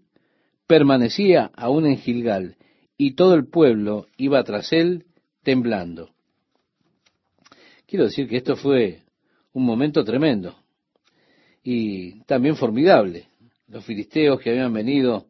permanecía 0.66 1.51
aún 1.57 1.86
en 1.86 1.98
Gilgal, 1.98 2.57
y 2.96 3.14
todo 3.14 3.34
el 3.34 3.46
pueblo 3.46 4.07
iba 4.16 4.42
tras 4.44 4.72
él 4.72 5.07
temblando. 5.42 6.11
Quiero 7.86 8.05
decir 8.05 8.28
que 8.28 8.36
esto 8.36 8.57
fue 8.57 9.03
un 9.53 9.64
momento 9.64 10.05
tremendo 10.05 10.55
y 11.62 12.20
también 12.24 12.57
formidable. 12.57 13.30
Los 13.70 13.84
filisteos 13.84 14.40
que 14.40 14.50
habían 14.50 14.72
venido 14.72 15.26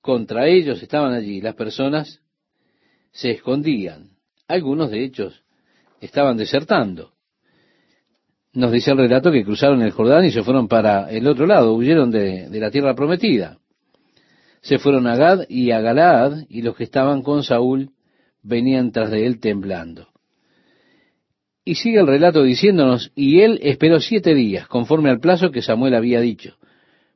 contra 0.00 0.46
ellos 0.46 0.80
estaban 0.80 1.12
allí. 1.12 1.40
Las 1.40 1.56
personas 1.56 2.20
se 3.10 3.32
escondían. 3.32 4.10
Algunos, 4.46 4.92
de 4.92 5.02
ellos, 5.02 5.42
estaban 6.00 6.36
desertando. 6.36 7.12
Nos 8.52 8.70
dice 8.70 8.92
el 8.92 8.98
relato 8.98 9.32
que 9.32 9.44
cruzaron 9.44 9.82
el 9.82 9.90
Jordán 9.90 10.24
y 10.24 10.30
se 10.30 10.44
fueron 10.44 10.68
para 10.68 11.10
el 11.10 11.26
otro 11.26 11.44
lado, 11.44 11.74
huyeron 11.74 12.12
de, 12.12 12.48
de 12.48 12.60
la 12.60 12.70
tierra 12.70 12.94
prometida. 12.94 13.58
Se 14.60 14.78
fueron 14.78 15.08
a 15.08 15.16
Gad 15.16 15.46
y 15.48 15.72
a 15.72 15.80
Galaad, 15.80 16.44
y 16.48 16.62
los 16.62 16.76
que 16.76 16.84
estaban 16.84 17.22
con 17.22 17.42
Saúl 17.42 17.90
venían 18.42 18.92
tras 18.92 19.10
de 19.10 19.26
él 19.26 19.40
temblando. 19.40 20.06
Y 21.64 21.74
sigue 21.74 21.98
el 21.98 22.06
relato 22.06 22.44
diciéndonos, 22.44 23.10
y 23.16 23.40
él 23.40 23.58
esperó 23.62 23.98
siete 23.98 24.34
días, 24.34 24.68
conforme 24.68 25.10
al 25.10 25.18
plazo 25.18 25.50
que 25.50 25.62
Samuel 25.62 25.94
había 25.94 26.20
dicho. 26.20 26.56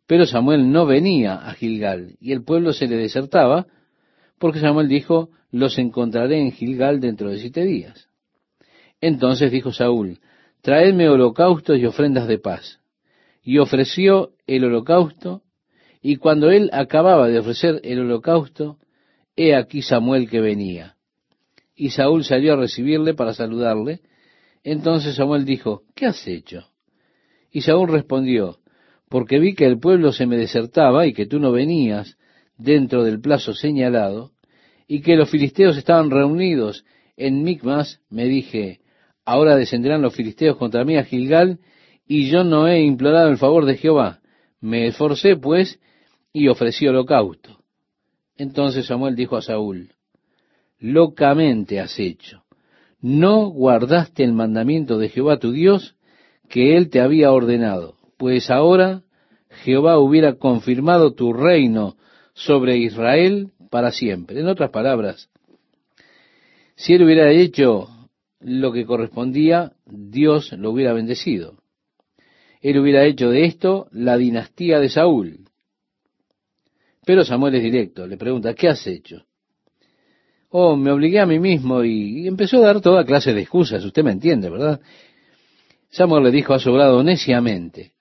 Pero 0.07 0.27
Samuel 0.27 0.71
no 0.71 0.87
venía 0.87 1.35
a 1.35 1.55
Gilgal, 1.55 2.17
y 2.21 2.33
el 2.33 2.45
pueblo 2.45 2.73
se 2.73 2.87
le 2.87 2.97
desertaba, 2.97 3.67
porque 4.39 4.61
Samuel 4.61 4.89
dijo, 4.89 5.31
los 5.51 5.79
encontraré 5.79 6.41
en 6.41 6.53
Gilgal 6.53 7.01
dentro 7.01 7.31
de 7.31 7.39
siete 7.39 7.65
días. 7.65 8.09
Entonces 9.01 9.51
dijo 9.51 9.73
Saúl, 9.73 10.21
traedme 10.63 11.09
holocaustos 11.09 11.79
y 11.79 11.87
ofrendas 11.87 12.29
de 12.29 12.39
paz. 12.39 12.81
Y 13.43 13.59
ofreció 13.59 14.33
el 14.47 14.65
holocausto, 14.65 15.43
y 16.03 16.17
cuando 16.17 16.51
él 16.51 16.71
acababa 16.73 17.29
de 17.29 17.39
ofrecer 17.39 17.81
el 17.83 18.01
holocausto, 18.01 18.79
he 19.35 19.55
aquí 19.55 19.83
Samuel 19.83 20.31
que 20.31 20.41
venía. 20.41 20.97
Y 21.75 21.91
Saúl 21.91 22.25
salió 22.25 22.55
a 22.55 22.57
recibirle 22.57 23.15
para 23.15 23.35
saludarle, 23.35 24.01
entonces 24.63 25.17
Samuel 25.17 25.45
dijo, 25.45 25.83
¿qué 25.95 26.07
has 26.07 26.27
hecho? 26.27 26.69
Y 27.51 27.63
Saúl 27.63 27.89
respondió, 27.89 28.59
porque 29.09 29.39
vi 29.39 29.55
que 29.55 29.67
el 29.67 29.79
pueblo 29.79 30.13
se 30.13 30.27
me 30.27 30.37
desertaba 30.37 31.07
y 31.07 31.13
que 31.13 31.27
tú 31.27 31.39
no 31.39 31.53
venías 31.53 32.17
dentro 32.59 33.05
del 33.05 33.21
plazo 33.21 33.55
señalado, 33.55 34.33
y 34.89 35.01
que 35.01 35.17
los 35.17 35.31
filisteos 35.31 35.77
estaban 35.77 36.11
reunidos 36.11 36.85
en 37.17 37.43
Micmas, 37.43 38.01
me 38.09 38.25
dije, 38.27 38.81
ahora 39.25 39.57
descenderán 39.57 40.03
los 40.03 40.15
filisteos 40.15 40.57
contra 40.57 40.85
mí 40.85 40.97
a 40.97 41.05
Gilgal, 41.05 41.59
y 42.07 42.29
yo 42.31 42.45
no 42.45 42.69
he 42.69 42.83
implorado 42.83 43.29
el 43.29 43.37
favor 43.37 43.65
de 43.65 43.77
Jehová. 43.77 44.21
Me 44.61 44.87
esforcé, 44.87 45.37
pues, 45.37 45.81
y 46.33 46.49
ofrecí 46.49 46.87
holocausto. 46.87 47.59
Entonces 48.37 48.87
Samuel 48.87 49.17
dijo 49.17 49.37
a 49.37 49.43
Saúl, 49.43 49.91
locamente 50.79 51.81
has 51.81 51.99
hecho 51.99 52.47
no 53.01 53.51
guardaste 53.51 54.25
el 54.25 54.33
mandamiento 54.33 54.99
de 54.99 55.09
Jehová 55.09 55.39
tu 55.39 55.53
Dios 55.53 55.97
que 56.49 56.77
él 56.77 56.91
te 56.91 57.01
había 57.01 57.33
ordenado, 57.33 57.96
pues 58.17 58.51
ahora 58.51 59.03
Jehová 59.65 59.99
hubiera 59.99 60.35
confirmado 60.35 61.15
tu 61.15 61.33
reino 61.33 61.97
sobre 62.35 62.79
Israel 62.79 63.51
para 63.71 63.93
siempre. 63.93 64.41
En 64.41 64.49
otras 64.49 64.71
palabras, 64.71 65.31
si 66.75 66.95
él 66.95 67.03
hubiera 67.05 67.31
hecho 67.31 67.89
lo 68.41 68.73
que 68.73 68.85
correspondía, 68.85 69.73
Dios 69.87 70.53
lo 70.53 70.71
hubiera 70.71 70.93
bendecido. 70.93 71.55
Él 72.61 72.79
hubiera 72.79 73.05
hecho 73.05 73.31
de 73.31 73.45
esto 73.45 73.89
la 73.93 74.17
dinastía 74.17 74.81
de 74.81 74.89
Saúl. 74.89 75.49
Pero 77.05 77.25
Samuel 77.25 77.55
es 77.55 77.63
directo, 77.63 78.07
le 78.07 78.17
pregunta, 78.17 78.55
¿qué 78.55 78.69
has 78.69 78.87
hecho? 78.87 79.25
oh, 80.59 80.75
me 80.75 80.91
obligué 80.91 81.21
a 81.21 81.27
mí 81.27 81.39
mismo 81.39 81.85
y, 81.85 82.27
empezó 82.27 82.59
a 82.59 82.67
dar 82.67 82.81
toda 82.81 83.05
clase 83.05 83.35
de 83.35 83.43
excusas, 83.43 83.85
usted 83.85 84.03
me 84.03 84.13
entiende, 84.13 84.49
¿verdad? 84.49 84.81
Samuel 85.91 86.25
le 86.25 86.31
dijo, 86.31 86.55
has 86.55 86.67
obrado 86.67 87.03
neciamente, 87.03 87.93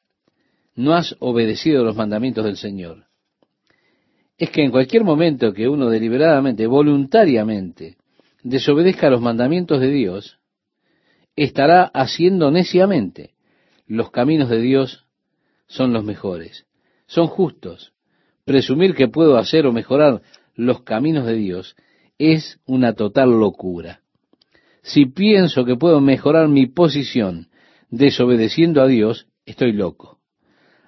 no 0.76 0.94
has 0.94 1.16
obedecido 1.20 1.84
los 1.84 1.96
mandamientos 1.96 2.46
del 2.46 2.58
Señor. 2.58 3.06
Es 4.38 4.50
que 4.50 4.64
en 4.64 4.72
cualquier 4.72 5.04
momento 5.04 5.54
que 5.54 5.70
uno 5.70 5.90
deliberadamente, 5.90 6.68
voluntariamente, 6.68 7.96
desobedezca 8.44 9.10
los 9.10 9.22
mandamientos 9.22 9.80
de 9.80 9.90
Dios, 9.90 10.40
estará 11.36 11.84
haciendo 11.84 12.52
neciamente. 12.52 13.34
Los 13.88 14.12
caminos 14.12 14.50
de 14.50 14.60
Dios 14.60 15.06
son 15.68 15.94
los 15.94 16.04
mejores, 16.04 16.66
son 17.08 17.28
justos. 17.28 17.94
Presumir 18.44 18.94
que 18.94 19.08
puedo 19.08 19.38
hacer 19.38 19.66
o 19.66 19.72
mejorar 19.72 20.22
los 20.56 20.84
caminos 20.84 21.26
de 21.26 21.36
Dios 21.36 21.76
es 22.18 22.60
una 22.66 22.94
total 22.94 23.32
locura. 23.40 24.02
Si 24.82 25.06
pienso 25.06 25.66
que 25.66 25.76
puedo 25.76 26.00
mejorar 26.00 26.48
mi 26.48 26.68
posición 26.68 27.50
desobedeciendo 27.90 28.82
a 28.82 28.88
Dios, 28.88 29.28
estoy 29.46 29.72
loco. 29.72 30.15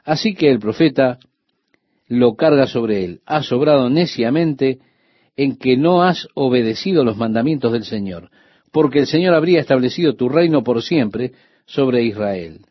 Así 0.07 0.35
que 0.35 0.49
el 0.49 0.59
profeta 0.59 1.19
lo 2.07 2.35
carga 2.35 2.65
sobre 2.65 3.03
él. 3.03 3.19
Has 3.25 3.47
sobrado 3.47 3.89
neciamente 3.89 4.79
en 5.35 5.57
que 5.57 5.75
no 5.75 6.01
has 6.01 6.29
obedecido 6.33 7.03
los 7.03 7.17
mandamientos 7.17 7.73
del 7.73 7.83
Señor, 7.83 8.29
porque 8.71 8.99
el 8.99 9.07
Señor 9.07 9.33
habría 9.33 9.59
establecido 9.59 10.15
tu 10.15 10.29
reino 10.29 10.63
por 10.63 10.81
siempre 10.81 11.33
sobre 11.65 12.03
Israel. 12.03 12.61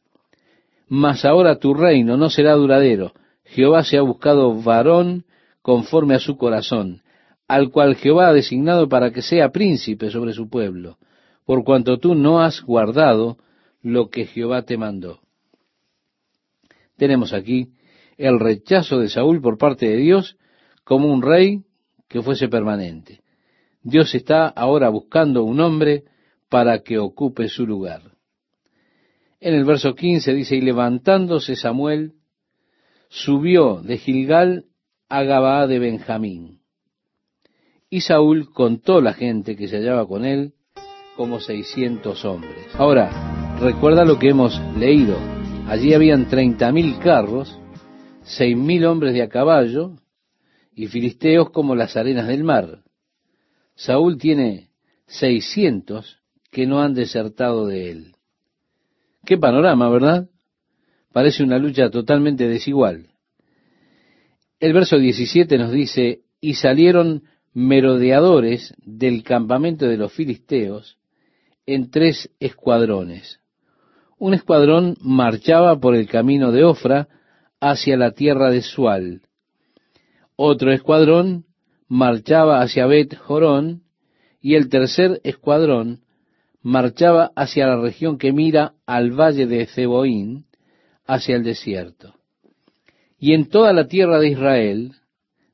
Mas 0.88 1.26
ahora 1.26 1.58
tu 1.58 1.74
reino 1.74 2.16
no 2.16 2.30
será 2.30 2.54
duradero. 2.54 3.12
Jehová 3.44 3.84
se 3.84 3.98
ha 3.98 4.00
buscado 4.00 4.54
varón 4.62 5.26
conforme 5.60 6.14
a 6.14 6.20
su 6.20 6.38
corazón, 6.38 7.02
al 7.48 7.70
cual 7.70 7.96
Jehová 7.96 8.28
ha 8.28 8.32
designado 8.32 8.88
para 8.88 9.10
que 9.10 9.20
sea 9.20 9.50
príncipe 9.50 10.08
sobre 10.08 10.32
su 10.32 10.48
pueblo, 10.48 10.96
por 11.44 11.64
cuanto 11.64 11.98
tú 11.98 12.14
no 12.14 12.40
has 12.40 12.62
guardado 12.62 13.36
lo 13.82 14.08
que 14.08 14.24
Jehová 14.24 14.62
te 14.62 14.78
mandó. 14.78 15.20
Tenemos 16.96 17.32
aquí 17.32 17.72
el 18.16 18.40
rechazo 18.40 18.98
de 18.98 19.08
Saúl 19.08 19.40
por 19.40 19.58
parte 19.58 19.86
de 19.86 19.96
Dios 19.96 20.36
como 20.84 21.12
un 21.12 21.22
rey 21.22 21.62
que 22.08 22.22
fuese 22.22 22.48
permanente. 22.48 23.20
Dios 23.82 24.14
está 24.14 24.48
ahora 24.48 24.88
buscando 24.88 25.44
un 25.44 25.60
hombre 25.60 26.04
para 26.48 26.82
que 26.82 26.98
ocupe 26.98 27.48
su 27.48 27.66
lugar. 27.66 28.02
En 29.40 29.54
el 29.54 29.64
verso 29.64 29.94
15 29.94 30.32
dice, 30.34 30.56
y 30.56 30.60
levantándose 30.60 31.56
Samuel, 31.56 32.14
subió 33.08 33.80
de 33.82 33.98
Gilgal 33.98 34.64
a 35.08 35.22
Gabaa 35.22 35.66
de 35.66 35.78
Benjamín. 35.78 36.60
Y 37.90 38.00
Saúl 38.00 38.50
contó 38.52 39.00
la 39.00 39.12
gente 39.12 39.56
que 39.56 39.68
se 39.68 39.76
hallaba 39.76 40.06
con 40.06 40.24
él 40.24 40.54
como 41.16 41.40
seiscientos 41.40 42.24
hombres. 42.24 42.66
Ahora, 42.74 43.56
recuerda 43.60 44.04
lo 44.04 44.18
que 44.18 44.30
hemos 44.30 44.58
leído. 44.76 45.35
Allí 45.68 45.94
habían 45.94 46.28
treinta 46.28 46.70
mil 46.70 46.96
carros, 47.00 47.58
seis 48.22 48.56
mil 48.56 48.84
hombres 48.84 49.14
de 49.14 49.22
a 49.22 49.28
caballo 49.28 49.96
y 50.76 50.86
filisteos 50.86 51.50
como 51.50 51.74
las 51.74 51.96
arenas 51.96 52.28
del 52.28 52.44
mar. 52.44 52.84
Saúl 53.74 54.16
tiene 54.16 54.70
seiscientos 55.06 56.20
que 56.52 56.68
no 56.68 56.80
han 56.80 56.94
desertado 56.94 57.66
de 57.66 57.90
él. 57.90 58.16
Qué 59.24 59.38
panorama, 59.38 59.90
¿verdad? 59.90 60.28
Parece 61.12 61.42
una 61.42 61.58
lucha 61.58 61.90
totalmente 61.90 62.46
desigual. 62.46 63.08
El 64.60 64.72
verso 64.72 64.98
17 64.98 65.58
nos 65.58 65.72
dice, 65.72 66.20
y 66.40 66.54
salieron 66.54 67.24
merodeadores 67.54 68.72
del 68.84 69.24
campamento 69.24 69.86
de 69.86 69.96
los 69.96 70.12
filisteos 70.12 70.96
en 71.66 71.90
tres 71.90 72.30
escuadrones, 72.38 73.40
un 74.18 74.34
escuadrón 74.34 74.96
marchaba 75.00 75.78
por 75.78 75.94
el 75.94 76.08
camino 76.08 76.52
de 76.52 76.64
Ofra 76.64 77.08
hacia 77.60 77.96
la 77.96 78.12
tierra 78.12 78.50
de 78.50 78.62
Sual. 78.62 79.22
Otro 80.36 80.72
escuadrón 80.72 81.44
marchaba 81.88 82.60
hacia 82.60 82.86
Bet 82.86 83.16
Jorón 83.16 83.82
y 84.40 84.54
el 84.54 84.68
tercer 84.68 85.20
escuadrón 85.24 86.00
marchaba 86.62 87.32
hacia 87.36 87.66
la 87.66 87.80
región 87.80 88.18
que 88.18 88.32
mira 88.32 88.74
al 88.86 89.12
valle 89.12 89.46
de 89.46 89.66
Ceboín, 89.66 90.46
hacia 91.06 91.36
el 91.36 91.44
desierto. 91.44 92.14
Y 93.18 93.34
en 93.34 93.48
toda 93.48 93.72
la 93.72 93.86
tierra 93.86 94.18
de 94.18 94.30
Israel 94.30 94.92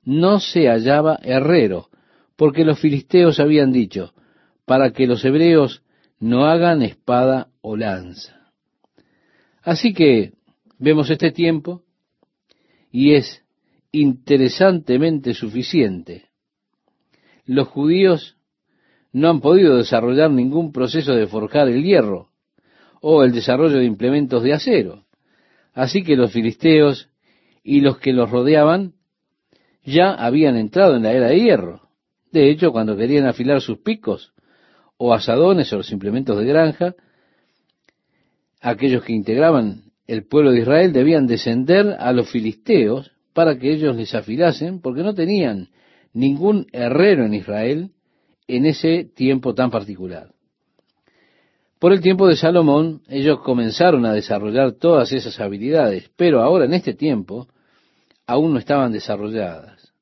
no 0.04 0.40
se 0.40 0.68
hallaba 0.68 1.18
herrero, 1.22 1.88
porque 2.36 2.64
los 2.64 2.80
filisteos 2.80 3.40
habían 3.40 3.72
dicho, 3.72 4.14
para 4.64 4.92
que 4.92 5.06
los 5.06 5.24
hebreos 5.24 5.82
no 6.18 6.46
hagan 6.46 6.82
espada 6.82 7.48
o 7.60 7.76
lanza. 7.76 8.41
Así 9.62 9.92
que 9.94 10.32
vemos 10.78 11.10
este 11.10 11.30
tiempo 11.30 11.82
y 12.90 13.14
es 13.14 13.42
interesantemente 13.92 15.34
suficiente. 15.34 16.26
Los 17.46 17.68
judíos 17.68 18.36
no 19.12 19.28
han 19.28 19.40
podido 19.40 19.76
desarrollar 19.76 20.30
ningún 20.30 20.72
proceso 20.72 21.14
de 21.14 21.26
forjar 21.26 21.68
el 21.68 21.82
hierro 21.82 22.30
o 23.00 23.22
el 23.22 23.32
desarrollo 23.32 23.78
de 23.78 23.84
implementos 23.84 24.42
de 24.42 24.54
acero. 24.54 25.04
Así 25.74 26.02
que 26.02 26.16
los 26.16 26.32
filisteos 26.32 27.10
y 27.62 27.80
los 27.80 27.98
que 27.98 28.12
los 28.12 28.30
rodeaban 28.30 28.94
ya 29.84 30.12
habían 30.12 30.56
entrado 30.56 30.96
en 30.96 31.02
la 31.02 31.12
era 31.12 31.28
de 31.28 31.40
hierro. 31.40 31.88
De 32.30 32.50
hecho, 32.50 32.72
cuando 32.72 32.96
querían 32.96 33.26
afilar 33.26 33.60
sus 33.60 33.78
picos 33.78 34.32
o 34.96 35.12
asadones 35.12 35.72
o 35.72 35.76
los 35.76 35.92
implementos 35.92 36.38
de 36.38 36.44
granja, 36.44 36.94
aquellos 38.62 39.04
que 39.04 39.12
integraban 39.12 39.92
el 40.06 40.26
pueblo 40.26 40.52
de 40.52 40.60
Israel 40.60 40.92
debían 40.92 41.26
descender 41.26 41.96
a 41.98 42.12
los 42.12 42.30
filisteos 42.30 43.12
para 43.34 43.58
que 43.58 43.72
ellos 43.72 43.96
les 43.96 44.14
afilasen, 44.14 44.80
porque 44.80 45.02
no 45.02 45.14
tenían 45.14 45.68
ningún 46.12 46.66
herrero 46.72 47.24
en 47.24 47.34
Israel 47.34 47.90
en 48.46 48.66
ese 48.66 49.04
tiempo 49.04 49.54
tan 49.54 49.70
particular. 49.70 50.32
Por 51.78 51.92
el 51.92 52.00
tiempo 52.00 52.28
de 52.28 52.36
Salomón, 52.36 53.02
ellos 53.08 53.40
comenzaron 53.40 54.06
a 54.06 54.12
desarrollar 54.12 54.72
todas 54.72 55.12
esas 55.12 55.40
habilidades, 55.40 56.10
pero 56.16 56.40
ahora 56.40 56.66
en 56.66 56.74
este 56.74 56.94
tiempo 56.94 57.48
aún 58.26 58.52
no 58.52 58.58
estaban 58.58 58.92
desarrolladas. 58.92 59.92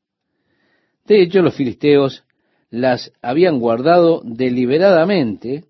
De 1.07 1.23
hecho, 1.23 1.41
los 1.41 1.55
filisteos 1.55 2.25
las 2.69 3.13
habían 3.23 3.59
guardado 3.59 4.21
deliberadamente, 4.25 5.65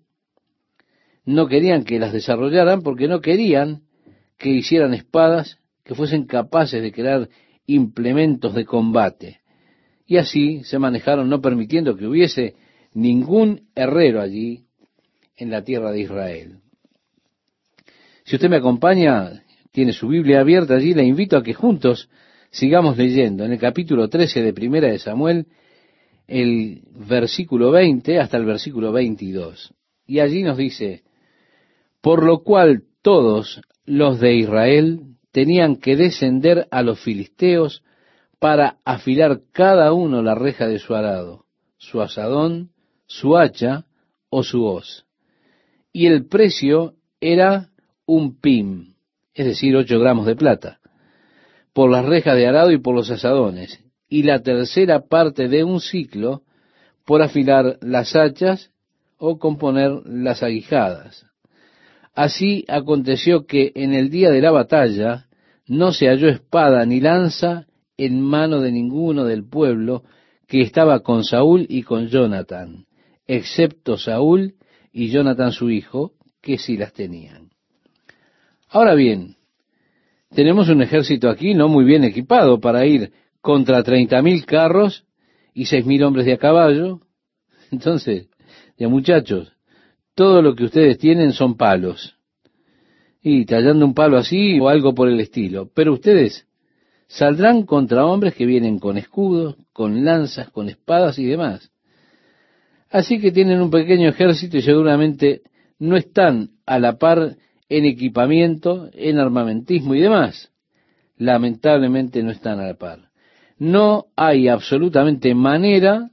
no 1.25 1.47
querían 1.47 1.83
que 1.83 1.99
las 1.99 2.13
desarrollaran 2.13 2.81
porque 2.81 3.07
no 3.07 3.21
querían 3.21 3.83
que 4.37 4.49
hicieran 4.49 4.93
espadas 4.93 5.59
que 5.83 5.95
fuesen 5.95 6.25
capaces 6.25 6.81
de 6.81 6.91
crear 6.91 7.29
implementos 7.65 8.53
de 8.53 8.65
combate. 8.65 9.41
Y 10.05 10.17
así 10.17 10.63
se 10.63 10.79
manejaron 10.79 11.29
no 11.29 11.41
permitiendo 11.41 11.95
que 11.95 12.07
hubiese 12.07 12.55
ningún 12.93 13.69
herrero 13.75 14.21
allí 14.21 14.65
en 15.37 15.49
la 15.51 15.63
tierra 15.63 15.91
de 15.91 16.01
Israel. 16.01 16.57
Si 18.25 18.35
usted 18.35 18.49
me 18.49 18.57
acompaña, 18.57 19.43
tiene 19.71 19.93
su 19.93 20.07
Biblia 20.07 20.41
abierta 20.41 20.75
allí, 20.75 20.93
le 20.93 21.03
invito 21.03 21.37
a 21.37 21.43
que 21.43 21.53
juntos 21.53 22.09
sigamos 22.51 22.97
leyendo 22.97 23.45
en 23.45 23.53
el 23.53 23.59
capítulo 23.59 24.09
13 24.09 24.41
de 24.41 24.53
Primera 24.53 24.87
de 24.87 24.99
Samuel, 24.99 25.47
el 26.27 26.81
versículo 27.07 27.71
20 27.71 28.19
hasta 28.19 28.37
el 28.37 28.45
versículo 28.45 28.91
22. 28.91 29.73
Y 30.05 30.19
allí 30.19 30.43
nos 30.43 30.57
dice, 30.57 31.03
por 32.01 32.25
lo 32.25 32.43
cual 32.43 32.83
todos 33.01 33.61
los 33.85 34.19
de 34.19 34.35
Israel 34.35 35.01
tenían 35.31 35.77
que 35.77 35.95
descender 35.95 36.67
a 36.71 36.81
los 36.81 36.99
filisteos 36.99 37.83
para 38.39 38.77
afilar 38.85 39.41
cada 39.51 39.93
uno 39.93 40.21
la 40.21 40.35
reja 40.35 40.67
de 40.67 40.79
su 40.79 40.95
arado, 40.95 41.45
su 41.77 42.01
asadón, 42.01 42.71
su 43.05 43.37
hacha 43.37 43.85
o 44.29 44.43
su 44.43 44.65
hoz. 44.65 45.05
Y 45.93 46.07
el 46.07 46.27
precio 46.27 46.95
era 47.19 47.69
un 48.05 48.39
pim, 48.39 48.95
es 49.33 49.45
decir, 49.45 49.75
ocho 49.75 49.99
gramos 49.99 50.25
de 50.25 50.35
plata, 50.35 50.79
por 51.73 51.91
las 51.91 52.05
rejas 52.05 52.35
de 52.35 52.47
arado 52.47 52.71
y 52.71 52.79
por 52.79 52.95
los 52.95 53.11
asadones, 53.11 53.79
y 54.09 54.23
la 54.23 54.41
tercera 54.41 55.07
parte 55.07 55.47
de 55.47 55.63
un 55.63 55.79
ciclo 55.79 56.41
por 57.05 57.21
afilar 57.21 57.77
las 57.81 58.15
hachas 58.15 58.71
o 59.17 59.37
componer 59.37 59.91
las 60.05 60.43
aguijadas. 60.43 61.30
Así 62.13 62.65
aconteció 62.67 63.45
que 63.45 63.71
en 63.75 63.93
el 63.93 64.09
día 64.09 64.29
de 64.31 64.41
la 64.41 64.51
batalla 64.51 65.27
no 65.67 65.93
se 65.93 66.07
halló 66.07 66.27
espada 66.27 66.85
ni 66.85 66.99
lanza 66.99 67.67
en 67.97 68.21
mano 68.21 68.59
de 68.59 68.71
ninguno 68.71 69.25
del 69.25 69.47
pueblo 69.47 70.03
que 70.47 70.61
estaba 70.61 71.01
con 71.01 71.23
Saúl 71.23 71.65
y 71.69 71.83
con 71.83 72.07
Jonathan, 72.07 72.85
excepto 73.25 73.97
Saúl 73.97 74.55
y 74.91 75.09
Jonathan 75.09 75.51
su 75.53 75.69
hijo, 75.69 76.13
que 76.41 76.57
sí 76.57 76.75
las 76.75 76.91
tenían. 76.91 77.51
Ahora 78.67 78.95
bien, 78.95 79.37
tenemos 80.35 80.69
un 80.69 80.81
ejército 80.81 81.29
aquí 81.29 81.53
no 81.53 81.67
muy 81.69 81.85
bien 81.85 82.03
equipado 82.03 82.59
para 82.59 82.85
ir 82.85 83.13
contra 83.41 83.83
treinta 83.83 84.21
mil 84.21 84.45
carros 84.45 85.05
y 85.53 85.65
seis 85.65 85.85
mil 85.85 86.03
hombres 86.03 86.25
de 86.25 86.33
a 86.33 86.37
caballo. 86.37 87.01
Entonces, 87.71 88.27
ya 88.77 88.89
muchachos, 88.89 89.53
todo 90.21 90.43
lo 90.43 90.53
que 90.53 90.65
ustedes 90.65 90.99
tienen 90.99 91.33
son 91.33 91.57
palos. 91.57 92.15
Y 93.23 93.45
tallando 93.45 93.85
un 93.85 93.95
palo 93.95 94.17
así 94.17 94.59
o 94.59 94.69
algo 94.69 94.93
por 94.93 95.09
el 95.09 95.19
estilo. 95.19 95.69
Pero 95.73 95.93
ustedes 95.93 96.45
Saldrán 97.11 97.63
contra 97.63 98.05
hombres 98.05 98.35
que 98.35 98.45
vienen 98.45 98.79
con 98.79 98.97
escudos, 98.97 99.57
con 99.73 100.05
lanzas, 100.05 100.49
con 100.49 100.69
espadas 100.69 101.19
y 101.19 101.25
demás. 101.25 101.69
Así 102.89 103.19
que 103.19 103.33
tienen 103.33 103.59
un 103.59 103.69
pequeño 103.69 104.07
ejército 104.07 104.55
y 104.57 104.61
seguramente 104.61 105.41
no 105.77 105.97
están 105.97 106.51
a 106.65 106.79
la 106.79 106.99
par 106.99 107.35
en 107.67 107.85
equipamiento, 107.85 108.89
en 108.93 109.17
armamentismo 109.17 109.93
y 109.93 109.99
demás. 109.99 110.51
Lamentablemente 111.17 112.23
no 112.23 112.31
están 112.31 112.61
a 112.61 112.67
la 112.67 112.75
par. 112.75 113.09
No 113.57 114.05
hay 114.15 114.47
absolutamente 114.47 115.35
manera 115.35 116.10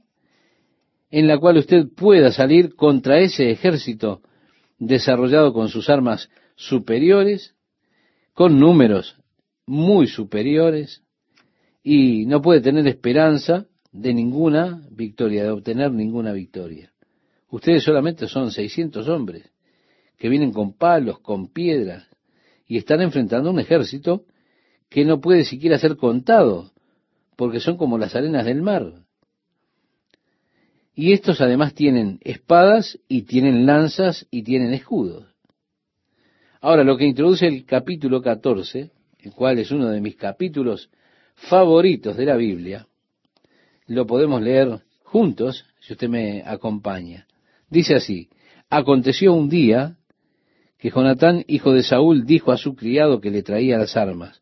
en 1.11 1.27
la 1.27 1.37
cual 1.37 1.57
usted 1.57 1.87
pueda 1.95 2.31
salir 2.31 2.75
contra 2.75 3.19
ese 3.19 3.51
ejército 3.51 4.21
desarrollado 4.77 5.53
con 5.53 5.69
sus 5.69 5.89
armas 5.89 6.29
superiores, 6.55 7.55
con 8.33 8.59
números 8.59 9.17
muy 9.65 10.07
superiores 10.07 11.03
y 11.83 12.25
no 12.25 12.41
puede 12.41 12.61
tener 12.61 12.87
esperanza 12.87 13.67
de 13.91 14.13
ninguna 14.13 14.81
victoria, 14.91 15.43
de 15.43 15.51
obtener 15.51 15.91
ninguna 15.91 16.31
victoria. 16.31 16.91
Ustedes 17.49 17.83
solamente 17.83 18.27
son 18.27 18.51
600 18.51 19.07
hombres 19.09 19.51
que 20.17 20.29
vienen 20.29 20.51
con 20.51 20.73
palos, 20.73 21.19
con 21.19 21.51
piedras 21.51 22.07
y 22.67 22.77
están 22.77 23.01
enfrentando 23.01 23.49
un 23.49 23.59
ejército 23.59 24.25
que 24.89 25.05
no 25.05 25.19
puede 25.19 25.45
siquiera 25.45 25.79
ser 25.79 25.97
contado 25.97 26.71
porque 27.35 27.59
son 27.59 27.77
como 27.77 27.97
las 27.97 28.15
arenas 28.15 28.45
del 28.45 28.61
mar. 28.61 28.93
Y 31.01 31.13
estos 31.13 31.39
además 31.39 31.75
tienen 31.75 32.19
espadas 32.25 32.99
y 33.07 33.21
tienen 33.21 33.65
lanzas 33.65 34.27
y 34.31 34.43
tienen 34.43 34.73
escudos. 34.73 35.23
Ahora, 36.59 36.83
lo 36.83 36.97
que 36.97 37.05
introduce 37.05 37.47
el 37.47 37.63
capítulo 37.63 38.21
14 38.21 38.91
el 39.19 39.31
cual 39.31 39.59
es 39.59 39.71
uno 39.71 39.87
de 39.87 40.01
mis 40.01 40.17
capítulos 40.17 40.89
favoritos 41.35 42.17
de 42.17 42.25
la 42.25 42.35
Biblia, 42.35 42.85
lo 43.87 44.05
podemos 44.05 44.41
leer 44.41 44.81
juntos, 45.03 45.63
si 45.79 45.93
usted 45.93 46.09
me 46.09 46.43
acompaña. 46.45 47.27
Dice 47.69 47.95
así, 47.95 48.27
aconteció 48.69 49.33
un 49.33 49.47
día 49.47 49.95
que 50.79 50.89
Jonatán, 50.89 51.45
hijo 51.47 51.71
de 51.71 51.83
Saúl, 51.83 52.25
dijo 52.25 52.51
a 52.51 52.57
su 52.57 52.75
criado 52.75 53.21
que 53.21 53.31
le 53.31 53.41
traía 53.41 53.77
las 53.77 53.95
armas, 53.95 54.41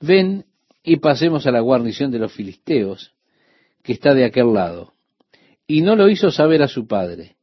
ven 0.00 0.46
y 0.82 0.96
pasemos 0.96 1.46
a 1.46 1.50
la 1.50 1.60
guarnición 1.60 2.10
de 2.10 2.18
los 2.18 2.32
filisteos, 2.32 3.12
que 3.82 3.92
está 3.92 4.14
de 4.14 4.24
aquel 4.24 4.54
lado. 4.54 4.91
Y 5.66 5.82
no 5.82 5.96
lo 5.96 6.08
hizo 6.08 6.30
saber 6.30 6.62
a 6.62 6.68
su 6.68 6.86
padre. 6.86 7.36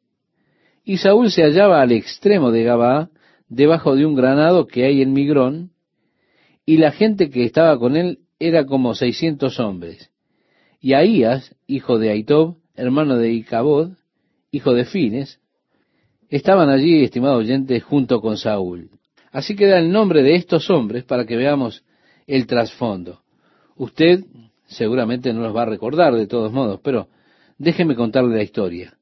Y 0.83 0.97
Saúl 0.97 1.31
se 1.31 1.43
hallaba 1.43 1.81
al 1.81 1.91
extremo 1.91 2.51
de 2.51 2.63
Gabaa, 2.63 3.09
debajo 3.47 3.95
de 3.95 4.05
un 4.05 4.15
granado 4.15 4.67
que 4.67 4.85
hay 4.85 5.01
en 5.01 5.13
Migrón, 5.13 5.71
y 6.65 6.77
la 6.77 6.91
gente 6.91 7.29
que 7.29 7.45
estaba 7.45 7.77
con 7.79 7.95
él 7.95 8.19
era 8.39 8.65
como 8.65 8.93
seiscientos 8.93 9.59
hombres. 9.59 10.11
Y 10.79 10.93
Ahías, 10.93 11.55
hijo 11.67 11.97
de 11.97 12.11
Aitob, 12.11 12.57
hermano 12.75 13.17
de 13.17 13.33
Icabod, 13.33 13.91
hijo 14.51 14.73
de 14.73 14.85
Fines, 14.85 15.39
estaban 16.29 16.69
allí, 16.69 17.03
estimado 17.03 17.37
oyente, 17.37 17.79
junto 17.79 18.21
con 18.21 18.37
Saúl. 18.37 18.89
Así 19.31 19.55
que 19.55 19.67
da 19.67 19.79
el 19.79 19.91
nombre 19.91 20.23
de 20.23 20.35
estos 20.35 20.69
hombres 20.69 21.03
para 21.03 21.25
que 21.25 21.35
veamos 21.35 21.83
el 22.27 22.47
trasfondo. 22.47 23.21
Usted 23.75 24.23
seguramente 24.67 25.33
no 25.33 25.41
los 25.41 25.55
va 25.55 25.63
a 25.63 25.65
recordar 25.65 26.15
de 26.15 26.27
todos 26.27 26.51
modos, 26.51 26.79
pero 26.83 27.07
déjeme 27.59 27.95
contarle 27.95 28.35
la 28.35 28.43
historia. 28.43 28.97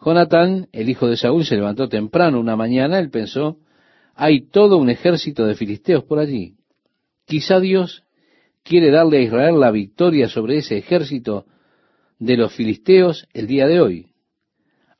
Jonatán, 0.00 0.68
el 0.72 0.88
hijo 0.88 1.08
de 1.08 1.16
Saúl, 1.16 1.44
se 1.44 1.56
levantó 1.56 1.88
temprano 1.88 2.38
una 2.38 2.54
mañana, 2.54 2.98
él 2.98 3.10
pensó, 3.10 3.58
hay 4.14 4.42
todo 4.42 4.76
un 4.76 4.90
ejército 4.90 5.46
de 5.46 5.56
filisteos 5.56 6.04
por 6.04 6.18
allí. 6.18 6.54
Quizá 7.24 7.58
Dios 7.58 8.04
quiere 8.62 8.90
darle 8.90 9.18
a 9.18 9.22
Israel 9.22 9.58
la 9.58 9.70
victoria 9.70 10.28
sobre 10.28 10.58
ese 10.58 10.76
ejército 10.76 11.46
de 12.18 12.36
los 12.36 12.52
filisteos 12.52 13.26
el 13.32 13.46
día 13.46 13.66
de 13.66 13.80
hoy. 13.80 14.06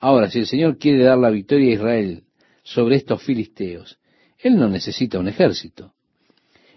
Ahora, 0.00 0.30
si 0.30 0.40
el 0.40 0.46
Señor 0.46 0.78
quiere 0.78 1.04
dar 1.04 1.18
la 1.18 1.30
victoria 1.30 1.70
a 1.70 1.74
Israel 1.74 2.24
sobre 2.62 2.96
estos 2.96 3.22
filisteos, 3.22 3.98
Él 4.38 4.56
no 4.56 4.68
necesita 4.68 5.18
un 5.18 5.28
ejército. 5.28 5.92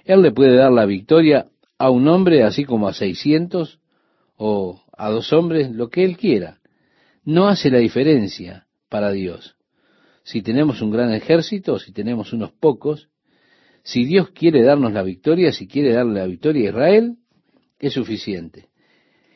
Él 0.06 0.22
le 0.22 0.32
puede 0.32 0.56
dar 0.56 0.72
la 0.72 0.86
victoria 0.86 1.48
a 1.78 1.90
un 1.90 2.08
hombre 2.08 2.44
así 2.44 2.66
como 2.66 2.88
a 2.88 2.94
seiscientos 2.94 3.80
o 4.38 4.82
a 5.00 5.10
dos 5.10 5.32
hombres, 5.32 5.72
lo 5.72 5.90
que 5.90 6.04
Él 6.04 6.18
quiera. 6.18 6.60
No 7.24 7.48
hace 7.48 7.72
la 7.72 7.78
diferencia 7.78 8.68
para 8.90 9.12
Dios. 9.12 9.56
Si 10.24 10.42
tenemos 10.42 10.82
un 10.82 10.92
gran 10.92 11.14
ejército 11.14 11.80
si 11.80 11.94
tenemos 11.94 12.34
unos 12.34 12.52
pocos, 12.52 13.10
si 13.82 14.04
Dios 14.04 14.32
quiere 14.32 14.62
darnos 14.62 14.92
la 14.92 15.02
victoria, 15.02 15.54
si 15.54 15.68
quiere 15.68 15.94
darle 15.94 16.20
la 16.20 16.28
victoria 16.28 16.68
a 16.68 16.72
Israel, 16.72 17.16
es 17.80 17.94
suficiente. 17.94 18.68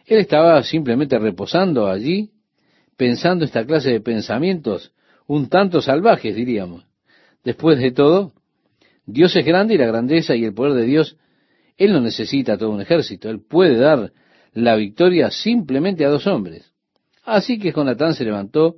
Él 0.05 0.19
estaba 0.19 0.61
simplemente 0.63 1.17
reposando 1.17 1.87
allí, 1.87 2.31
pensando 2.97 3.45
esta 3.45 3.65
clase 3.65 3.89
de 3.91 4.01
pensamientos 4.01 4.93
un 5.27 5.47
tanto 5.47 5.81
salvajes, 5.81 6.35
diríamos. 6.35 6.85
Después 7.45 7.79
de 7.79 7.91
todo, 7.91 8.33
Dios 9.05 9.33
es 9.37 9.45
grande 9.45 9.75
y 9.75 9.77
la 9.77 9.87
grandeza 9.87 10.35
y 10.35 10.43
el 10.43 10.53
poder 10.53 10.73
de 10.73 10.85
Dios, 10.85 11.17
Él 11.77 11.93
no 11.93 12.01
necesita 12.01 12.57
todo 12.57 12.71
un 12.71 12.81
ejército, 12.81 13.29
Él 13.29 13.41
puede 13.41 13.77
dar 13.77 14.11
la 14.53 14.75
victoria 14.75 15.31
simplemente 15.31 16.05
a 16.05 16.09
dos 16.09 16.27
hombres. 16.27 16.71
Así 17.23 17.57
que 17.57 17.71
Jonatán 17.71 18.13
se 18.13 18.25
levantó 18.25 18.77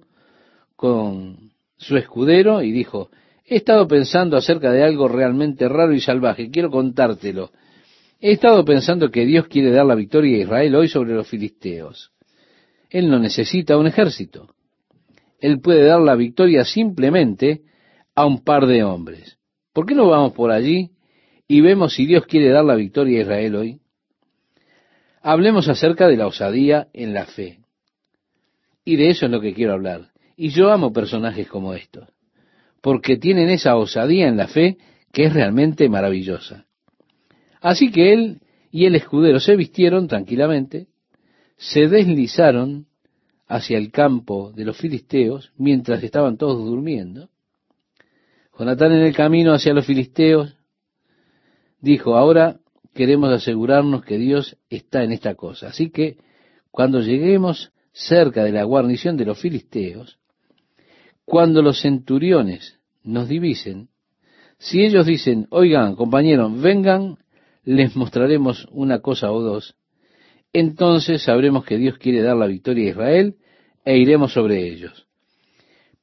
con 0.75 1.51
su 1.77 1.97
escudero 1.97 2.61
y 2.61 2.71
dijo, 2.71 3.09
he 3.45 3.57
estado 3.57 3.87
pensando 3.87 4.37
acerca 4.37 4.71
de 4.71 4.83
algo 4.83 5.07
realmente 5.07 5.67
raro 5.67 5.93
y 5.93 5.99
salvaje, 5.99 6.49
quiero 6.49 6.69
contártelo. 6.69 7.51
He 8.19 8.31
estado 8.31 8.63
pensando 8.63 9.11
que 9.11 9.25
Dios 9.25 9.47
quiere 9.47 9.71
dar 9.71 9.85
la 9.85 9.95
victoria 9.95 10.37
a 10.37 10.41
Israel 10.41 10.75
hoy 10.75 10.87
sobre 10.87 11.13
los 11.13 11.27
filisteos. 11.27 12.11
Él 12.89 13.09
no 13.09 13.19
necesita 13.19 13.77
un 13.77 13.87
ejército. 13.87 14.55
Él 15.39 15.59
puede 15.59 15.83
dar 15.85 15.99
la 15.99 16.15
victoria 16.15 16.63
simplemente 16.63 17.61
a 18.15 18.25
un 18.25 18.43
par 18.43 18.65
de 18.65 18.83
hombres. 18.83 19.37
¿Por 19.73 19.85
qué 19.85 19.93
no 19.93 20.07
vamos 20.07 20.31
por 20.31 20.51
allí 20.51 20.91
y 21.47 21.61
vemos 21.61 21.93
si 21.93 22.05
Dios 22.05 22.25
quiere 22.25 22.49
dar 22.49 22.63
la 22.63 22.75
victoria 22.75 23.19
a 23.19 23.21
Israel 23.23 23.55
hoy? 23.55 23.79
Hablemos 25.27 25.67
acerca 25.67 26.07
de 26.07 26.17
la 26.17 26.27
osadía 26.27 26.87
en 26.93 27.15
la 27.15 27.25
fe. 27.25 27.57
Y 28.83 28.95
de 28.95 29.09
eso 29.09 29.25
es 29.25 29.31
lo 29.31 29.41
que 29.41 29.55
quiero 29.55 29.73
hablar. 29.73 30.11
Y 30.37 30.49
yo 30.49 30.69
amo 30.69 30.93
personajes 30.93 31.47
como 31.47 31.73
estos, 31.73 32.07
porque 32.79 33.17
tienen 33.17 33.49
esa 33.49 33.75
osadía 33.75 34.27
en 34.27 34.37
la 34.37 34.47
fe 34.47 34.77
que 35.11 35.23
es 35.23 35.33
realmente 35.33 35.89
maravillosa. 35.89 36.67
Así 37.59 37.91
que 37.91 38.13
él 38.13 38.41
y 38.69 38.85
el 38.85 38.93
escudero 38.93 39.39
se 39.39 39.55
vistieron 39.55 40.07
tranquilamente, 40.07 40.89
se 41.57 41.87
deslizaron 41.87 42.85
hacia 43.47 43.79
el 43.79 43.89
campo 43.89 44.51
de 44.51 44.65
los 44.65 44.77
filisteos 44.77 45.53
mientras 45.57 46.03
estaban 46.03 46.37
todos 46.37 46.63
durmiendo. 46.63 47.29
Jonatán 48.59 48.91
en 48.91 49.01
el 49.01 49.15
camino 49.15 49.53
hacia 49.53 49.73
los 49.73 49.87
filisteos 49.87 50.55
dijo, 51.81 52.15
ahora 52.15 52.59
queremos 52.95 53.29
asegurarnos 53.29 54.05
que 54.05 54.17
Dios 54.17 54.57
está 54.69 55.03
en 55.03 55.11
esta 55.11 55.35
cosa. 55.35 55.67
Así 55.67 55.89
que 55.89 56.17
cuando 56.71 57.01
lleguemos 57.01 57.73
cerca 57.91 58.43
de 58.45 58.53
la 58.53 58.63
guarnición 58.63 59.17
de 59.17 59.25
los 59.25 59.37
filisteos, 59.37 60.17
cuando 61.25 61.61
los 61.61 61.81
centuriones 61.81 62.79
nos 63.03 63.27
divisen, 63.27 63.89
si 64.57 64.81
ellos 64.81 65.05
dicen, 65.05 65.47
oigan, 65.49 65.95
compañeros, 65.95 66.59
vengan, 66.59 67.17
les 67.65 67.95
mostraremos 67.97 68.65
una 68.71 68.99
cosa 68.99 69.29
o 69.31 69.41
dos, 69.41 69.75
entonces 70.53 71.23
sabremos 71.23 71.65
que 71.65 71.77
Dios 71.77 71.97
quiere 71.97 72.21
dar 72.21 72.37
la 72.37 72.47
victoria 72.47 72.87
a 72.87 72.91
Israel 72.91 73.35
e 73.83 73.97
iremos 73.97 74.31
sobre 74.31 74.69
ellos. 74.69 75.05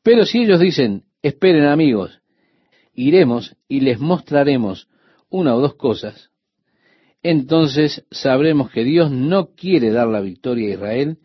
Pero 0.03 0.27
si 0.27 0.43
ellos 0.43 0.61
dicen, 0.61 1.05
esperen 1.23 1.65
amigos, 1.65 2.21
iremos 2.93 3.57
y 3.67 3.81
les 3.81 3.99
mostraremos 3.99 4.89
una 5.31 5.55
o 5.55 5.61
dos 5.61 5.75
cosas, 5.77 6.32
entonces 7.23 8.05
sabremos 8.11 8.71
que 8.71 8.85
Dios 8.85 9.11
no 9.11 9.51
quiere 9.55 9.91
dar 9.91 10.09
la 10.09 10.21
victoria 10.21 10.69
a 10.69 10.75
Israel 10.75 11.19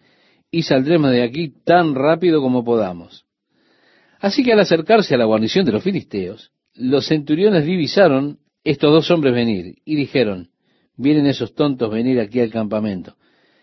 y 0.52 0.64
saldremos 0.64 1.12
de 1.12 1.24
aquí 1.24 1.50
tan 1.64 1.96
rápido 1.96 2.42
como 2.42 2.64
podamos. 2.64 3.26
Así 4.20 4.44
que 4.44 4.54
al 4.54 4.60
acercarse 4.60 5.16
a 5.16 5.18
la 5.18 5.26
guarnición 5.26 5.66
de 5.66 5.72
los 5.72 5.84
filisteos, 5.84 6.52
los 6.74 7.08
centuriones 7.08 7.66
divisaron 7.66 8.40
estos 8.64 8.92
dos 8.92 9.12
hombres 9.12 9.34
venir 9.34 9.76
y 9.86 9.96
dijeron, 9.96 10.50
vienen 10.96 11.28
esos 11.28 11.54
tontos 11.54 11.92
venir 11.92 12.20
aquí 12.20 12.40
al 12.40 12.52
campamento. 12.52 13.16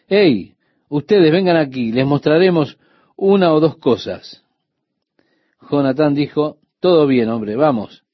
¡Hey! 0.09 0.55
Ustedes 0.89 1.33
vengan 1.33 1.57
aquí, 1.57 1.93
les 1.93 2.07
mostraremos 2.07 2.79
una 3.17 3.53
o 3.53 3.61
dos 3.61 3.77
cosas. 3.79 4.45
Jonatán 5.71 6.15
dijo, 6.15 6.59
todo 6.81 7.07
bien, 7.07 7.29
hombre, 7.31 7.57
vamos. 7.57 8.05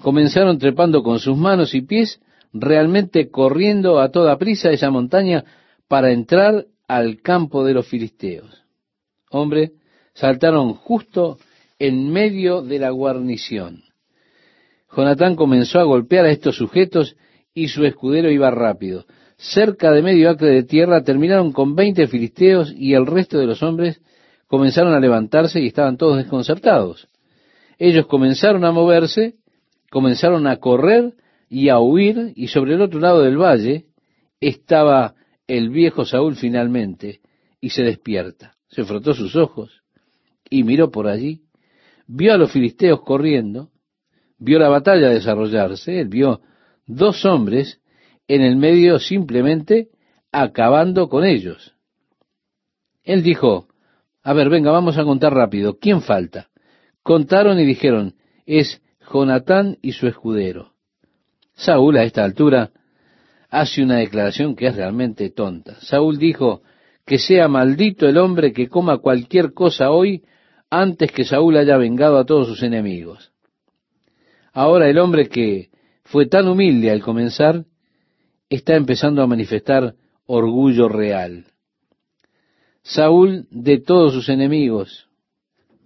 Comenzaron 0.00 0.58
trepando 0.58 1.02
con 1.02 1.18
sus 1.18 1.36
manos 1.36 1.74
y 1.74 1.82
pies, 1.82 2.20
realmente 2.60 3.30
corriendo 3.30 4.00
a 4.00 4.10
toda 4.10 4.38
prisa 4.38 4.70
esa 4.70 4.90
montaña 4.90 5.44
para 5.88 6.12
entrar 6.12 6.66
al 6.86 7.20
campo 7.22 7.64
de 7.64 7.74
los 7.74 7.86
filisteos. 7.86 8.64
Hombre, 9.30 9.72
saltaron 10.14 10.74
justo 10.74 11.38
en 11.78 12.10
medio 12.10 12.62
de 12.62 12.78
la 12.78 12.90
guarnición. 12.90 13.84
Jonatán 14.94 15.36
comenzó 15.36 15.80
a 15.80 15.84
golpear 15.84 16.24
a 16.24 16.30
estos 16.30 16.56
sujetos 16.56 17.16
y 17.54 17.68
su 17.68 17.84
escudero 17.84 18.30
iba 18.30 18.50
rápido. 18.50 19.04
Cerca 19.36 19.92
de 19.92 20.02
medio 20.02 20.30
acre 20.30 20.48
de 20.48 20.62
tierra 20.64 21.04
terminaron 21.04 21.52
con 21.52 21.76
veinte 21.76 22.08
filisteos 22.08 22.72
y 22.76 22.94
el 22.94 23.06
resto 23.06 23.38
de 23.38 23.46
los 23.46 23.62
hombres 23.62 24.00
comenzaron 24.46 24.94
a 24.94 25.00
levantarse 25.00 25.60
y 25.60 25.66
estaban 25.66 25.96
todos 25.96 26.16
desconcertados. 26.16 27.08
Ellos 27.78 28.06
comenzaron 28.06 28.64
a 28.64 28.72
moverse, 28.72 29.34
comenzaron 29.90 30.46
a 30.46 30.56
correr 30.56 31.12
y 31.48 31.68
a 31.68 31.78
huir, 31.78 32.32
y 32.36 32.48
sobre 32.48 32.74
el 32.74 32.82
otro 32.82 33.00
lado 33.00 33.22
del 33.22 33.38
valle 33.38 33.86
estaba 34.40 35.14
el 35.46 35.70
viejo 35.70 36.04
Saúl 36.04 36.36
finalmente, 36.36 37.20
y 37.60 37.70
se 37.70 37.82
despierta. 37.82 38.54
Se 38.68 38.84
frotó 38.84 39.14
sus 39.14 39.34
ojos 39.34 39.82
y 40.50 40.62
miró 40.62 40.90
por 40.90 41.08
allí, 41.08 41.42
vio 42.06 42.34
a 42.34 42.38
los 42.38 42.52
filisteos 42.52 43.02
corriendo, 43.02 43.70
vio 44.38 44.58
la 44.58 44.68
batalla 44.68 45.10
desarrollarse, 45.10 46.00
él 46.00 46.08
vio 46.08 46.40
dos 46.86 47.24
hombres 47.24 47.80
en 48.28 48.42
el 48.42 48.56
medio 48.56 48.98
simplemente 48.98 49.88
acabando 50.32 51.08
con 51.08 51.24
ellos. 51.24 51.74
Él 53.02 53.22
dijo, 53.22 53.68
a 54.22 54.32
ver, 54.34 54.50
venga, 54.50 54.70
vamos 54.70 54.98
a 54.98 55.04
contar 55.04 55.32
rápido, 55.32 55.78
¿quién 55.78 56.02
falta? 56.02 56.50
Contaron 57.02 57.58
y 57.58 57.64
dijeron, 57.64 58.14
es 58.44 58.82
Jonatán 59.10 59.78
y 59.80 59.92
su 59.92 60.06
escudero. 60.06 60.74
Saúl 61.58 61.96
a 61.96 62.04
esta 62.04 62.22
altura 62.22 62.70
hace 63.50 63.82
una 63.82 63.96
declaración 63.96 64.54
que 64.54 64.68
es 64.68 64.76
realmente 64.76 65.30
tonta. 65.30 65.74
Saúl 65.80 66.16
dijo, 66.16 66.62
que 67.04 67.18
sea 67.18 67.48
maldito 67.48 68.06
el 68.06 68.16
hombre 68.16 68.52
que 68.52 68.68
coma 68.68 68.98
cualquier 68.98 69.54
cosa 69.54 69.90
hoy 69.90 70.22
antes 70.70 71.10
que 71.10 71.24
Saúl 71.24 71.56
haya 71.56 71.76
vengado 71.76 72.18
a 72.18 72.24
todos 72.24 72.46
sus 72.46 72.62
enemigos. 72.62 73.32
Ahora 74.52 74.88
el 74.88 74.98
hombre 74.98 75.28
que 75.28 75.70
fue 76.04 76.26
tan 76.26 76.46
humilde 76.46 76.90
al 76.90 77.00
comenzar, 77.00 77.64
está 78.48 78.76
empezando 78.76 79.20
a 79.20 79.26
manifestar 79.26 79.94
orgullo 80.26 80.88
real. 80.88 81.46
Saúl 82.82 83.46
de 83.50 83.80
todos 83.80 84.12
sus 84.12 84.28
enemigos. 84.28 85.08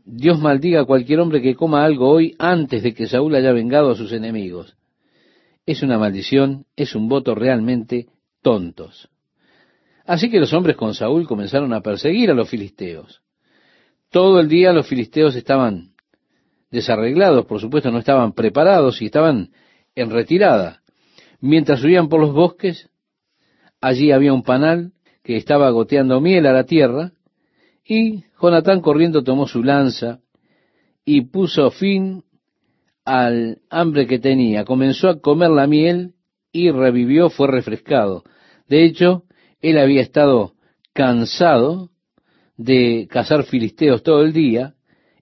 Dios 0.05 0.39
maldiga 0.39 0.83
a 0.83 0.85
cualquier 0.85 1.21
hombre 1.21 1.41
que 1.41 1.55
coma 1.55 1.85
algo 1.85 2.11
hoy 2.11 2.35
antes 2.39 2.83
de 2.83 2.93
que 2.93 3.07
Saúl 3.07 3.35
haya 3.35 3.53
vengado 3.53 3.91
a 3.91 3.97
sus 3.97 4.13
enemigos. 4.13 4.77
Es 5.65 5.83
una 5.83 5.99
maldición, 5.99 6.67
es 6.77 6.95
un 6.95 7.09
voto 7.09 7.35
realmente 7.35 8.07
tontos. 8.43 9.09
Así 10.05 10.31
que 10.31 10.41
los 10.41 10.53
hombres 10.53 10.77
con 10.77 10.95
Saúl 10.95 11.27
comenzaron 11.27 11.73
a 11.73 11.81
perseguir 11.81 12.31
a 12.31 12.35
los 12.35 12.49
filisteos. 12.49 13.23
Todo 14.11 14.41
el 14.41 14.49
día 14.49 14.73
los 14.73 14.87
filisteos 14.87 15.37
estaban 15.37 15.93
desarreglados, 16.71 17.47
por 17.47 17.61
supuesto 17.61 17.91
no 17.91 17.99
estaban 17.99 18.33
preparados 18.33 19.01
y 19.01 19.07
estaban 19.07 19.51
en 19.95 20.11
retirada. 20.11 20.83
Mientras 21.41 21.81
subían 21.81 22.09
por 22.09 22.21
los 22.21 22.33
bosques, 22.33 22.91
allí 23.81 24.11
había 24.11 24.33
un 24.33 24.43
panal 24.43 24.93
que 25.23 25.37
estaba 25.37 25.71
goteando 25.71 26.21
miel 26.21 26.47
a 26.47 26.53
la 26.53 26.65
tierra, 26.65 27.13
y 27.85 28.25
Jonatán 28.41 28.81
corriendo 28.81 29.23
tomó 29.23 29.47
su 29.47 29.63
lanza 29.63 30.21
y 31.05 31.23
puso 31.23 31.71
fin 31.71 32.25
al 33.05 33.59
hambre 33.71 34.07
que 34.07 34.19
tenía. 34.19 34.65
Comenzó 34.65 35.09
a 35.09 35.21
comer 35.21 35.51
la 35.51 35.67
miel 35.67 36.15
y 36.53 36.71
revivió, 36.71 37.31
fue 37.31 37.49
refrescado. 37.49 38.25
De 38.69 38.85
hecho, 38.85 39.25
él 39.61 39.79
había 39.79 40.03
estado 40.03 40.55
cansado 40.93 41.91
de 42.57 43.09
cazar 43.11 43.45
filisteos 43.45 44.03
todo 44.03 44.23
el 44.23 44.33
día, 44.33 44.75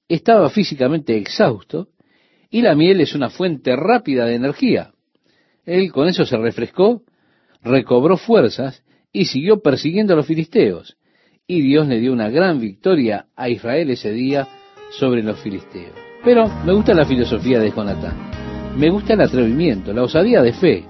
estaba 0.08 0.50
físicamente 0.50 1.16
exhausto, 1.16 1.88
Y 2.52 2.62
la 2.62 2.74
miel 2.74 3.00
es 3.00 3.14
una 3.14 3.30
fuente 3.30 3.76
rápida 3.76 4.24
de 4.24 4.34
energía. 4.34 4.90
Él 5.64 5.92
con 5.92 6.08
eso 6.08 6.26
se 6.26 6.36
refrescó, 6.36 7.04
recobró 7.62 8.16
fuerzas 8.16 8.82
y 9.12 9.26
siguió 9.26 9.62
persiguiendo 9.62 10.14
a 10.14 10.16
los 10.16 10.26
filisteos. 10.26 10.96
Y 11.46 11.62
Dios 11.62 11.86
le 11.86 12.00
dio 12.00 12.12
una 12.12 12.28
gran 12.28 12.58
victoria 12.60 13.26
a 13.36 13.48
Israel 13.48 13.90
ese 13.90 14.10
día 14.10 14.48
sobre 14.90 15.22
los 15.22 15.38
filisteos. 15.38 16.09
Pero 16.22 16.48
me 16.66 16.74
gusta 16.74 16.92
la 16.92 17.06
filosofía 17.06 17.58
de 17.58 17.70
Jonatán. 17.70 18.76
Me 18.76 18.90
gusta 18.90 19.14
el 19.14 19.22
atrevimiento, 19.22 19.92
la 19.94 20.02
osadía 20.02 20.42
de 20.42 20.52
fe. 20.52 20.84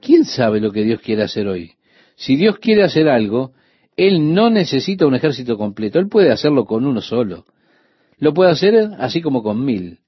¿Quién 0.00 0.24
sabe 0.24 0.60
lo 0.60 0.70
que 0.70 0.84
Dios 0.84 1.00
quiere 1.00 1.24
hacer 1.24 1.48
hoy? 1.48 1.72
Si 2.14 2.36
Dios 2.36 2.58
quiere 2.58 2.84
hacer 2.84 3.08
algo, 3.08 3.52
Él 3.96 4.32
no 4.32 4.48
necesita 4.48 5.06
un 5.06 5.16
ejército 5.16 5.58
completo. 5.58 5.98
Él 5.98 6.08
puede 6.08 6.30
hacerlo 6.30 6.64
con 6.64 6.86
uno 6.86 7.00
solo. 7.00 7.44
Lo 8.18 8.32
puede 8.32 8.52
hacer 8.52 8.90
así 8.98 9.20
como 9.20 9.42
con 9.42 9.64
mil. 9.64 9.98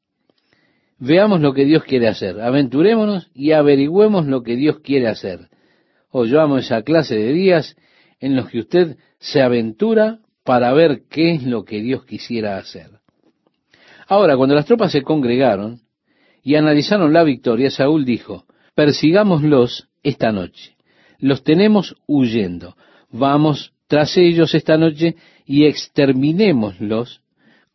Veamos 0.99 1.41
lo 1.41 1.53
que 1.53 1.65
Dios 1.65 1.83
quiere 1.83 2.07
hacer. 2.07 2.41
Aventurémonos 2.41 3.29
y 3.35 3.51
averigüemos 3.51 4.27
lo 4.27 4.45
que 4.45 4.55
Dios 4.55 4.79
quiere 4.81 5.09
hacer. 5.09 5.49
Oh, 6.11 6.27
yo 6.27 6.41
amo 6.41 6.59
esa 6.59 6.83
clase 6.83 7.17
de 7.17 7.33
días 7.33 7.77
en 8.21 8.37
los 8.37 8.49
que 8.49 8.61
usted 8.61 8.99
se 9.19 9.43
aventura 9.43 10.21
para 10.45 10.73
ver 10.73 11.03
qué 11.11 11.35
es 11.35 11.43
lo 11.43 11.65
que 11.65 11.81
Dios 11.81 12.05
quisiera 12.05 12.57
hacer. 12.57 13.02
Ahora, 14.07 14.37
cuando 14.37 14.55
las 14.55 14.67
tropas 14.67 14.93
se 14.93 15.03
congregaron 15.03 15.81
y 16.43 16.57
analizaron 16.57 17.13
la 17.13 17.23
victoria, 17.23 17.71
Saúl 17.71 18.05
dijo, 18.05 18.45
persigámoslos 18.75 19.89
esta 20.03 20.33
noche. 20.33 20.77
Los 21.19 21.45
tenemos 21.45 21.97
huyendo. 22.07 22.77
Vamos 23.11 23.73
tras 23.87 24.17
ellos 24.17 24.55
esta 24.55 24.77
noche 24.77 25.17
y 25.47 25.67
exterminémoslos 25.67 27.23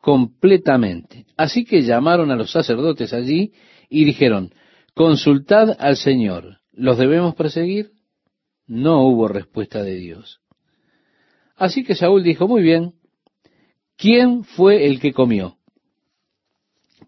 completamente. 0.02 1.26
Así 1.38 1.64
que 1.66 1.82
llamaron 1.82 2.32
a 2.32 2.36
los 2.36 2.52
sacerdotes 2.52 3.14
allí 3.14 3.52
y 3.90 4.06
dijeron, 4.06 4.52
consultad 4.94 5.76
al 5.80 5.96
Señor, 5.98 6.60
¿los 6.72 6.98
debemos 6.98 7.36
perseguir? 7.36 7.92
No 8.66 9.04
hubo 9.08 9.28
respuesta 9.28 9.84
de 9.84 9.96
Dios. 9.96 10.42
Así 11.56 11.84
que 11.84 11.96
Saúl 11.96 12.24
dijo, 12.24 12.48
muy 12.48 12.62
bien, 12.62 12.94
¿quién 13.96 14.44
fue 14.44 14.86
el 14.86 15.00
que 15.00 15.14
comió? 15.14 15.57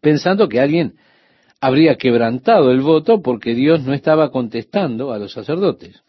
Pensando 0.02 0.48
que 0.48 0.60
alguien 0.60 0.96
habría 1.62 1.96
quebrantado 1.96 2.72
el 2.72 2.82
voto 2.82 3.22
porque 3.22 3.54
Dios 3.54 3.84
no 3.84 3.94
estaba 3.94 4.32
contestando 4.32 5.12
a 5.12 5.20
los 5.20 5.34
sacerdotes. 5.34 6.02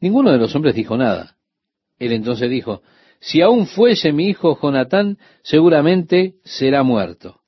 Ninguno 0.00 0.30
de 0.32 0.38
los 0.38 0.54
hombres 0.54 0.74
dijo 0.74 0.96
nada. 0.96 1.36
Él 1.98 2.12
entonces 2.12 2.50
dijo, 2.50 2.82
si 3.20 3.40
aún 3.40 3.66
fuese 3.66 4.12
mi 4.12 4.28
hijo 4.28 4.58
Jonatán, 4.60 5.18
seguramente 5.42 6.34
será 6.44 6.82
muerto. 6.82 7.40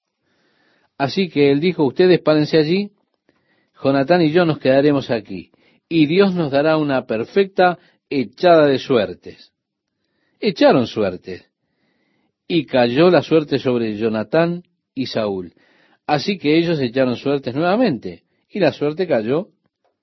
Así 0.96 1.28
que 1.28 1.50
él 1.50 1.61
dijo, 1.61 1.84
ustedes 1.84 2.20
párense 2.20 2.59
allí, 2.59 2.90
Jonatán 3.82 4.22
y 4.22 4.32
yo 4.32 4.44
nos 4.44 4.59
quedaremos 4.59 5.11
aquí, 5.11 5.52
y 5.88 6.06
Dios 6.06 6.34
nos 6.34 6.50
dará 6.50 6.76
una 6.76 7.06
perfecta 7.06 7.78
echada 8.11 8.66
de 8.66 8.78
suertes. 8.78 9.52
Echaron 10.40 10.86
suertes, 10.86 11.47
y 12.49 12.64
cayó 12.64 13.11
la 13.11 13.22
suerte 13.22 13.59
sobre 13.59 13.96
Jonatán 13.96 14.62
y 14.94 15.07
Saúl. 15.07 15.53
Así 16.07 16.38
que 16.38 16.57
ellos 16.57 16.80
echaron 16.80 17.16
suertes 17.16 17.55
nuevamente, 17.55 18.24
y 18.49 18.59
la 18.59 18.72
suerte 18.72 19.07
cayó 19.07 19.51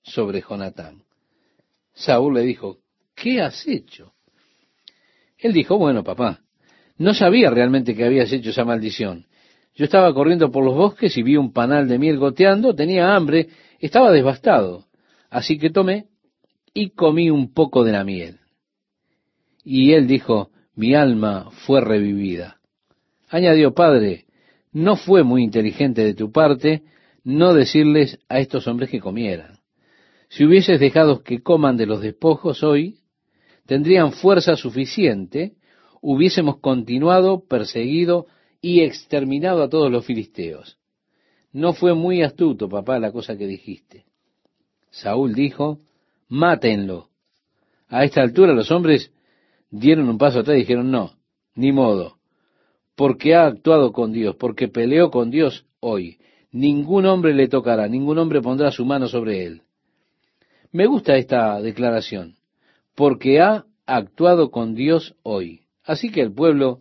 sobre 0.04 0.41
Jonatán. 0.48 1.02
Saúl 1.93 2.36
le 2.36 2.41
dijo, 2.41 2.78
¿qué 3.16 3.41
has 3.41 3.68
hecho? 3.68 4.14
Él 5.39 5.52
dijo, 5.52 5.80
bueno, 5.80 6.04
papá, 6.04 6.41
no 6.98 7.16
sabía 7.16 7.50
realmente 7.50 7.96
que 7.96 8.06
habías 8.06 8.32
hecho 8.32 8.52
esa 8.52 8.64
maldición. 8.64 9.26
Yo 9.74 9.86
estaba 9.86 10.14
corriendo 10.14 10.52
por 10.52 10.64
los 10.64 10.76
bosques 10.76 11.18
y 11.18 11.24
vi 11.24 11.36
un 11.36 11.52
panal 11.52 11.88
de 11.88 11.98
miel 11.98 12.18
goteando, 12.18 12.76
tenía 12.76 13.16
hambre, 13.16 13.50
estaba 13.80 14.12
devastado. 14.12 14.86
Así 15.30 15.58
que 15.58 15.72
tomé 15.72 16.06
y 16.74 16.91
comí 16.91 17.30
un 17.30 17.54
poco 17.54 17.84
de 17.84 17.91
la 17.91 18.04
miel. 18.04 18.39
Y 19.64 19.93
él 19.93 20.08
dijo, 20.08 20.52
mi 20.76 20.93
alma 20.93 21.49
fue 21.65 21.82
revivida. 21.82 22.59
Añadió, 23.30 23.73
Padre, 23.73 24.26
no 24.71 24.95
fue 24.95 25.23
muy 25.23 25.43
inteligente 25.43 26.03
de 26.03 26.13
tu 26.13 26.32
parte 26.32 26.84
no 27.23 27.53
decirles 27.53 28.19
a 28.30 28.39
estos 28.39 28.67
hombres 28.67 28.89
que 28.89 28.99
comieran. 28.99 29.59
Si 30.30 30.45
hubieses 30.45 30.80
dejado 30.80 31.23
que 31.23 31.41
coman 31.41 31.78
de 31.78 31.86
los 31.86 32.01
despojos 32.01 32.61
hoy, 32.61 32.99
tendrían 33.65 34.11
fuerza 34.11 34.55
suficiente, 34.55 35.53
hubiésemos 36.01 36.59
continuado, 36.59 37.45
perseguido 37.47 38.28
y 38.61 38.82
exterminado 38.82 39.63
a 39.63 39.69
todos 39.69 39.91
los 39.91 40.05
filisteos. 40.05 40.78
No 41.51 41.73
fue 41.73 41.93
muy 41.93 42.21
astuto, 42.21 42.67
papá, 42.67 42.99
la 42.99 43.11
cosa 43.11 43.38
que 43.38 43.47
dijiste. 43.47 44.05
Saúl 44.91 45.34
dijo, 45.34 45.80
mátenlo. 46.28 47.09
A 47.88 48.03
esta 48.03 48.21
altura 48.21 48.53
los 48.53 48.71
hombres 48.71 49.11
dieron 49.80 50.07
un 50.07 50.17
paso 50.17 50.39
atrás 50.39 50.55
y 50.57 50.61
dijeron, 50.61 50.89
no, 50.89 51.11
ni 51.53 51.71
modo, 51.71 52.17
porque 52.95 53.36
ha 53.36 53.45
actuado 53.45 53.91
con 53.91 54.13
Dios, 54.13 54.36
porque 54.38 54.67
peleó 54.67 55.11
con 55.11 55.30
Dios 55.30 55.65
hoy. 55.80 56.17
Ningún 56.51 57.05
hombre 57.05 57.34
le 57.34 57.49
tocará, 57.49 57.88
ningún 57.88 58.17
hombre 58.17 58.41
pondrá 58.41 58.71
su 58.71 58.86
mano 58.86 59.07
sobre 59.07 59.45
él. 59.45 59.61
Me 60.71 60.88
gusta 60.88 61.17
esta 61.17 61.61
declaración, 61.61 62.36
porque 62.95 63.41
ha 63.41 63.65
actuado 63.86 64.49
con 64.49 64.76
Dios 64.76 65.15
hoy. 65.23 65.61
Así 65.84 66.09
que 66.09 66.21
el 66.21 66.34
pueblo 66.34 66.80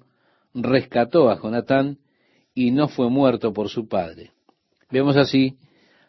rescató 0.55 1.31
a 1.31 1.41
Jonatán 1.41 1.99
y 2.55 2.71
no 2.71 2.87
fue 2.87 3.11
muerto 3.11 3.53
por 3.53 3.69
su 3.69 3.89
padre. 3.89 4.31
Vemos 4.91 5.17
así, 5.17 5.57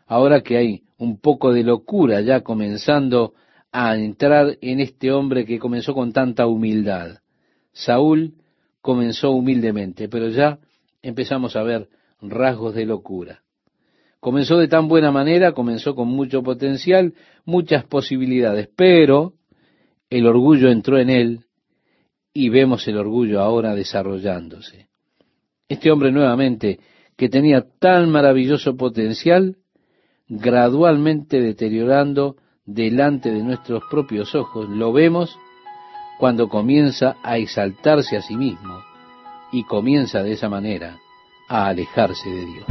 ahora 0.05 0.41
que 0.41 0.57
hay 0.57 0.83
un 0.97 1.19
poco 1.19 1.51
de 1.51 1.63
locura 1.63 2.21
ya 2.21 2.41
comenzando 2.41 3.33
a 3.77 3.93
entrar 3.97 4.57
en 4.61 4.79
este 4.79 5.11
hombre 5.11 5.45
que 5.45 5.59
comenzó 5.59 5.93
con 5.93 6.13
tanta 6.13 6.47
humildad. 6.47 7.17
Saúl 7.73 8.35
comenzó 8.79 9.31
humildemente, 9.31 10.07
pero 10.07 10.29
ya 10.29 10.59
empezamos 11.01 11.57
a 11.57 11.63
ver 11.63 11.89
rasgos 12.21 12.73
de 12.73 12.85
locura. 12.85 13.41
Comenzó 14.21 14.57
de 14.59 14.69
tan 14.69 14.87
buena 14.87 15.11
manera, 15.11 15.51
comenzó 15.51 15.93
con 15.93 16.07
mucho 16.07 16.41
potencial, 16.41 17.15
muchas 17.43 17.83
posibilidades, 17.83 18.69
pero 18.77 19.33
el 20.09 20.25
orgullo 20.25 20.69
entró 20.69 20.97
en 20.97 21.09
él 21.09 21.41
y 22.33 22.47
vemos 22.47 22.87
el 22.87 22.97
orgullo 22.97 23.41
ahora 23.41 23.75
desarrollándose. 23.75 24.87
Este 25.67 25.91
hombre 25.91 26.13
nuevamente, 26.13 26.79
que 27.17 27.27
tenía 27.27 27.65
tan 27.77 28.09
maravilloso 28.09 28.77
potencial, 28.77 29.57
gradualmente 30.29 31.41
deteriorando 31.41 32.37
delante 32.65 33.31
de 33.31 33.43
nuestros 33.43 33.83
propios 33.89 34.33
ojos. 34.35 34.69
Lo 34.69 34.91
vemos 34.91 35.37
cuando 36.19 36.49
comienza 36.49 37.17
a 37.23 37.37
exaltarse 37.37 38.17
a 38.17 38.21
sí 38.21 38.35
mismo 38.35 38.81
y 39.51 39.63
comienza 39.63 40.23
de 40.23 40.33
esa 40.33 40.49
manera 40.49 40.97
a 41.47 41.67
alejarse 41.67 42.29
de 42.29 42.45
Dios. 42.45 42.63